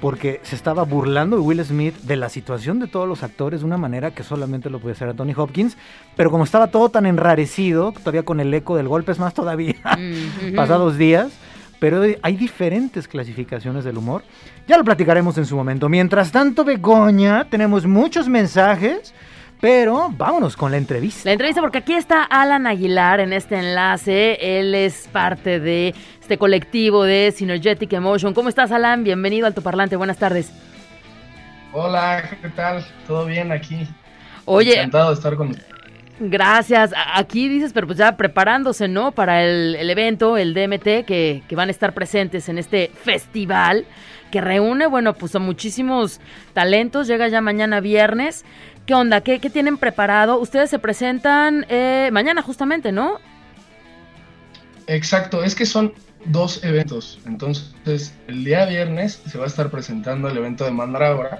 Porque 0.00 0.40
se 0.42 0.56
estaba 0.56 0.82
burlando 0.82 1.36
de 1.36 1.42
Will 1.42 1.64
Smith 1.64 1.94
de 2.02 2.16
la 2.16 2.28
situación 2.28 2.80
de 2.80 2.88
todos 2.88 3.08
los 3.08 3.22
actores 3.22 3.60
de 3.60 3.66
una 3.66 3.76
manera 3.76 4.10
que 4.10 4.24
solamente 4.24 4.68
lo 4.68 4.80
podía 4.80 4.94
hacer 4.94 5.08
a 5.08 5.14
Tony 5.14 5.32
Hopkins. 5.36 5.76
Pero 6.16 6.28
como 6.32 6.42
estaba 6.42 6.66
todo 6.72 6.88
tan 6.88 7.06
enrarecido, 7.06 7.92
todavía 7.92 8.24
con 8.24 8.40
el 8.40 8.52
eco 8.52 8.76
del 8.76 8.88
golpe, 8.88 9.12
es 9.12 9.20
más 9.20 9.32
todavía, 9.32 9.76
Mm, 9.96 10.56
pasados 10.56 10.98
días. 10.98 11.30
Pero 11.78 12.02
hay 12.22 12.36
diferentes 12.36 13.06
clasificaciones 13.06 13.84
del 13.84 13.96
humor. 13.96 14.22
Ya 14.66 14.76
lo 14.76 14.84
platicaremos 14.84 15.38
en 15.38 15.46
su 15.46 15.56
momento. 15.56 15.88
Mientras 15.88 16.32
tanto, 16.32 16.64
Begoña, 16.64 17.48
tenemos 17.48 17.86
muchos 17.86 18.28
mensajes. 18.28 19.14
Pero 19.62 20.08
vámonos 20.16 20.56
con 20.56 20.72
la 20.72 20.76
entrevista. 20.76 21.20
La 21.28 21.34
entrevista 21.34 21.60
porque 21.60 21.78
aquí 21.78 21.94
está 21.94 22.24
Alan 22.24 22.66
Aguilar 22.66 23.20
en 23.20 23.32
este 23.32 23.54
enlace. 23.60 24.58
Él 24.58 24.74
es 24.74 25.06
parte 25.12 25.60
de 25.60 25.94
este 26.20 26.36
colectivo 26.36 27.04
de 27.04 27.30
Synergetic 27.30 27.92
Emotion. 27.92 28.34
¿Cómo 28.34 28.48
estás, 28.48 28.72
Alan? 28.72 29.04
Bienvenido 29.04 29.46
al 29.46 29.54
Tu 29.54 29.62
Parlante. 29.62 29.94
Buenas 29.94 30.18
tardes. 30.18 30.52
Hola, 31.72 32.24
¿qué 32.42 32.48
tal? 32.48 32.84
¿Todo 33.06 33.24
bien 33.24 33.52
aquí? 33.52 33.86
Oye, 34.46 34.74
Encantado 34.78 35.10
de 35.10 35.14
estar 35.14 35.36
con 35.36 35.50
ustedes. 35.50 35.68
gracias. 36.18 36.92
Aquí 37.14 37.48
dices, 37.48 37.72
pero 37.72 37.86
pues 37.86 38.00
ya 38.00 38.16
preparándose, 38.16 38.88
¿no? 38.88 39.12
Para 39.12 39.44
el, 39.44 39.76
el 39.76 39.88
evento, 39.88 40.38
el 40.38 40.54
DMT, 40.54 41.06
que, 41.06 41.44
que 41.48 41.54
van 41.54 41.68
a 41.68 41.70
estar 41.70 41.94
presentes 41.94 42.48
en 42.48 42.58
este 42.58 42.90
festival 43.04 43.86
que 44.32 44.40
reúne, 44.40 44.86
bueno, 44.86 45.12
pues 45.12 45.34
a 45.36 45.38
muchísimos 45.38 46.18
talentos. 46.54 47.06
Llega 47.06 47.28
ya 47.28 47.42
mañana 47.42 47.80
viernes. 47.80 48.44
¿Qué 48.86 48.94
onda? 48.94 49.20
¿Qué, 49.20 49.38
qué 49.38 49.48
tienen 49.50 49.76
preparado? 49.78 50.38
Ustedes 50.40 50.70
se 50.70 50.78
presentan 50.78 51.64
eh, 51.68 52.10
mañana 52.12 52.42
justamente, 52.42 52.90
¿no? 52.92 53.18
Exacto, 54.88 55.44
es 55.44 55.54
que 55.54 55.66
son 55.66 55.92
dos 56.26 56.62
eventos. 56.64 57.20
Entonces, 57.26 58.14
el 58.26 58.44
día 58.44 58.64
viernes 58.66 59.22
se 59.26 59.38
va 59.38 59.44
a 59.44 59.46
estar 59.46 59.70
presentando 59.70 60.28
el 60.28 60.36
evento 60.36 60.64
de 60.64 60.72
Mandrágora 60.72 61.38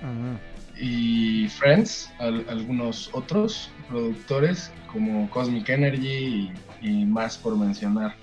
y 0.81 1.49
Friends, 1.49 2.11
al- 2.19 2.47
algunos 2.49 3.11
otros 3.13 3.71
productores 3.89 4.71
como 4.93 5.29
Cosmic 5.31 5.69
Energy 5.69 6.53
y, 6.81 6.89
y 6.89 7.05
más 7.07 7.37
por 7.39 7.57
mencionar. 7.57 8.15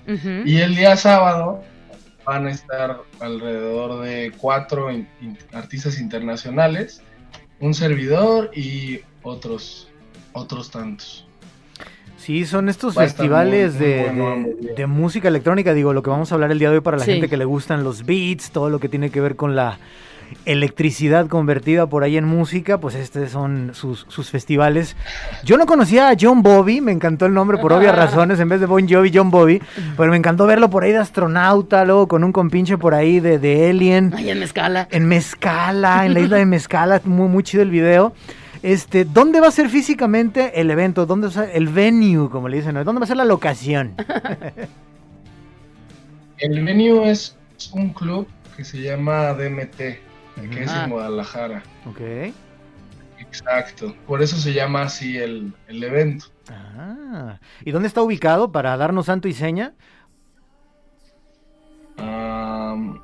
Y 0.46 0.58
el 0.60 0.74
día 0.74 0.96
sábado 0.96 1.62
van 2.24 2.46
a 2.46 2.50
estar 2.50 3.00
alrededor 3.20 4.02
de 4.02 4.32
cuatro 4.36 4.90
in- 4.90 5.06
in- 5.20 5.38
artistas 5.52 5.98
internacionales, 6.00 7.02
un 7.60 7.74
servidor 7.74 8.50
y 8.56 9.00
otros, 9.22 9.88
otros 10.32 10.70
tantos. 10.70 11.26
Sí, 12.16 12.44
son 12.44 12.68
estos 12.68 12.96
Va 12.96 13.02
festivales 13.04 13.74
muy- 13.74 13.80
muy 13.86 13.88
de, 13.94 14.02
bueno, 14.12 14.48
de- 14.76 14.86
música 14.86 15.28
electrónica, 15.28 15.72
digo, 15.72 15.92
lo 15.94 16.02
que 16.02 16.10
vamos 16.10 16.30
a 16.30 16.34
hablar 16.34 16.50
el 16.52 16.58
día 16.58 16.68
de 16.70 16.76
hoy 16.76 16.80
para 16.82 16.98
la 16.98 17.04
Sí. 17.04 17.12
gente 17.12 17.28
que 17.28 17.36
le 17.38 17.46
gustan 17.46 17.82
los 17.82 18.04
beats, 18.04 18.50
todo 18.50 18.68
lo 18.68 18.78
que 18.78 18.88
tiene 18.90 19.10
que 19.10 19.20
ver 19.22 19.36
con 19.36 19.56
la 19.56 19.78
electricidad 20.44 21.26
convertida 21.26 21.86
por 21.86 22.04
ahí 22.04 22.16
en 22.16 22.24
música, 22.24 22.78
pues 22.78 22.94
estos 22.94 23.30
son 23.30 23.70
sus, 23.74 24.06
sus 24.08 24.30
festivales. 24.30 24.96
Yo 25.44 25.56
no 25.56 25.66
conocía 25.66 26.08
a 26.08 26.16
John 26.18 26.42
Bobby, 26.42 26.80
me 26.80 26.92
encantó 26.92 27.26
el 27.26 27.34
nombre 27.34 27.58
por 27.58 27.72
obvias 27.72 27.94
razones, 27.96 28.40
en 28.40 28.48
vez 28.48 28.60
de 28.60 28.66
Bon 28.66 28.88
Jovi, 28.88 29.10
John 29.12 29.30
Bobby, 29.30 29.60
pero 29.96 30.10
me 30.10 30.16
encantó 30.16 30.46
verlo 30.46 30.70
por 30.70 30.84
ahí 30.84 30.92
de 30.92 30.98
astronauta, 30.98 31.84
luego 31.84 32.08
con 32.08 32.24
un 32.24 32.32
compinche 32.32 32.78
por 32.78 32.94
ahí 32.94 33.20
de, 33.20 33.38
de 33.38 33.70
Alien. 33.70 34.12
Ay, 34.16 34.30
en 34.30 34.40
Mezcala. 34.40 34.88
En 34.90 35.06
Mezcala, 35.06 36.06
en 36.06 36.14
la 36.14 36.20
isla 36.20 36.36
de 36.38 36.46
Mezcala, 36.46 37.00
muy, 37.04 37.28
muy 37.28 37.42
chido 37.42 37.62
el 37.62 37.70
video. 37.70 38.14
Este, 38.62 39.04
¿dónde 39.06 39.40
va 39.40 39.48
a 39.48 39.52
ser 39.52 39.70
físicamente 39.70 40.60
el 40.60 40.70
evento? 40.70 41.06
¿Dónde 41.06 41.28
va 41.28 41.30
a 41.30 41.46
ser 41.46 41.50
el 41.56 41.68
venue, 41.68 42.28
como 42.28 42.48
le 42.48 42.58
dicen? 42.58 42.74
¿Dónde 42.74 42.98
va 42.98 43.04
a 43.04 43.06
ser 43.06 43.16
la 43.16 43.24
locación? 43.24 43.94
El 46.38 46.64
venue 46.64 47.10
es 47.10 47.36
un 47.72 47.90
club 47.90 48.26
que 48.56 48.64
se 48.64 48.80
llama 48.80 49.34
DMT, 49.34 49.80
que 50.48 50.62
es 50.64 50.70
Ah. 50.70 50.84
en 50.84 50.90
Guadalajara. 50.90 51.62
Ok. 51.86 52.00
Exacto. 53.18 53.94
Por 54.06 54.22
eso 54.22 54.36
se 54.36 54.52
llama 54.52 54.82
así 54.82 55.18
el, 55.18 55.52
el 55.68 55.82
evento. 55.84 56.26
Ah, 56.50 57.38
¿y 57.64 57.70
dónde 57.70 57.88
está 57.88 58.02
ubicado 58.02 58.50
para 58.50 58.76
darnos 58.76 59.06
santo 59.06 59.28
y 59.28 59.32
seña? 59.34 59.74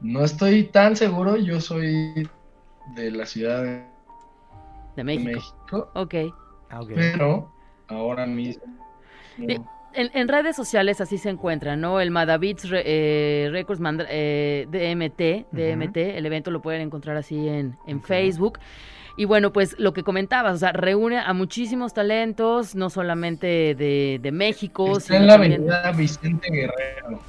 No 0.00 0.22
estoy 0.22 0.64
tan 0.64 0.96
seguro. 0.96 1.36
Yo 1.36 1.60
soy 1.60 2.28
de 2.94 3.10
la 3.10 3.24
Ciudad 3.24 3.62
de 3.62 3.84
De 4.96 5.04
México. 5.04 5.24
México, 5.24 5.90
Ok. 5.94 6.14
Ah, 6.70 6.80
ok. 6.82 6.90
pero 6.94 7.50
ahora 7.88 8.26
mismo. 8.26 8.62
En, 9.94 10.10
en 10.14 10.28
redes 10.28 10.56
sociales 10.56 11.00
así 11.00 11.18
se 11.18 11.30
encuentra, 11.30 11.76
¿no? 11.76 12.00
El 12.00 12.10
Madavits 12.10 12.68
Re- 12.68 12.82
eh, 12.84 13.48
Records 13.50 13.80
Mandra- 13.80 14.06
eh, 14.10 14.66
DMT, 14.68 15.46
DMT, 15.52 15.96
el 16.18 16.26
evento 16.26 16.50
lo 16.50 16.60
pueden 16.62 16.80
encontrar 16.82 17.16
así 17.16 17.48
en, 17.48 17.76
en 17.86 18.02
Facebook. 18.02 18.58
Y 19.16 19.26
bueno, 19.26 19.52
pues 19.52 19.76
lo 19.78 19.92
que 19.92 20.02
comentabas, 20.02 20.54
o 20.54 20.58
sea, 20.58 20.72
reúne 20.72 21.18
a 21.18 21.32
muchísimos 21.32 21.94
talentos, 21.94 22.74
no 22.74 22.90
solamente 22.90 23.74
de, 23.76 24.18
de 24.20 24.32
México, 24.32 24.96
Está 24.98 25.16
en 25.16 25.26
la 25.28 25.34
también- 25.34 25.52
avenida 25.52 25.92
Vicente 25.92 26.50
Guerrero. 26.50 27.20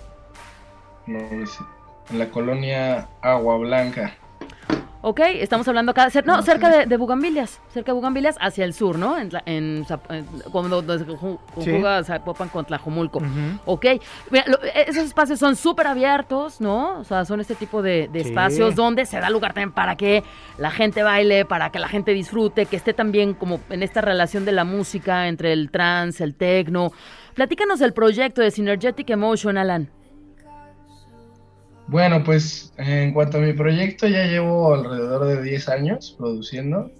En 1.08 2.20
la 2.20 2.30
colonia 2.30 3.08
Agua 3.22 3.58
Blanca. 3.58 4.16
Ok, 5.08 5.20
estamos 5.36 5.68
hablando 5.68 5.92
acá, 5.92 6.08
cer- 6.10 6.26
no, 6.26 6.42
cerca 6.42 6.68
de, 6.68 6.88
de 6.88 6.98
Bugambilias, 6.98 7.62
cerca 7.72 7.92
de 7.92 7.94
Bugambilias, 7.94 8.38
hacia 8.42 8.66
el 8.66 8.74
sur, 8.74 8.98
¿no? 8.98 9.20
En, 9.20 9.30
en, 9.46 9.86
en- 10.10 10.26
cuando 10.52 10.82
donde 10.82 11.06
se 11.06 11.12
conju- 11.12 11.38
Sí. 11.60 11.70
conjuga 11.70 12.04
Zapopan 12.04 12.50
con 12.50 12.66
Tlajomulco. 12.66 13.20
Ujú. 13.20 13.60
Ok, 13.66 13.86
Mira, 14.32 14.46
lo- 14.48 14.58
e- 14.64 14.86
esos 14.88 15.04
espacios 15.04 15.38
son 15.38 15.56
súper 15.56 15.86
abiertos, 15.86 16.60
¿no? 16.60 16.98
O 17.00 17.04
sea, 17.04 17.24
son 17.24 17.40
este 17.40 17.54
tipo 17.54 17.84
de, 17.84 18.10
de 18.12 18.24
Sí. 18.24 18.30
espacios 18.30 18.74
donde 18.74 19.06
se 19.06 19.20
da 19.20 19.30
lugar 19.30 19.54
también 19.54 19.74
para 19.74 19.96
que 19.96 20.24
la 20.58 20.72
gente 20.72 21.04
baile, 21.04 21.46
para 21.46 21.70
que 21.70 21.78
la 21.78 21.88
gente 21.88 22.12
disfrute, 22.12 22.66
que 22.66 22.76
esté 22.76 22.94
también 22.94 23.36
como 23.36 23.60
en 23.70 23.84
esta 23.84 24.02
relación 24.02 24.44
de 24.44 24.54
la 24.54 24.64
música 24.64 25.28
entre 25.28 25.54
el 25.54 25.70
trance, 25.70 26.24
el 26.24 26.34
techno. 26.34 26.92
Platícanos 27.36 27.78
del 27.78 27.94
proyecto 27.94 28.42
de 28.42 28.50
Synergetic 28.50 29.12
Emotion, 29.12 29.60
Alan. 29.60 29.88
Bueno, 31.88 32.24
pues 32.24 32.74
en 32.78 33.14
cuanto 33.14 33.38
a 33.38 33.42
mi 33.42 33.54
proyecto, 33.54 34.08
ya 34.08 34.26
llevo 34.26 34.74
alrededor 34.74 35.26
de 35.28 35.44
10 35.44 35.70
años 35.70 36.16
produciendo. 36.18 36.92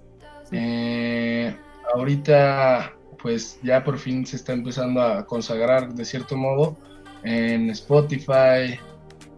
Eh, 0.52 1.56
ahorita, 1.94 2.94
pues 3.22 3.60
ya 3.64 3.84
por 3.84 3.98
fin 3.98 4.26
se 4.26 4.36
está 4.36 4.54
empezando 4.54 5.02
a 5.02 5.26
consagrar 5.26 5.94
de 5.94 6.06
cierto 6.06 6.38
modo 6.38 6.78
en 7.24 7.72
Spotify, 7.72 8.80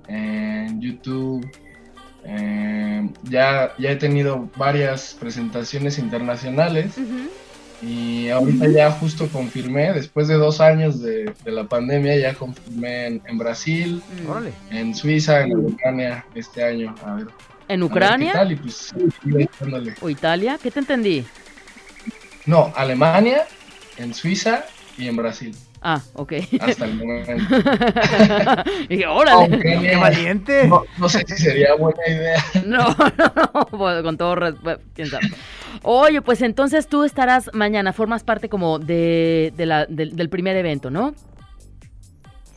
en 0.07 0.81
YouTube. 0.81 1.49
Eh, 2.25 3.09
ya, 3.23 3.73
ya 3.77 3.91
he 3.91 3.95
tenido 3.95 4.49
varias 4.57 5.15
presentaciones 5.17 5.97
internacionales 5.97 6.99
y 7.81 8.29
ahorita 8.29 8.67
ya 8.69 8.91
justo 8.91 9.27
confirmé, 9.27 9.93
después 9.93 10.27
de 10.27 10.35
dos 10.35 10.59
años 10.61 10.99
de, 11.01 11.31
de 11.45 11.51
la 11.51 11.65
pandemia, 11.65 12.17
ya 12.17 12.33
confirmé 12.33 13.05
en, 13.07 13.21
en 13.25 13.37
Brasil, 13.37 14.01
Mm. 14.23 14.29
Órale. 14.29 14.51
en 14.71 14.95
Suiza, 14.95 15.41
en 15.41 15.55
Ucrania 15.57 16.25
este 16.33 16.63
año. 16.63 16.95
A 17.05 17.15
ver, 17.15 17.27
¿En 17.67 17.81
a 17.81 17.83
ver 17.83 17.83
Ucrania 17.83 18.31
qué 18.31 18.37
tal, 18.37 18.51
y 18.51 18.55
pues 18.55 18.93
o 20.01 20.09
Italia? 20.09 20.57
¿Qué 20.61 20.71
te 20.71 20.79
entendí? 20.79 21.25
No, 22.45 22.71
Alemania, 22.75 23.45
en 23.97 24.13
Suiza 24.13 24.65
y 24.97 25.07
en 25.07 25.15
Brasil. 25.17 25.55
Ah, 25.81 26.01
ok. 26.13 26.33
Hasta 26.59 26.85
el 26.85 26.95
momento. 26.95 27.31
y 28.83 28.87
dije, 28.95 29.07
órale. 29.07 29.31
Aunque 29.53 29.79
¡Qué 29.81 29.95
valiente! 29.95 30.67
no, 30.67 30.83
no 30.97 31.07
sé 31.09 31.23
si 31.27 31.35
sería 31.37 31.75
buena 31.75 31.99
idea. 32.07 32.43
No, 32.65 32.87
no, 33.17 33.33
no, 33.53 33.77
bueno, 33.77 34.03
con 34.03 34.17
todo 34.17 34.35
respeto, 34.35 34.81
quién 34.93 35.07
sabe. 35.09 35.27
Oye, 35.83 36.21
pues 36.21 36.41
entonces 36.41 36.87
tú 36.87 37.03
estarás 37.03 37.49
mañana, 37.53 37.93
formas 37.93 38.23
parte 38.23 38.49
como 38.49 38.79
de, 38.79 39.53
de 39.55 39.65
la, 39.65 39.85
del- 39.85 40.15
del 40.15 40.29
primer 40.29 40.57
evento, 40.57 40.89
¿no? 40.89 41.13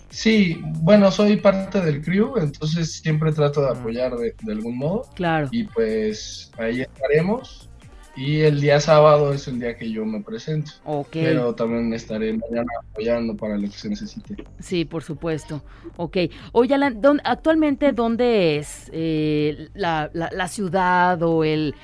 Sí, 0.09 0.61
bueno, 0.81 1.13
soy 1.13 1.37
parte 1.37 1.81
del 1.81 2.03
crew, 2.03 2.35
entonces 2.39 2.95
siempre 3.01 3.31
trato 3.33 3.61
de 3.63 3.71
apoyar 3.79 4.17
de, 4.17 4.35
de 4.43 4.53
algún 4.53 4.77
modo. 4.77 5.03
Claro. 5.15 5.49
Y 5.53 5.65
pues 5.65 6.51
ahí 6.59 6.81
estaremos. 6.81 7.70
Y 8.17 8.41
el 8.41 8.61
día 8.61 8.81
sábado 8.81 9.33
es 9.33 9.47
el 9.49 9.61
día 9.61 9.77
que 9.77 9.91
yo 9.91 10.05
me 10.05 10.21
presento. 10.21 10.73
Ok. 10.85 11.09
Pero 11.13 11.55
también 11.55 11.93
estaré 11.95 12.33
mañana 12.37 12.67
apoyando 12.91 13.37
para 13.37 13.57
lo 13.57 13.63
que 13.69 13.77
se 13.77 13.89
necesite. 13.89 14.37
Sí, 14.59 14.85
por 14.85 15.03
supuesto. 15.03 15.63
Ok. 15.97 16.17
Oye, 16.53 16.75
Alan, 16.75 17.01
¿dónde- 17.01 17.23
actualmente, 17.25 17.93
¿dónde 17.93 18.57
es 18.59 18.91
eh, 18.93 19.69
la, 19.75 20.11
la- 20.13 20.29
la 20.33 20.49
ciudad 20.49 21.23
o 21.23 21.45
el, 21.45 21.75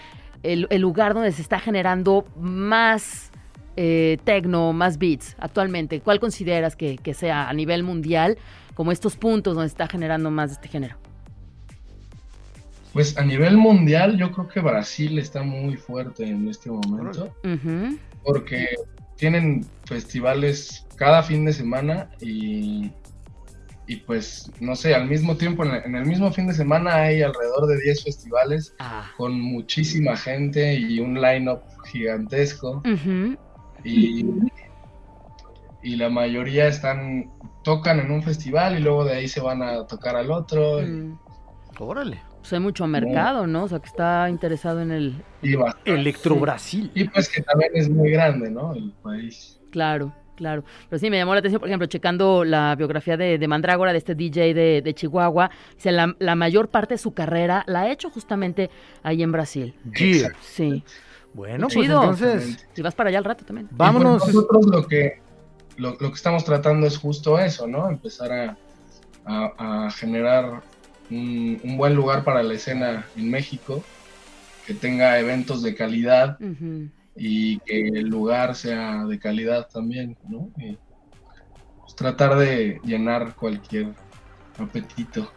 el- 0.43 0.66
el 0.68 0.81
lugar 0.81 1.14
donde 1.14 1.33
se 1.33 1.43
está 1.43 1.59
generando 1.61 2.24
más 2.37 3.31
eh, 3.77 4.18
tecno, 4.24 4.72
más 4.72 4.99
beats 4.99 5.37
actualmente? 5.39 6.01
¿Cuál 6.01 6.18
consideras 6.20 6.77
que, 6.77 6.99
que 6.99 7.14
sea 7.14 7.49
a 7.49 7.53
nivel 7.55 7.83
mundial 7.85 8.37
como 8.74 8.91
estos 8.93 9.16
puntos 9.16 9.55
donde 9.55 9.68
se 9.68 9.74
está 9.74 9.87
generando 9.87 10.31
más 10.31 10.51
de 10.51 10.55
este 10.55 10.68
género? 10.68 10.97
Pues 12.97 13.18
a 13.18 13.22
nivel 13.26 13.59
mundial, 13.59 14.16
yo 14.16 14.32
creo 14.32 14.49
que 14.49 14.59
Brasil 14.61 15.18
está 15.18 15.42
muy 15.42 15.76
fuerte 15.76 16.24
en 16.26 16.49
este 16.49 16.70
momento. 16.70 17.28
Porque 18.24 18.68
tienen 19.16 19.66
festivales 19.84 20.86
cada 20.97 21.22
fin 21.22 21.44
de 21.44 21.53
semana 21.53 22.09
y, 22.22 22.90
y 23.86 23.97
pues, 23.97 24.51
no 24.61 24.74
sé, 24.74 24.94
al 24.94 25.09
mismo 25.09 25.36
tiempo, 25.36 25.62
en, 25.66 25.74
en 25.74 25.94
el 25.94 26.07
mismo 26.07 26.32
fin 26.32 26.47
de 26.47 26.55
semana 26.55 26.94
hay 26.94 27.20
alrededor 27.20 27.66
de 27.66 27.78
10 27.82 28.03
festivales 28.03 28.74
Ah. 28.78 29.11
con 29.18 29.38
muchísima 29.38 30.16
gente 30.16 30.74
y 30.76 30.99
un 30.99 31.20
line-up 31.20 31.61
gigantesco. 31.92 32.80
Y, 33.84 34.24
y 35.82 35.97
la 35.97 36.09
mayoría 36.09 36.66
están 36.66 37.30
tocan 37.62 38.01
en 38.01 38.11
un 38.11 38.22
festival 38.22 38.78
y 38.78 38.80
luego 38.80 39.05
de 39.05 39.16
ahí 39.16 39.28
se 39.28 39.40
van 39.42 39.62
a 39.62 39.86
tocar 39.86 40.16
al 40.16 40.30
otro 40.30 40.80
y- 40.80 40.86
Mm. 40.86 41.18
Órale. 41.78 42.22
Pues 42.47 42.53
hay 42.53 42.61
mucho 42.61 42.86
mercado, 42.86 43.47
¿no? 43.49 43.64
O 43.64 43.68
sea, 43.68 43.80
que 43.80 43.86
está 43.88 44.28
interesado 44.30 44.80
en 44.80 44.92
el... 44.92 45.14
y, 45.42 45.57
va- 45.57 45.76
Electro 45.84 46.36
Brasil. 46.36 46.90
y 46.94 47.05
pues 47.09 47.28
que 47.28 47.42
también 47.42 47.72
es 47.74 47.88
muy 47.90 48.11
grande, 48.12 48.49
¿no? 48.51 48.72
El 48.72 48.92
país. 49.03 49.59
Claro, 49.72 50.12
claro. 50.36 50.62
Pero 50.88 51.01
sí, 51.01 51.11
me 51.11 51.16
llamó 51.18 51.34
la 51.34 51.40
atención, 51.40 51.59
por 51.59 51.68
ejemplo, 51.68 51.86
checando 51.88 52.44
la 52.44 52.76
biografía 52.76 53.16
de, 53.16 53.36
de 53.38 53.49
Mandrágora, 53.49 53.90
de 53.90 53.99
este 53.99 54.14
DJ 54.14 54.55
de, 54.55 54.80
de 54.80 54.94
Chihuahua, 54.94 55.51
dice, 55.74 55.90
la, 55.90 56.14
la 56.20 56.36
mayor 56.36 56.68
parte 56.68 56.94
de 56.94 56.99
su 56.99 57.12
carrera 57.14 57.64
la 57.66 57.80
ha 57.80 57.90
hecho 57.90 58.11
justamente 58.11 58.70
ahí 59.03 59.24
en 59.24 59.32
Brasil. 59.32 59.74
Yeah. 59.99 60.30
Sí. 60.40 60.84
Bueno, 61.34 61.66
pues 61.66 61.88
entonces, 61.88 62.66
Y 62.76 62.80
vas 62.82 62.94
para 62.94 63.09
allá 63.09 63.18
al 63.18 63.24
rato 63.24 63.44
también. 63.44 63.66
Y, 63.66 63.68
pues, 63.70 63.78
vámonos. 63.78 64.24
nosotros 64.26 64.66
lo 64.66 64.86
que 64.86 65.20
lo, 65.78 65.90
lo 65.90 65.99
que 66.09 66.14
estamos 66.14 66.44
tratando 66.44 66.86
es 66.86 66.97
justo 66.97 67.38
eso, 67.38 67.66
¿no? 67.66 67.90
Empezar 67.90 68.30
a, 68.32 68.57
a- 69.26 69.86
a 69.86 69.90
generar 69.90 70.62
un, 71.11 71.61
un 71.62 71.76
buen 71.76 71.94
lugar 71.94 72.24
para 72.24 72.42
la 72.42 72.54
escena 72.54 73.07
en 73.16 73.30
México, 73.30 73.82
que 74.66 74.74
tenga 74.74 75.18
eventos 75.18 75.62
de 75.62 75.74
calidad 75.74 76.38
y 77.16 77.59
que 77.61 77.88
el 77.88 78.09
lugar 78.09 78.54
sea 78.54 79.04
de 79.04 79.18
calidad 79.18 79.68
también, 79.72 80.16
¿no? 80.28 80.50
Y, 80.59 80.76
pues, 81.80 81.94
tratar 81.94 82.36
de 82.36 82.80
llenar 82.84 83.34
cualquier 83.36 83.88
apetito. 84.59 85.30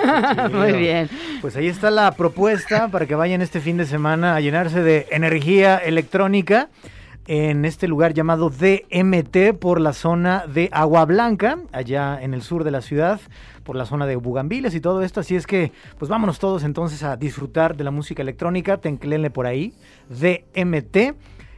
Muy 0.52 0.72
bien. 0.72 1.10
Pues 1.40 1.56
ahí 1.56 1.68
está 1.68 1.90
la 1.90 2.10
propuesta 2.12 2.88
para 2.88 3.06
que 3.06 3.14
vayan 3.14 3.42
este 3.42 3.60
fin 3.60 3.76
de 3.76 3.86
semana 3.86 4.36
a 4.36 4.40
llenarse 4.40 4.82
de 4.82 5.06
energía 5.10 5.76
electrónica 5.76 6.68
en 7.30 7.64
este 7.64 7.86
lugar 7.86 8.12
llamado 8.12 8.50
DMT 8.50 9.56
por 9.60 9.80
la 9.80 9.92
zona 9.92 10.46
de 10.48 10.68
Agua 10.72 11.04
Blanca, 11.04 11.60
allá 11.70 12.20
en 12.20 12.34
el 12.34 12.42
sur 12.42 12.64
de 12.64 12.72
la 12.72 12.80
ciudad, 12.80 13.20
por 13.62 13.76
la 13.76 13.84
zona 13.84 14.04
de 14.06 14.16
Bugambiles 14.16 14.74
y 14.74 14.80
todo 14.80 15.04
esto. 15.04 15.20
Así 15.20 15.36
es 15.36 15.46
que, 15.46 15.70
pues 15.96 16.08
vámonos 16.08 16.40
todos 16.40 16.64
entonces 16.64 17.04
a 17.04 17.16
disfrutar 17.16 17.76
de 17.76 17.84
la 17.84 17.92
música 17.92 18.22
electrónica. 18.22 18.78
Tenclenle 18.78 19.30
por 19.30 19.46
ahí, 19.46 19.72
DMT 20.08 21.14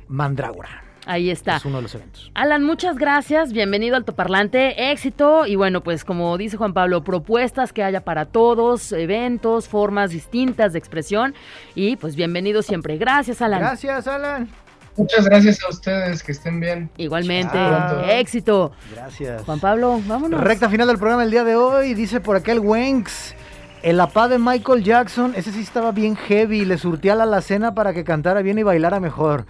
Mandrágora. 0.08 0.84
Ahí 1.06 1.30
está. 1.30 1.56
Es 1.56 1.64
uno 1.64 1.78
de 1.78 1.82
los 1.84 1.94
eventos. 1.94 2.30
Alan, 2.34 2.64
muchas 2.64 2.98
gracias. 2.98 3.54
Bienvenido 3.54 3.96
al 3.96 4.04
Toparlante. 4.04 4.92
Éxito. 4.92 5.46
Y 5.46 5.56
bueno, 5.56 5.80
pues 5.80 6.04
como 6.04 6.36
dice 6.36 6.58
Juan 6.58 6.74
Pablo, 6.74 7.02
propuestas 7.02 7.72
que 7.72 7.82
haya 7.82 8.02
para 8.02 8.26
todos, 8.26 8.92
eventos, 8.92 9.68
formas 9.68 10.10
distintas 10.10 10.74
de 10.74 10.78
expresión. 10.78 11.34
Y 11.74 11.96
pues 11.96 12.14
bienvenido 12.14 12.60
siempre. 12.60 12.98
Gracias, 12.98 13.40
Alan. 13.40 13.58
Gracias, 13.58 14.06
Alan. 14.06 14.50
Muchas 14.96 15.24
gracias 15.24 15.58
a 15.64 15.68
ustedes, 15.70 16.22
que 16.22 16.32
estén 16.32 16.60
bien. 16.60 16.90
Igualmente. 16.96 17.54
Chao. 17.54 18.04
Éxito. 18.04 18.72
Gracias. 18.94 19.42
Juan 19.44 19.60
Pablo, 19.60 20.00
vámonos. 20.06 20.40
Recta 20.40 20.68
final 20.68 20.86
del 20.86 20.98
programa 20.98 21.24
el 21.24 21.30
día 21.30 21.44
de 21.44 21.56
hoy, 21.56 21.94
dice 21.94 22.20
por 22.20 22.36
acá 22.36 22.52
el 22.52 22.60
Wenks. 22.60 23.34
El 23.82 23.98
apá 23.98 24.28
de 24.28 24.38
Michael 24.38 24.84
Jackson, 24.84 25.32
ese 25.34 25.50
sí 25.50 25.60
estaba 25.60 25.90
bien 25.90 26.14
heavy, 26.14 26.64
le 26.64 26.78
surtía 26.78 27.16
la 27.16 27.24
alacena 27.24 27.74
para 27.74 27.92
que 27.92 28.04
cantara 28.04 28.40
bien 28.40 28.58
y 28.58 28.62
bailara 28.62 29.00
mejor. 29.00 29.46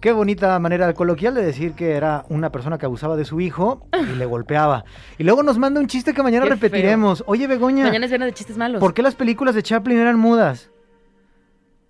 Qué 0.00 0.12
bonita 0.12 0.58
manera 0.58 0.92
coloquial 0.94 1.34
de 1.34 1.44
decir 1.44 1.74
que 1.74 1.92
era 1.92 2.24
una 2.28 2.50
persona 2.50 2.76
que 2.76 2.86
abusaba 2.86 3.16
de 3.16 3.24
su 3.24 3.40
hijo 3.40 3.86
y 3.92 4.16
le 4.16 4.26
golpeaba. 4.26 4.84
Y 5.16 5.24
luego 5.24 5.42
nos 5.42 5.58
manda 5.58 5.80
un 5.80 5.86
chiste 5.86 6.12
que 6.12 6.22
mañana 6.22 6.44
Qué 6.44 6.50
repetiremos. 6.50 7.24
Oye, 7.26 7.46
Begoña, 7.46 7.84
Mañana 7.84 8.06
es 8.06 8.10
viernes 8.10 8.28
de 8.28 8.34
chistes 8.34 8.56
malos. 8.56 8.80
¿por 8.80 8.94
qué 8.94 9.02
las 9.02 9.14
películas 9.14 9.54
de 9.54 9.62
Chaplin 9.62 9.98
eran 9.98 10.18
mudas? 10.18 10.70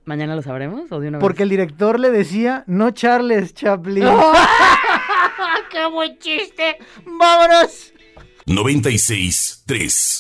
¿Mañana 0.05 0.35
lo 0.35 0.43
sabremos 0.43 0.91
o 0.91 1.01
de 1.01 1.09
una 1.09 1.19
vez? 1.19 1.23
Porque 1.23 1.45
el 1.45 1.49
director 1.49 2.01
le 2.01 2.11
decía, 2.11 2.65
no 2.67 2.91
Charles 2.91 3.55
Chaplin. 3.55 4.05
¡Qué 5.71 5.87
buen 5.87 6.19
chiste! 6.19 6.79
¡Vámonos! 7.07 7.93
96 8.47 9.63
3. 9.67 10.19